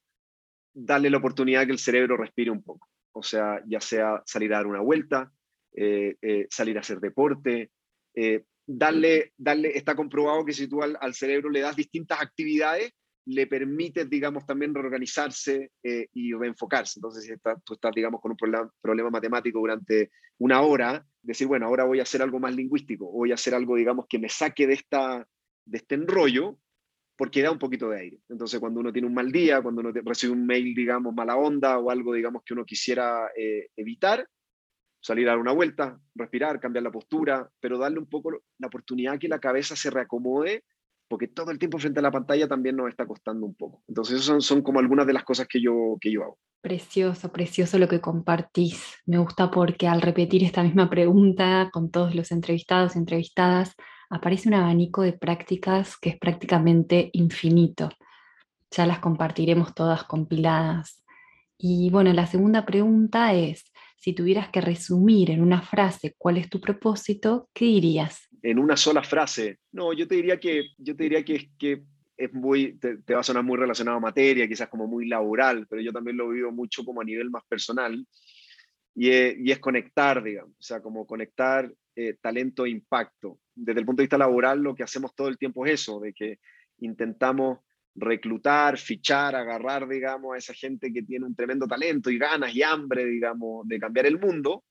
darle 0.73 1.09
la 1.09 1.17
oportunidad 1.17 1.65
que 1.65 1.71
el 1.71 1.79
cerebro 1.79 2.17
respire 2.17 2.51
un 2.51 2.63
poco. 2.63 2.87
O 3.11 3.23
sea, 3.23 3.61
ya 3.67 3.81
sea 3.81 4.21
salir 4.25 4.53
a 4.53 4.57
dar 4.57 4.67
una 4.67 4.81
vuelta, 4.81 5.31
eh, 5.75 6.15
eh, 6.21 6.47
salir 6.49 6.77
a 6.77 6.81
hacer 6.81 6.99
deporte, 6.99 7.71
eh, 8.17 8.43
darle, 8.65 9.33
darle, 9.37 9.77
está 9.77 9.95
comprobado 9.95 10.43
que 10.43 10.53
si 10.53 10.67
tú 10.67 10.81
al, 10.81 11.13
cerebro 11.13 11.49
le 11.49 11.61
das 11.61 11.75
distintas 11.75 12.19
actividades, 12.19 12.91
le 13.25 13.45
permites, 13.45 14.09
digamos, 14.09 14.45
también 14.45 14.73
reorganizarse 14.73 15.71
y 15.83 16.33
reenfocarse. 16.33 16.97
Entonces, 16.97 17.25
si 17.25 17.33
tú 17.65 17.73
estás, 17.73 17.91
digamos, 17.93 18.21
con 18.21 18.31
un 18.31 18.37
problema, 18.37 18.71
problema, 18.81 19.09
matemático 19.09 19.59
durante 19.59 20.11
una 20.39 20.61
hora, 20.61 21.05
decir, 21.21 21.45
bueno, 21.45 21.67
ahora 21.67 21.83
voy 21.83 21.99
a 21.99 22.03
hacer 22.03 22.21
algo 22.21 22.39
más 22.39 22.55
lingüístico, 22.55 23.11
voy 23.11 23.31
a 23.31 23.35
hacer 23.35 23.53
algo, 23.53 23.75
digamos, 23.75 24.05
que 24.07 24.17
me 24.17 24.29
saque 24.29 24.65
de 24.65 24.75
esta, 24.75 25.27
de 25.65 25.77
este 25.77 25.95
enrollo 25.95 26.57
porque 27.17 27.41
da 27.41 27.51
un 27.51 27.59
poquito 27.59 27.89
de 27.89 27.99
aire. 27.99 28.19
Entonces, 28.29 28.59
cuando 28.59 28.79
uno 28.79 28.93
tiene 28.93 29.07
un 29.07 29.13
mal 29.13 29.31
día, 29.31 29.61
cuando 29.61 29.81
uno 29.81 29.91
recibe 30.05 30.33
un 30.33 30.45
mail, 30.45 30.73
digamos, 30.75 31.13
mala 31.13 31.35
onda 31.35 31.79
o 31.79 31.89
algo, 31.89 32.13
digamos, 32.13 32.43
que 32.45 32.53
uno 32.53 32.63
quisiera 32.63 33.31
eh, 33.35 33.69
evitar, 33.75 34.25
salir 35.07 35.27
a 35.27 35.31
dar 35.31 35.39
una 35.39 35.53
vuelta, 35.53 35.97
respirar, 36.15 36.59
cambiar 36.59 36.83
la 36.83 36.91
postura, 36.91 37.49
pero 37.61 37.77
darle 37.77 37.99
un 37.99 38.07
poco 38.07 38.31
la 38.59 38.67
oportunidad 38.67 39.17
que 39.17 39.29
la 39.29 39.39
cabeza 39.39 39.73
se 39.75 39.89
reacomode, 39.89 40.65
porque 41.07 41.29
todo 41.29 41.51
el 41.51 41.59
tiempo 41.59 41.79
frente 41.79 41.99
a 41.99 42.03
la 42.03 42.11
pantalla 42.11 42.45
también 42.45 42.75
nos 42.75 42.89
está 42.89 43.05
costando 43.05 43.45
un 43.45 43.55
poco. 43.55 43.83
Entonces, 43.87 44.21
son, 44.21 44.41
son 44.41 44.61
como 44.61 44.79
algunas 44.79 45.07
de 45.07 45.13
las 45.13 45.23
cosas 45.23 45.47
que 45.47 45.61
yo, 45.61 45.97
que 46.01 46.11
yo 46.11 46.23
hago. 46.23 46.37
Precioso, 46.59 47.31
precioso 47.31 47.79
lo 47.79 47.87
que 47.87 48.01
compartís. 48.01 48.95
Me 49.05 49.17
gusta 49.17 49.49
porque 49.49 49.87
al 49.87 50.01
repetir 50.01 50.43
esta 50.43 50.61
misma 50.61 50.89
pregunta 50.89 51.69
con 51.71 51.89
todos 51.89 52.13
los 52.13 52.31
entrevistados 52.31 52.95
y 52.95 52.99
entrevistadas, 52.99 53.75
aparece 54.09 54.49
un 54.49 54.55
abanico 54.55 55.03
de 55.03 55.13
prácticas 55.13 55.97
que 55.97 56.09
es 56.09 56.17
prácticamente 56.19 57.09
infinito. 57.13 57.89
Ya 58.71 58.85
las 58.85 58.99
compartiremos 58.99 59.73
todas 59.73 60.03
compiladas. 60.03 61.01
Y 61.57 61.89
bueno, 61.91 62.11
la 62.11 62.27
segunda 62.27 62.65
pregunta 62.65 63.33
es, 63.33 63.71
si 63.97 64.13
tuvieras 64.13 64.49
que 64.49 64.61
resumir 64.61 65.31
en 65.31 65.41
una 65.41 65.61
frase 65.61 66.15
cuál 66.17 66.37
es 66.37 66.49
tu 66.49 66.61
propósito, 66.61 67.49
¿qué 67.53 67.65
dirías? 67.65 68.29
En 68.41 68.59
una 68.59 68.77
sola 68.77 69.03
frase. 69.03 69.57
No, 69.71 69.91
yo 69.91 70.07
te 70.07 70.15
diría 70.15 70.39
que, 70.39 70.67
yo 70.77 70.95
te 70.95 71.03
diría 71.03 71.25
que, 71.25 71.49
que 71.57 71.83
es 72.15 72.33
muy, 72.33 72.77
te, 72.77 73.13
va 73.13 73.19
a 73.19 73.23
sonar 73.23 73.43
muy 73.43 73.57
relacionado 73.57 73.97
a 73.97 74.01
materia, 74.01 74.47
quizás 74.47 74.69
como 74.69 74.87
muy 74.87 75.07
laboral, 75.07 75.65
pero 75.67 75.81
yo 75.81 75.91
también 75.91 76.17
lo 76.17 76.29
vivo 76.29 76.51
mucho 76.51 76.85
como 76.85 77.01
a 77.01 77.05
nivel 77.05 77.29
más 77.29 77.43
personal. 77.49 78.05
Y 78.95 79.09
y 79.09 79.51
es 79.51 79.59
conectar, 79.59 80.23
digamos, 80.23 80.53
o 80.53 80.63
sea, 80.63 80.81
como 80.81 81.05
conectar 81.05 81.71
eh, 81.95 82.15
talento 82.21 82.65
e 82.65 82.69
impacto. 82.69 83.39
Desde 83.55 83.79
el 83.79 83.85
punto 83.85 84.01
de 84.01 84.05
vista 84.05 84.17
laboral, 84.19 84.61
lo 84.61 84.75
que 84.75 84.83
hacemos 84.83 85.15
todo 85.15 85.27
el 85.27 85.37
tiempo 85.37 85.65
es 85.65 85.81
eso, 85.81 85.99
de 85.99 86.13
que 86.13 86.39
intentamos 86.79 87.59
reclutar, 87.97 88.77
fichar, 88.77 89.35
agarrar, 89.35 89.87
digamos, 89.87 90.35
a 90.35 90.37
esa 90.37 90.53
gente 90.53 90.93
que 90.93 91.01
tiene 91.01 91.25
un 91.25 91.35
tremendo 91.35 91.67
talento 91.67 92.09
y 92.09 92.17
ganas 92.17 92.53
y 92.55 92.63
hambre, 92.63 93.05
digamos, 93.05 93.67
de 93.67 93.79
cambiar 93.79 94.05
el 94.05 94.19
mundo 94.19 94.63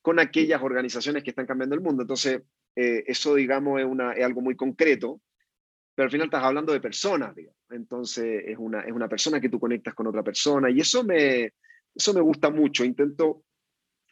con 0.00 0.20
aquellas 0.20 0.62
organizaciones 0.62 1.22
que 1.22 1.30
están 1.30 1.46
cambiando 1.46 1.74
el 1.74 1.82
mundo. 1.82 2.02
Entonces, 2.02 2.42
eh, 2.76 3.04
eso, 3.06 3.34
digamos, 3.34 3.80
es, 3.80 3.86
una, 3.86 4.12
es 4.12 4.24
algo 4.24 4.40
muy 4.40 4.54
concreto, 4.54 5.20
pero 5.94 6.04
al 6.06 6.12
final 6.12 6.26
estás 6.26 6.44
hablando 6.44 6.72
de 6.72 6.80
personas, 6.80 7.34
digamos. 7.34 7.58
Entonces, 7.70 8.44
es 8.46 8.56
una, 8.56 8.82
es 8.82 8.92
una 8.92 9.08
persona 9.08 9.40
que 9.40 9.48
tú 9.48 9.58
conectas 9.58 9.94
con 9.94 10.06
otra 10.06 10.22
persona 10.22 10.70
y 10.70 10.80
eso 10.80 11.02
me, 11.02 11.52
eso 11.94 12.14
me 12.14 12.20
gusta 12.20 12.50
mucho. 12.50 12.84
Intento 12.84 13.42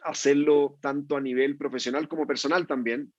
hacerlo 0.02 0.78
tanto 0.80 1.16
a 1.16 1.20
nivel 1.20 1.56
profesional 1.56 2.08
como 2.08 2.26
personal 2.26 2.66
también. 2.66 3.12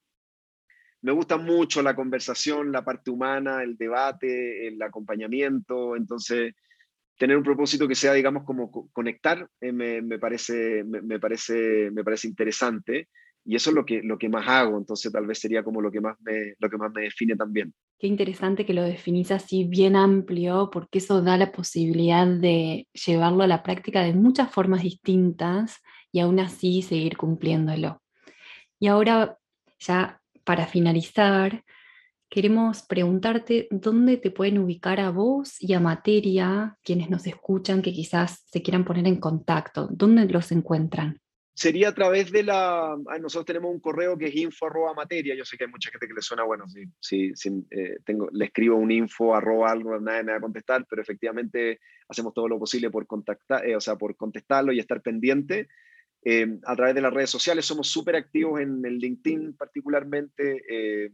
Me 1.01 1.11
gusta 1.11 1.37
mucho 1.37 1.81
la 1.81 1.95
conversación, 1.95 2.71
la 2.71 2.83
parte 2.83 3.11
humana, 3.11 3.63
el 3.63 3.77
debate, 3.77 4.67
el 4.67 4.81
acompañamiento. 4.81 5.95
Entonces, 5.95 6.53
tener 7.17 7.37
un 7.37 7.43
propósito 7.43 7.87
que 7.87 7.95
sea, 7.95 8.13
digamos, 8.13 8.43
como 8.43 8.71
conectar, 8.91 9.47
eh, 9.59 9.71
me, 9.71 10.19
parece, 10.19 10.83
me, 10.83 11.19
parece, 11.19 11.91
me 11.91 12.03
parece 12.03 12.27
interesante. 12.27 13.09
Y 13.43 13.55
eso 13.55 13.69
es 13.69 13.75
lo 13.75 13.85
que, 13.85 14.03
lo 14.03 14.17
que 14.17 14.27
más 14.27 14.45
hago, 14.47 14.77
entonces 14.77 15.09
tal 15.09 15.25
vez 15.25 15.39
sería 15.39 15.63
como 15.63 15.79
lo 15.81 15.89
que, 15.89 16.01
más 16.01 16.17
me, 16.19 16.55
lo 16.59 16.69
que 16.69 16.77
más 16.77 16.91
me 16.93 17.03
define 17.03 17.35
también. 17.37 17.73
Qué 17.97 18.05
interesante 18.05 18.65
que 18.65 18.73
lo 18.73 18.83
definís 18.83 19.31
así 19.31 19.63
bien 19.63 19.95
amplio, 19.95 20.69
porque 20.69 20.97
eso 20.97 21.21
da 21.21 21.37
la 21.37 21.53
posibilidad 21.53 22.27
de 22.27 22.87
llevarlo 22.91 23.43
a 23.43 23.47
la 23.47 23.63
práctica 23.63 24.01
de 24.01 24.13
muchas 24.13 24.51
formas 24.51 24.83
distintas 24.83 25.77
y 26.11 26.19
aún 26.19 26.41
así 26.41 26.81
seguir 26.81 27.15
cumpliéndolo. 27.15 28.01
Y 28.79 28.87
ahora, 28.87 29.37
ya 29.79 30.21
para 30.47 30.65
finalizar, 30.65 31.65
queremos 32.29 32.81
preguntarte 32.83 33.67
dónde 33.69 34.15
te 34.15 34.31
pueden 34.31 34.59
ubicar 34.59 35.01
a 35.01 35.09
vos 35.09 35.61
y 35.61 35.73
a 35.73 35.81
Materia, 35.81 36.77
quienes 36.83 37.09
nos 37.09 37.27
escuchan, 37.27 37.81
que 37.81 37.91
quizás 37.91 38.45
se 38.45 38.61
quieran 38.61 38.85
poner 38.85 39.05
en 39.07 39.17
contacto, 39.17 39.89
¿dónde 39.91 40.25
los 40.25 40.53
encuentran? 40.53 41.19
Sería 41.53 41.89
a 41.89 41.93
través 41.93 42.31
de 42.31 42.43
la... 42.43 42.95
nosotros 43.19 43.45
tenemos 43.45 43.73
un 43.73 43.81
correo 43.81 44.17
que 44.17 44.27
es 44.27 44.35
info 44.35 44.67
arroba 44.67 44.93
materia. 44.93 45.35
Yo 45.35 45.43
sé 45.43 45.57
que 45.57 45.65
hay 45.65 45.71
mucha 45.71 45.89
gente 45.89 46.07
que 46.07 46.13
le 46.13 46.21
suena, 46.21 46.43
bueno, 46.43 46.65
si, 46.99 47.33
si, 47.35 47.49
eh, 47.71 47.97
tengo, 48.05 48.29
le 48.31 48.45
escribo 48.45 48.77
un 48.77 48.91
info 48.91 49.35
arroba 49.35 49.71
algo, 49.71 49.99
nadie 49.99 50.23
me 50.23 50.31
va 50.31 50.37
a 50.37 50.41
contestar, 50.41 50.85
pero 50.87 51.01
efectivamente 51.01 51.79
hacemos 52.07 52.33
todo 52.33 52.47
lo 52.47 52.57
posible 52.57 52.89
por 52.89 53.05
contactar, 53.05 53.67
eh, 53.67 53.75
o 53.75 53.81
sea, 53.81 53.97
por 53.97 54.15
contestarlo 54.15 54.71
y 54.71 54.79
estar 54.79 55.01
pendiente. 55.01 55.67
Eh, 56.29 56.59
a 56.65 56.75
través 56.75 56.93
de 56.93 56.99
las 56.99 57.13
redes 57.13 57.29
sociales 57.29 57.65
somos 57.65 57.87
súper 57.87 58.17
activos 58.17 58.59
en 58.59 58.83
el 58.85 58.97
LinkedIn 58.97 59.55
particularmente, 59.55 60.61
eh, 60.69 61.09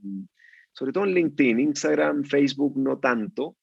sobre 0.71 0.91
todo 0.91 1.03
en 1.03 1.13
LinkedIn, 1.13 1.59
Instagram, 1.59 2.23
Facebook 2.23 2.73
no 2.77 2.97
tanto, 2.97 3.55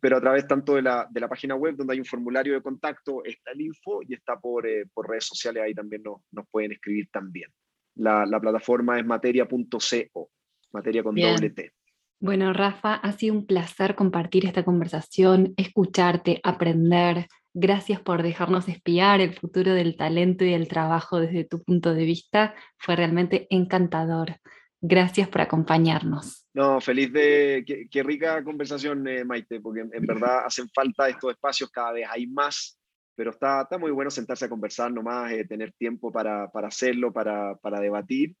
pero 0.00 0.16
a 0.16 0.20
través 0.22 0.46
tanto 0.46 0.76
de 0.76 0.80
la, 0.80 1.06
de 1.10 1.20
la, 1.20 1.28
página 1.28 1.56
web 1.56 1.76
donde 1.76 1.92
hay 1.92 1.98
un 1.98 2.06
formulario 2.06 2.54
de 2.54 2.62
contacto 2.62 3.22
está 3.22 3.50
el 3.50 3.60
info 3.60 4.00
y 4.00 4.14
está 4.14 4.40
por, 4.40 4.66
eh, 4.66 4.86
por 4.94 5.06
redes 5.06 5.26
sociales, 5.26 5.62
ahí 5.62 5.74
también 5.74 6.02
nos, 6.02 6.22
nos 6.32 6.48
pueden 6.50 6.72
escribir 6.72 7.10
también. 7.12 7.50
La, 7.96 8.24
la 8.24 8.40
plataforma 8.40 8.98
es 8.98 9.04
materia.co, 9.04 10.30
materia 10.72 11.02
con 11.02 11.16
doble 11.16 11.50
T. 11.50 11.70
Bueno, 12.18 12.54
Rafa, 12.54 12.94
ha 12.94 13.12
sido 13.12 13.34
un 13.34 13.44
placer 13.44 13.94
compartir 13.94 14.46
esta 14.46 14.64
conversación, 14.64 15.52
escucharte, 15.58 16.40
aprender, 16.42 17.28
Gracias 17.56 18.00
por 18.00 18.24
dejarnos 18.24 18.68
espiar 18.68 19.20
el 19.20 19.32
futuro 19.32 19.74
del 19.74 19.96
talento 19.96 20.44
y 20.44 20.52
el 20.52 20.66
trabajo 20.66 21.20
desde 21.20 21.44
tu 21.44 21.62
punto 21.62 21.94
de 21.94 22.04
vista. 22.04 22.54
Fue 22.78 22.96
realmente 22.96 23.46
encantador. 23.48 24.40
Gracias 24.80 25.28
por 25.28 25.40
acompañarnos. 25.40 26.46
No, 26.52 26.80
feliz 26.80 27.12
de... 27.12 27.88
Qué, 27.88 28.02
rica 28.02 28.42
conversación, 28.42 29.06
eh, 29.06 29.24
Maite, 29.24 29.60
porque 29.60 29.80
en, 29.80 30.04
verdad 30.04 30.40
hacen 30.46 30.68
falta 30.68 31.08
estos 31.08 31.30
espacios, 31.30 31.70
cada 31.70 31.92
vez 31.92 32.08
hay 32.10 32.26
más, 32.26 32.76
pero 33.14 33.30
está, 33.30 33.62
está 33.62 33.78
muy 33.78 33.92
bueno 33.92 34.10
sentarse 34.10 34.46
a 34.46 34.48
conversar 34.48 34.92
nomás, 34.92 35.30
eh, 35.30 35.44
tener 35.44 35.72
tiempo 35.72 36.10
para, 36.10 36.50
para 36.50 36.68
hacerlo, 36.68 37.12
para, 37.12 37.54
para 37.56 37.78
debatir 37.78 38.36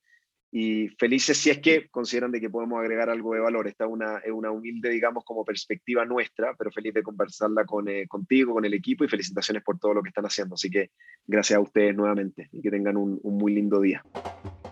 y 0.56 0.88
felices 1.00 1.36
si 1.36 1.50
es 1.50 1.58
que 1.58 1.88
consideran 1.88 2.30
de 2.30 2.40
que 2.40 2.48
podemos 2.48 2.78
agregar 2.78 3.10
algo 3.10 3.34
de 3.34 3.40
valor. 3.40 3.66
Esta 3.66 3.86
es 3.86 3.90
una, 4.30 4.50
humilde, 4.52 4.88
digamos, 4.88 5.24
como 5.24 5.44
perspectiva 5.44 6.04
nuestra, 6.04 6.54
pero 6.56 6.70
feliz 6.70 6.94
de 6.94 7.02
conversarla 7.02 7.64
con, 7.64 7.88
eh, 7.88 8.06
contigo, 8.06 8.54
con 8.54 8.64
el 8.64 8.72
equipo 8.72 9.02
y 9.02 9.08
felicitaciones 9.08 9.64
por 9.64 9.80
todo 9.80 9.94
lo 9.94 10.02
que 10.02 10.10
están 10.10 10.26
haciendo. 10.26 10.54
Así 10.54 10.70
que 10.70 10.90
gracias 11.26 11.56
a 11.56 11.60
ustedes 11.60 11.96
nuevamente 11.96 12.48
y 12.52 12.62
que 12.62 12.70
tengan 12.70 12.96
un 12.96 13.20
muy 13.24 13.52
lindo 13.52 13.80
día. 13.80 14.04